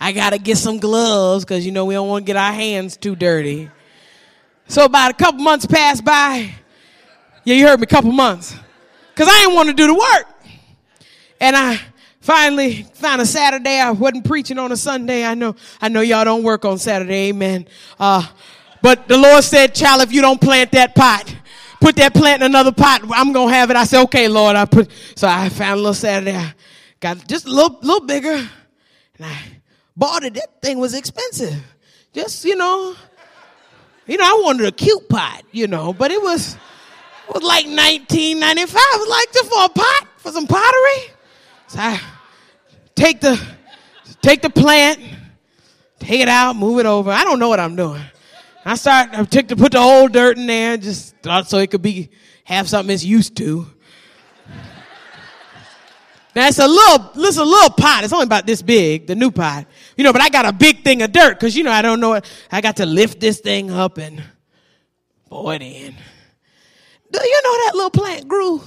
I 0.00 0.10
got 0.10 0.30
to 0.30 0.38
get 0.38 0.58
some 0.58 0.78
gloves 0.78 1.44
because, 1.44 1.64
you 1.64 1.70
know, 1.70 1.84
we 1.84 1.94
don't 1.94 2.08
want 2.08 2.26
to 2.26 2.26
get 2.26 2.36
our 2.36 2.52
hands 2.52 2.96
too 2.96 3.14
dirty. 3.14 3.70
So 4.66 4.84
about 4.84 5.12
a 5.12 5.14
couple 5.14 5.42
months 5.42 5.66
passed 5.66 6.04
by. 6.04 6.52
Yeah, 7.44 7.54
you 7.54 7.66
heard 7.66 7.78
me, 7.78 7.86
couple 7.86 8.10
months 8.10 8.56
because 9.14 9.28
I 9.28 9.38
didn't 9.40 9.54
want 9.54 9.68
to 9.68 9.74
do 9.74 9.86
the 9.86 9.94
work. 9.94 10.26
And 11.40 11.56
I 11.56 11.80
finally 12.20 12.84
found 12.94 13.20
a 13.20 13.26
Saturday. 13.26 13.80
I 13.80 13.90
wasn't 13.90 14.24
preaching 14.24 14.58
on 14.58 14.72
a 14.72 14.76
Sunday. 14.76 15.24
I 15.24 15.34
know, 15.34 15.56
I 15.80 15.88
know 15.88 16.00
y'all 16.00 16.24
don't 16.24 16.42
work 16.42 16.64
on 16.64 16.78
Saturday. 16.78 17.28
Amen. 17.28 17.66
Uh, 17.98 18.26
but 18.80 19.08
the 19.08 19.16
Lord 19.16 19.44
said, 19.44 19.74
child, 19.74 20.02
if 20.02 20.12
you 20.12 20.20
don't 20.20 20.40
plant 20.40 20.72
that 20.72 20.94
pot, 20.94 21.34
put 21.80 21.96
that 21.96 22.14
plant 22.14 22.42
in 22.42 22.46
another 22.46 22.72
pot, 22.72 23.02
I'm 23.12 23.32
going 23.32 23.48
to 23.48 23.54
have 23.54 23.70
it. 23.70 23.76
I 23.76 23.84
said, 23.84 24.02
okay, 24.04 24.28
Lord. 24.28 24.56
I 24.56 24.64
put, 24.64 24.90
so 25.16 25.28
I 25.28 25.48
found 25.48 25.74
a 25.74 25.76
little 25.76 25.94
Saturday. 25.94 26.36
I 26.36 26.54
got 27.00 27.26
just 27.28 27.46
a 27.46 27.50
little, 27.50 27.78
little 27.82 28.06
bigger 28.06 28.34
and 28.34 29.26
I 29.26 29.36
bought 29.96 30.24
it. 30.24 30.34
That 30.34 30.62
thing 30.62 30.78
was 30.78 30.94
expensive. 30.94 31.54
Just, 32.12 32.44
you 32.44 32.56
know, 32.56 32.94
you 34.06 34.16
know, 34.16 34.24
I 34.24 34.40
wanted 34.42 34.66
a 34.66 34.72
cute 34.72 35.08
pot, 35.08 35.42
you 35.52 35.66
know, 35.66 35.92
but 35.92 36.10
it 36.10 36.20
was, 36.20 36.56
it 37.28 37.34
was 37.34 37.42
like 37.42 37.66
1995. 37.66 38.80
It 38.80 38.98
was 38.98 39.08
like 39.08 39.32
just 39.32 39.50
for 39.50 39.64
a 39.64 39.68
pot, 39.68 40.08
for 40.18 40.32
some 40.32 40.46
pottery. 40.46 41.14
So 41.68 41.78
I 41.80 42.00
take 42.94 43.20
the, 43.20 43.40
take 44.20 44.42
the 44.42 44.50
plant, 44.50 45.00
take 45.98 46.20
it 46.20 46.28
out, 46.28 46.56
move 46.56 46.80
it 46.80 46.86
over. 46.86 47.10
I 47.10 47.24
don't 47.24 47.38
know 47.38 47.48
what 47.48 47.60
I'm 47.60 47.76
doing. 47.76 48.02
I 48.64 48.76
start, 48.76 49.10
I 49.12 49.24
took 49.24 49.48
to 49.48 49.56
put 49.56 49.72
the 49.72 49.78
old 49.78 50.12
dirt 50.12 50.36
in 50.36 50.46
there, 50.46 50.76
just 50.76 51.14
so 51.46 51.58
it 51.58 51.70
could 51.70 51.82
be, 51.82 52.10
have 52.44 52.68
something 52.68 52.92
it's 52.92 53.04
used 53.04 53.36
to. 53.38 53.66
Now 56.34 56.48
it's 56.48 56.58
a 56.58 56.66
little, 56.66 57.10
it's 57.16 57.36
a 57.36 57.44
little 57.44 57.70
pot. 57.70 58.04
It's 58.04 58.12
only 58.12 58.24
about 58.24 58.46
this 58.46 58.62
big, 58.62 59.06
the 59.06 59.14
new 59.14 59.30
pot. 59.30 59.66
You 59.96 60.04
know, 60.04 60.12
but 60.12 60.22
I 60.22 60.30
got 60.30 60.46
a 60.46 60.52
big 60.52 60.82
thing 60.82 61.02
of 61.02 61.12
dirt 61.12 61.38
because 61.38 61.56
you 61.56 61.62
know 61.62 61.70
I 61.70 61.82
don't 61.82 62.00
know 62.00 62.14
it. 62.14 62.24
I 62.50 62.60
got 62.60 62.76
to 62.76 62.86
lift 62.86 63.20
this 63.20 63.40
thing 63.40 63.70
up 63.70 63.98
and 63.98 64.22
boy, 65.28 65.58
then. 65.58 65.94
Do 67.12 67.20
you 67.22 67.40
know 67.44 67.56
that 67.66 67.72
little 67.74 67.90
plant 67.90 68.26
grew? 68.26 68.62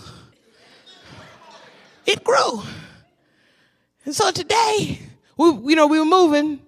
It 2.06 2.24
grew. 2.24 2.62
And 4.06 4.16
so 4.16 4.30
today, 4.30 5.00
we, 5.36 5.48
you 5.72 5.76
know, 5.76 5.88
we 5.88 6.00
were 6.00 6.06
moving, 6.06 6.62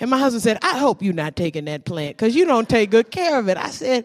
and 0.00 0.10
my 0.10 0.18
husband 0.18 0.42
said, 0.42 0.58
I 0.62 0.78
hope 0.78 1.00
you're 1.00 1.14
not 1.14 1.36
taking 1.36 1.66
that 1.66 1.84
plant 1.84 2.16
because 2.16 2.34
you 2.34 2.44
don't 2.44 2.68
take 2.68 2.90
good 2.90 3.10
care 3.10 3.38
of 3.38 3.48
it. 3.48 3.56
I 3.56 3.70
said, 3.70 4.04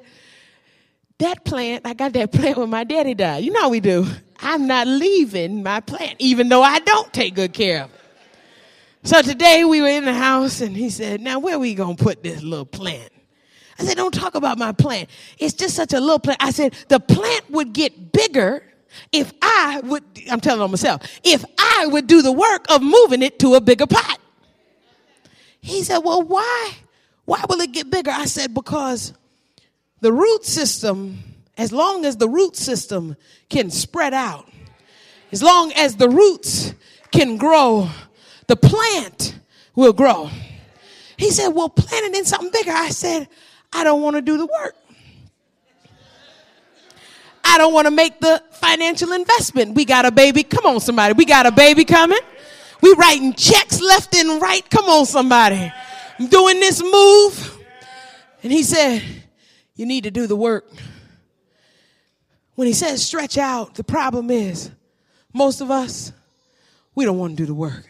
that 1.18 1.44
plant, 1.44 1.88
I 1.88 1.96
got 1.96 2.14
that 2.14 2.32
plant 2.32 2.58
when 2.58 2.70
my 2.70 2.84
daddy 2.84 3.16
died. 3.16 3.44
You 3.44 3.52
know 3.52 3.62
how 3.62 3.70
we 3.70 3.80
do. 3.80 4.06
I'm 4.40 4.68
not 4.68 4.86
leaving 4.86 5.64
my 5.64 5.80
plant, 5.80 6.16
even 6.20 6.50
though 6.50 6.62
I 6.62 6.78
don't 6.80 7.12
take 7.12 7.34
good 7.34 7.54
care 7.54 7.86
of 7.86 7.94
it. 7.94 7.98
So 9.04 9.22
today 9.24 9.64
we 9.64 9.82
were 9.82 9.88
in 9.88 10.06
the 10.06 10.14
house 10.14 10.62
and 10.62 10.76
he 10.76 10.90
said, 10.90 11.22
Now 11.22 11.40
where 11.40 11.58
we 11.58 11.74
gonna 11.74 11.96
put 11.96 12.22
this 12.22 12.44
little 12.44 12.66
plant? 12.66 13.10
I 13.80 13.84
said, 13.86 13.98
Don't 13.98 14.14
talk 14.14 14.36
about 14.36 14.58
my 14.58 14.72
plant. 14.72 15.10
It's 15.38 15.54
just 15.54 15.76
such 15.76 15.94
a 15.94 16.00
little 16.00 16.20
plant. 16.20 16.42
I 16.42 16.52
said, 16.52 16.74
The 16.88 17.00
plant 17.00 17.50
would 17.50 17.74
get 17.74 18.12
bigger 18.12 18.64
if 19.12 19.32
I 19.42 19.82
would, 19.84 20.04
I'm 20.32 20.40
telling 20.40 20.62
on 20.62 20.72
myself, 20.72 21.20
if 21.24 21.46
I 21.60 21.88
would 21.88 22.08
do 22.08 22.22
the 22.22 22.32
work 22.32 22.66
of 22.70 22.82
moving 22.82 23.22
it 23.22 23.38
to 23.40 23.56
a 23.56 23.62
bigger 23.62 23.86
pot. 23.86 24.20
He 25.62 25.84
said, 25.84 26.00
Well, 26.00 26.24
why? 26.24 26.72
Why 27.26 27.44
will 27.50 27.60
it 27.62 27.74
get 27.74 27.92
bigger? 27.92 28.12
I 28.12 28.26
said, 28.26 28.54
Because 28.54 29.14
the 30.02 30.14
root 30.14 30.46
system 30.46 31.24
as 31.58 31.74
long 31.74 32.06
as 32.06 32.18
the 32.18 32.30
root 32.30 32.56
system 32.56 33.18
can 33.50 33.72
spread 33.72 34.14
out, 34.14 34.48
as 35.32 35.42
long 35.42 35.74
as 35.74 35.96
the 35.96 36.08
roots 36.08 36.74
can 37.12 37.38
grow, 37.38 37.90
the 38.46 38.56
plant 38.56 39.40
will 39.76 39.94
grow. 39.94 40.30
He 41.18 41.32
said, 41.32 41.50
Well, 41.50 41.70
plant 41.70 42.06
it 42.06 42.16
in 42.16 42.26
something 42.26 42.52
bigger. 42.52 42.72
I 42.72 42.90
said, 42.90 43.28
I 43.72 43.84
don't 43.84 44.02
want 44.02 44.16
to 44.16 44.22
do 44.22 44.38
the 44.38 44.46
work. 44.46 44.76
I 47.44 47.58
don't 47.58 47.74
want 47.74 47.86
to 47.86 47.92
make 47.92 48.20
the 48.20 48.44
financial 48.52 49.14
investment. 49.14 49.74
We 49.74 49.86
got 49.86 50.06
a 50.06 50.12
baby. 50.12 50.44
Come 50.44 50.66
on, 50.66 50.80
somebody. 50.80 51.14
We 51.14 51.26
got 51.26 51.46
a 51.46 51.52
baby 51.52 51.86
coming. 51.86 52.20
We 52.82 52.94
writing 52.94 53.34
checks 53.34 53.82
left 53.82 54.16
and 54.16 54.42
right. 54.42 54.68
Come 54.70 54.86
on, 54.86 55.06
somebody. 55.06 55.72
I'm 56.20 56.28
doing 56.28 56.60
this 56.60 56.82
move. 56.82 57.64
And 58.44 58.52
he 58.52 58.64
said, 58.64 59.02
You 59.76 59.86
need 59.86 60.04
to 60.04 60.12
do 60.12 60.28
the 60.28 60.36
work. 60.36 60.70
When 62.56 62.68
he 62.68 62.74
says 62.74 63.06
stretch 63.06 63.38
out, 63.38 63.76
the 63.76 63.84
problem 63.84 64.32
is 64.32 64.72
most 65.34 65.62
of 65.62 65.70
us, 65.70 66.12
we 66.96 67.06
don't 67.06 67.18
want 67.18 67.38
to 67.38 67.44
do 67.44 67.46
the 67.46 67.54
work. 67.54 67.88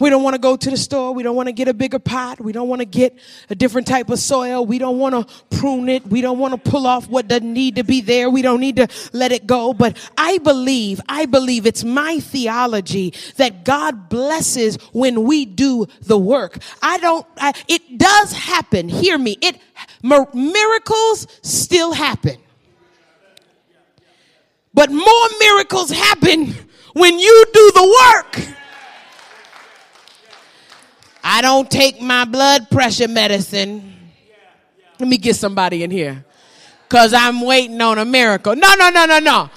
We 0.00 0.10
don't 0.10 0.24
want 0.24 0.34
to 0.34 0.40
go 0.40 0.56
to 0.56 0.70
the 0.70 0.76
store. 0.76 1.14
We 1.14 1.22
don't 1.22 1.36
want 1.36 1.46
to 1.46 1.52
get 1.52 1.68
a 1.68 1.74
bigger 1.74 2.00
pot. 2.00 2.40
We 2.40 2.52
don't 2.52 2.68
want 2.68 2.80
to 2.80 2.84
get 2.84 3.16
a 3.48 3.54
different 3.54 3.86
type 3.86 4.10
of 4.10 4.18
soil. 4.18 4.66
We 4.66 4.78
don't 4.78 4.98
want 4.98 5.14
to 5.14 5.56
prune 5.56 5.88
it. 5.88 6.04
We 6.06 6.20
don't 6.20 6.38
want 6.38 6.52
to 6.52 6.70
pull 6.70 6.86
off 6.86 7.08
what 7.08 7.28
doesn't 7.28 7.52
need 7.52 7.76
to 7.76 7.84
be 7.84 8.00
there. 8.00 8.28
We 8.28 8.42
don't 8.42 8.60
need 8.60 8.76
to 8.76 8.88
let 9.12 9.30
it 9.30 9.46
go. 9.46 9.72
But 9.72 9.96
I 10.18 10.38
believe, 10.38 11.00
I 11.08 11.26
believe 11.26 11.64
it's 11.64 11.84
my 11.84 12.18
theology 12.18 13.14
that 13.36 13.64
God 13.64 14.08
blesses 14.08 14.76
when 14.92 15.24
we 15.24 15.44
do 15.44 15.86
the 16.02 16.18
work. 16.18 16.58
I 16.82 16.98
don't, 16.98 17.24
I, 17.36 17.52
it 17.68 17.96
does 17.96 18.32
happen. 18.32 18.88
Hear 18.88 19.16
me. 19.16 19.38
It, 19.40 19.60
miracles 20.02 21.28
still 21.42 21.92
happen. 21.92 22.38
But 24.72 24.90
more 24.90 25.28
miracles 25.38 25.90
happen 25.90 26.52
when 26.94 27.16
you 27.20 27.44
do 27.52 27.70
the 27.74 28.12
work. 28.12 28.54
I 31.26 31.40
don't 31.40 31.70
take 31.70 32.02
my 32.02 32.26
blood 32.26 32.70
pressure 32.70 33.08
medicine. 33.08 33.94
Let 34.98 35.08
me 35.08 35.16
get 35.16 35.36
somebody 35.36 35.82
in 35.82 35.90
here. 35.90 36.22
Because 36.86 37.14
I'm 37.14 37.40
waiting 37.40 37.80
on 37.80 37.98
a 37.98 38.04
miracle. 38.04 38.54
No, 38.54 38.74
no, 38.74 38.90
no, 38.90 39.06
no, 39.06 39.18
no. 39.18 39.50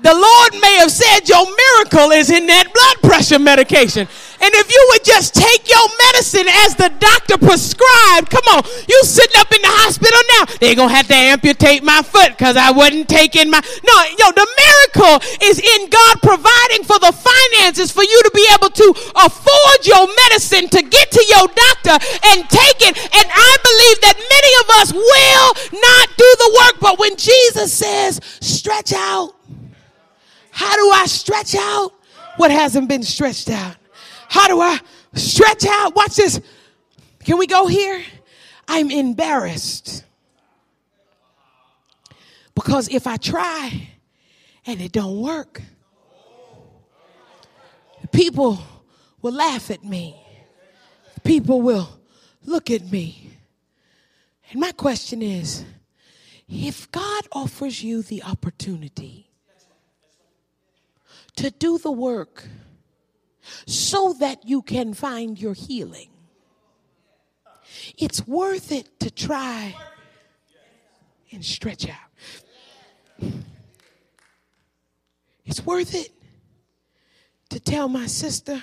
The 0.00 0.14
Lord 0.14 0.62
may 0.62 0.76
have 0.76 0.92
said 0.92 1.28
your 1.28 1.44
miracle 1.44 2.12
is 2.12 2.30
in 2.30 2.46
that 2.46 2.72
blood 2.72 3.10
pressure 3.10 3.38
medication. 3.38 4.06
And 4.42 4.50
if 4.58 4.66
you 4.66 4.82
would 4.90 5.04
just 5.04 5.34
take 5.34 5.70
your 5.70 5.86
medicine 6.10 6.50
as 6.66 6.74
the 6.74 6.90
doctor 6.98 7.38
prescribed, 7.38 8.26
come 8.26 8.42
on, 8.58 8.66
you 8.90 8.98
sitting 9.06 9.38
up 9.38 9.54
in 9.54 9.62
the 9.62 9.70
hospital 9.86 10.18
now, 10.34 10.50
they're 10.58 10.74
going 10.74 10.90
to 10.90 10.94
have 10.98 11.06
to 11.06 11.14
amputate 11.14 11.86
my 11.86 12.02
foot 12.02 12.34
because 12.34 12.58
I 12.58 12.74
wasn't 12.74 13.08
taking 13.08 13.50
my. 13.50 13.62
No, 13.86 13.94
yo, 14.18 14.34
the 14.34 14.42
miracle 14.42 15.22
is 15.46 15.62
in 15.62 15.86
God 15.86 16.18
providing 16.26 16.82
for 16.82 16.98
the 16.98 17.14
finances 17.14 17.94
for 17.94 18.02
you 18.02 18.18
to 18.26 18.32
be 18.34 18.42
able 18.50 18.74
to 18.74 18.88
afford 19.22 19.78
your 19.86 20.10
medicine 20.26 20.66
to 20.74 20.82
get 20.82 21.14
to 21.14 21.22
your 21.22 21.46
doctor 21.46 21.96
and 22.34 22.42
take 22.50 22.82
it. 22.82 22.98
And 22.98 23.26
I 23.30 23.52
believe 23.62 23.98
that 24.02 24.18
many 24.18 24.52
of 24.58 24.66
us 24.82 24.88
will 24.90 25.50
not 25.78 26.06
do 26.18 26.30
the 26.42 26.50
work, 26.66 26.74
but 26.82 26.98
when 26.98 27.14
Jesus 27.14 27.72
says, 27.72 28.18
stretch 28.42 28.92
out, 28.92 29.38
how 30.50 30.74
do 30.74 30.90
I 30.90 31.06
stretch 31.06 31.54
out 31.54 31.92
what 32.36 32.50
hasn't 32.50 32.88
been 32.88 33.04
stretched 33.04 33.48
out? 33.48 33.76
How 34.32 34.48
do 34.48 34.62
I 34.62 34.80
stretch 35.12 35.66
out? 35.66 35.94
Watch 35.94 36.16
this. 36.16 36.40
Can 37.22 37.36
we 37.36 37.46
go 37.46 37.66
here? 37.66 38.02
I'm 38.66 38.90
embarrassed. 38.90 40.06
Because 42.54 42.88
if 42.88 43.06
I 43.06 43.18
try 43.18 43.90
and 44.64 44.80
it 44.80 44.90
don't 44.90 45.20
work, 45.20 45.60
people 48.10 48.58
will 49.20 49.34
laugh 49.34 49.70
at 49.70 49.84
me. 49.84 50.16
People 51.24 51.60
will 51.60 52.00
look 52.46 52.70
at 52.70 52.90
me. 52.90 53.32
And 54.50 54.62
my 54.62 54.72
question 54.72 55.20
is 55.20 55.62
if 56.48 56.90
God 56.90 57.28
offers 57.32 57.82
you 57.82 58.00
the 58.00 58.22
opportunity 58.22 59.28
to 61.36 61.50
do 61.50 61.76
the 61.76 61.92
work, 61.92 62.48
so 63.66 64.14
that 64.14 64.48
you 64.48 64.62
can 64.62 64.94
find 64.94 65.40
your 65.40 65.54
healing. 65.54 66.08
It's 67.98 68.26
worth 68.26 68.72
it 68.72 69.00
to 69.00 69.10
try 69.10 69.74
and 71.30 71.44
stretch 71.44 71.88
out. 71.88 73.32
It's 75.44 75.64
worth 75.64 75.94
it 75.94 76.10
to 77.50 77.60
tell 77.60 77.88
my 77.88 78.06
sister 78.06 78.62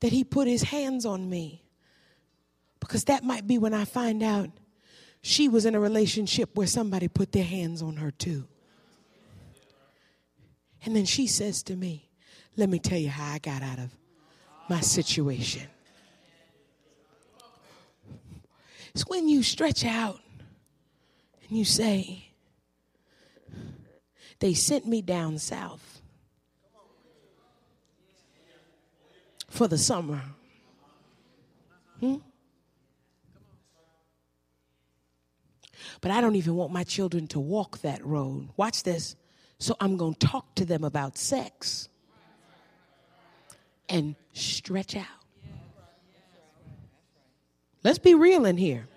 that 0.00 0.12
he 0.12 0.24
put 0.24 0.48
his 0.48 0.62
hands 0.62 1.04
on 1.04 1.28
me 1.28 1.62
because 2.80 3.04
that 3.04 3.24
might 3.24 3.46
be 3.46 3.58
when 3.58 3.74
I 3.74 3.84
find 3.84 4.22
out 4.22 4.50
she 5.22 5.48
was 5.48 5.64
in 5.64 5.74
a 5.74 5.80
relationship 5.80 6.50
where 6.54 6.66
somebody 6.66 7.08
put 7.08 7.32
their 7.32 7.44
hands 7.44 7.80
on 7.80 7.96
her 7.96 8.10
too. 8.10 8.48
And 10.84 10.96
then 10.96 11.04
she 11.04 11.28
says 11.28 11.62
to 11.64 11.76
me, 11.76 12.08
let 12.56 12.68
me 12.68 12.78
tell 12.78 12.98
you 12.98 13.08
how 13.08 13.32
I 13.32 13.38
got 13.38 13.62
out 13.62 13.78
of 13.78 13.90
my 14.68 14.80
situation. 14.80 15.66
It's 18.94 19.06
when 19.06 19.28
you 19.28 19.42
stretch 19.42 19.84
out 19.84 20.20
and 21.48 21.58
you 21.58 21.64
say, 21.64 22.28
They 24.38 24.54
sent 24.54 24.86
me 24.86 25.02
down 25.02 25.38
south 25.38 26.02
for 29.48 29.68
the 29.68 29.78
summer. 29.78 30.20
Hmm? 32.00 32.16
But 36.00 36.10
I 36.10 36.20
don't 36.20 36.34
even 36.34 36.56
want 36.56 36.72
my 36.72 36.84
children 36.84 37.28
to 37.28 37.40
walk 37.40 37.78
that 37.82 38.04
road. 38.04 38.48
Watch 38.56 38.82
this. 38.82 39.14
So 39.58 39.76
I'm 39.80 39.96
going 39.96 40.14
to 40.14 40.26
talk 40.26 40.54
to 40.56 40.64
them 40.64 40.82
about 40.82 41.16
sex. 41.16 41.88
And 43.92 44.16
stretch 44.32 44.96
out. 44.96 45.06
Let's 47.84 47.98
be 47.98 48.14
real 48.14 48.46
in 48.46 48.56
here. 48.56 48.88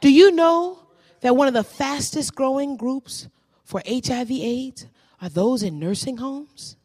Do 0.00 0.12
you 0.12 0.32
know 0.32 0.80
that 1.20 1.36
one 1.36 1.46
of 1.46 1.54
the 1.54 1.64
fastest 1.64 2.34
growing 2.34 2.76
groups 2.76 3.28
for 3.64 3.80
HIV 3.86 4.30
AIDS 4.30 4.86
are 5.22 5.28
those 5.28 5.62
in 5.62 5.78
nursing 5.78 6.16
homes? 6.16 6.76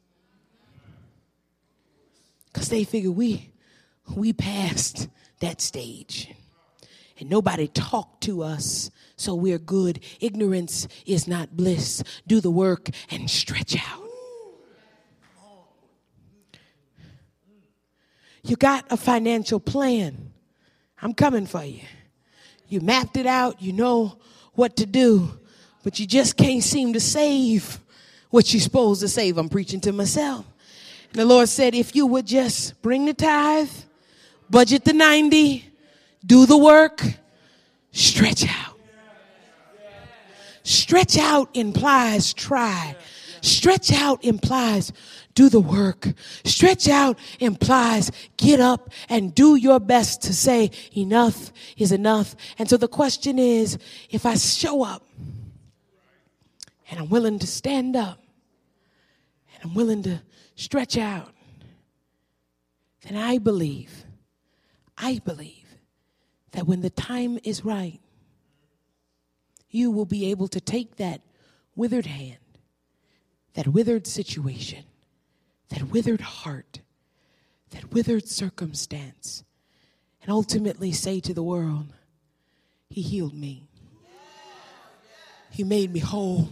Because 2.51 2.69
they 2.69 2.83
figure 2.83 3.11
we, 3.11 3.51
we 4.15 4.31
passed 4.31 5.09
that 5.39 5.59
stage. 5.59 6.33
And 7.19 7.29
nobody 7.29 7.67
talked 7.67 8.21
to 8.23 8.43
us, 8.43 8.91
so 9.15 9.33
we're 9.33 9.59
good. 9.59 10.03
Ignorance 10.19 10.87
is 11.05 11.27
not 11.27 11.55
bliss. 11.55 12.03
Do 12.27 12.41
the 12.41 12.51
work 12.51 12.89
and 13.09 13.29
stretch 13.29 13.75
out. 13.75 14.02
You 18.43 18.55
got 18.57 18.85
a 18.91 18.97
financial 18.97 19.59
plan. 19.59 20.31
I'm 21.01 21.13
coming 21.13 21.45
for 21.45 21.63
you. 21.63 21.81
You 22.67 22.81
mapped 22.81 23.17
it 23.17 23.25
out, 23.25 23.61
you 23.61 23.73
know 23.73 24.17
what 24.53 24.75
to 24.77 24.85
do, 24.85 25.39
but 25.83 25.99
you 25.99 26.05
just 26.05 26.37
can't 26.37 26.63
seem 26.63 26.93
to 26.93 26.99
save 26.99 27.79
what 28.29 28.53
you're 28.53 28.61
supposed 28.61 29.01
to 29.01 29.07
save. 29.07 29.37
I'm 29.37 29.49
preaching 29.49 29.79
to 29.81 29.91
myself. 29.91 30.45
And 31.11 31.19
the 31.19 31.25
Lord 31.25 31.49
said, 31.49 31.75
if 31.75 31.95
you 31.95 32.05
would 32.07 32.25
just 32.25 32.81
bring 32.81 33.05
the 33.05 33.13
tithe, 33.13 33.69
budget 34.49 34.83
the 34.83 34.93
90, 34.93 35.65
do 36.25 36.45
the 36.45 36.57
work, 36.57 37.03
stretch 37.91 38.45
out. 38.47 38.79
Stretch 40.63 41.17
out 41.17 41.49
implies 41.53 42.33
try. 42.33 42.95
Stretch 43.41 43.91
out 43.91 44.23
implies 44.23 44.93
do 45.35 45.49
the 45.49 45.59
work. 45.59 46.13
Stretch 46.43 46.87
out 46.87 47.17
implies 47.39 48.11
get 48.37 48.59
up 48.59 48.91
and 49.09 49.33
do 49.33 49.55
your 49.55 49.79
best 49.79 50.21
to 50.23 50.33
say 50.33 50.71
enough 50.95 51.51
is 51.77 51.91
enough. 51.91 52.35
And 52.57 52.69
so 52.69 52.77
the 52.77 52.87
question 52.87 53.39
is 53.39 53.77
if 54.09 54.25
I 54.25 54.35
show 54.35 54.83
up 54.83 55.03
and 56.89 56.99
I'm 56.99 57.09
willing 57.09 57.39
to 57.39 57.47
stand 57.47 57.95
up 57.95 58.19
and 59.55 59.63
I'm 59.63 59.73
willing 59.73 60.03
to 60.03 60.21
stretch 60.55 60.97
out, 60.97 61.33
then 63.01 63.17
I 63.17 63.37
believe, 63.37 64.05
I 64.97 65.19
believe 65.25 65.77
that 66.51 66.67
when 66.67 66.81
the 66.81 66.89
time 66.89 67.39
is 67.43 67.65
right, 67.65 67.99
you 69.69 69.89
will 69.89 70.05
be 70.05 70.29
able 70.29 70.47
to 70.49 70.61
take 70.61 70.97
that 70.97 71.21
withered 71.75 72.05
hand, 72.05 72.37
that 73.55 73.67
withered 73.67 74.05
situation, 74.05 74.83
that 75.73 75.89
withered 75.89 76.21
heart, 76.21 76.81
that 77.71 77.91
withered 77.91 78.27
circumstance, 78.27 79.43
and 80.21 80.31
ultimately 80.31 80.91
say 80.91 81.19
to 81.19 81.33
the 81.33 81.41
world, 81.41 81.87
He 82.89 83.01
healed 83.01 83.33
me. 83.33 83.67
He 85.49 85.63
made 85.63 85.91
me 85.91 85.99
whole. 85.99 86.49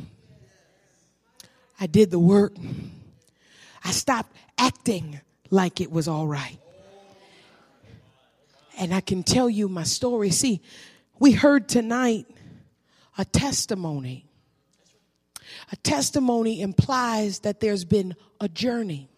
I 1.80 1.86
did 1.86 2.10
the 2.10 2.20
work. 2.20 2.54
I 3.84 3.92
stopped 3.92 4.36
acting 4.58 5.22
like 5.52 5.82
it 5.82 5.92
was 5.92 6.08
all 6.08 6.28
right. 6.28 6.58
And 8.78 8.94
I 8.94 9.02
can 9.02 9.22
tell 9.22 9.50
you 9.50 9.68
my 9.68 9.84
story. 9.84 10.32
See, 10.32 10.62
we 11.20 11.32
heard 11.32 11.70
tonight 11.70 12.26
a 13.20 13.26
testimony. 13.26 14.26
A 15.72 15.76
testimony 15.76 16.62
implies 16.62 17.40
that 17.40 17.60
there's 17.60 17.86
been 17.86 18.16
a 18.40 18.50
journey. 18.50 19.11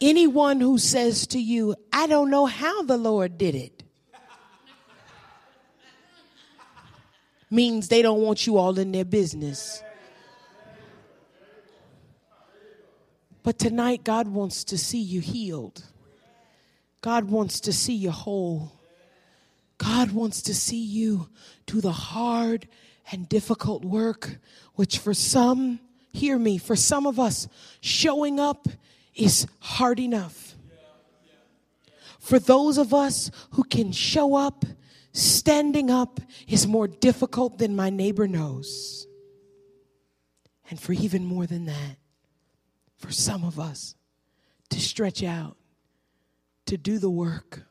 Anyone 0.00 0.60
who 0.60 0.76
says 0.76 1.26
to 1.28 1.38
you, 1.38 1.74
I 1.92 2.06
don't 2.06 2.30
know 2.30 2.44
how 2.46 2.82
the 2.82 2.98
Lord 2.98 3.38
did 3.38 3.54
it, 3.54 3.82
means 7.50 7.88
they 7.88 8.02
don't 8.02 8.20
want 8.20 8.46
you 8.46 8.58
all 8.58 8.78
in 8.78 8.92
their 8.92 9.06
business. 9.06 9.82
But 13.42 13.58
tonight, 13.58 14.02
God 14.04 14.28
wants 14.28 14.64
to 14.64 14.76
see 14.76 15.00
you 15.00 15.20
healed. 15.20 15.84
God 17.00 17.30
wants 17.30 17.60
to 17.60 17.72
see 17.72 17.94
you 17.94 18.10
whole. 18.10 18.72
God 19.78 20.10
wants 20.10 20.42
to 20.42 20.54
see 20.54 20.82
you 20.82 21.28
do 21.64 21.80
the 21.80 21.92
hard 21.92 22.66
and 23.12 23.28
difficult 23.28 23.84
work, 23.84 24.38
which 24.74 24.98
for 24.98 25.14
some, 25.14 25.78
hear 26.12 26.38
me, 26.38 26.58
for 26.58 26.74
some 26.74 27.06
of 27.06 27.20
us, 27.20 27.46
showing 27.80 28.40
up 28.40 28.66
is 29.16 29.46
hard 29.60 29.98
enough. 29.98 30.54
For 32.20 32.38
those 32.38 32.76
of 32.76 32.92
us 32.92 33.30
who 33.52 33.64
can 33.64 33.92
show 33.92 34.34
up, 34.34 34.64
standing 35.12 35.90
up 35.90 36.20
is 36.46 36.66
more 36.66 36.88
difficult 36.88 37.58
than 37.58 37.74
my 37.74 37.90
neighbor 37.90 38.28
knows. 38.28 39.06
And 40.68 40.80
for 40.80 40.92
even 40.92 41.24
more 41.24 41.46
than 41.46 41.66
that, 41.66 41.96
for 42.96 43.12
some 43.12 43.44
of 43.44 43.60
us 43.60 43.94
to 44.70 44.80
stretch 44.80 45.22
out, 45.22 45.56
to 46.66 46.76
do 46.76 46.98
the 46.98 47.10
work. 47.10 47.62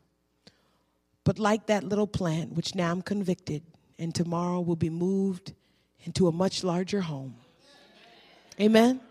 But 1.25 1.39
like 1.39 1.65
that 1.67 1.83
little 1.83 2.07
plant, 2.07 2.53
which 2.53 2.75
now 2.75 2.91
I'm 2.91 3.01
convicted, 3.01 3.63
and 3.99 4.15
tomorrow 4.15 4.61
will 4.61 4.75
be 4.75 4.89
moved 4.89 5.53
into 6.01 6.27
a 6.27 6.31
much 6.31 6.63
larger 6.63 7.01
home. 7.01 7.35
Amen? 8.59 9.01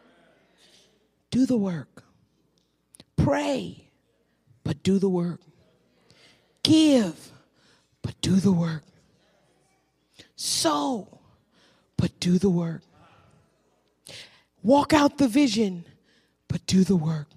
Do 1.31 1.45
the 1.45 1.57
work. 1.57 2.04
Pray, 3.17 3.89
but 4.63 4.83
do 4.83 4.99
the 4.99 5.09
work. 5.09 5.41
Give, 6.63 7.15
but 8.03 8.21
do 8.21 8.37
the 8.37 8.53
work. 8.53 8.83
Sow, 10.37 11.21
but 11.97 12.19
do 12.21 12.39
the 12.39 12.51
work. 12.51 12.83
Walk 14.63 14.93
out 14.93 15.19
the 15.19 15.29
vision, 15.29 15.85
but 16.49 16.67
do 16.67 16.85
the 16.85 16.97
work. 16.97 17.29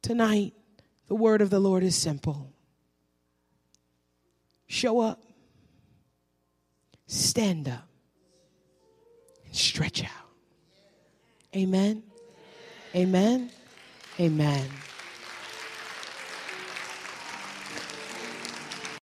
Tonight, 0.00 0.54
the 1.08 1.14
word 1.14 1.40
of 1.42 1.50
the 1.50 1.60
Lord 1.60 1.82
is 1.82 1.94
simple 1.94 2.48
show 4.72 5.00
up, 5.00 5.22
stand 7.06 7.68
up, 7.68 7.86
and 9.44 9.54
stretch 9.54 10.02
out. 10.02 10.08
Amen. 11.54 12.02
Amen. 12.94 13.50
Amen. 14.20 14.91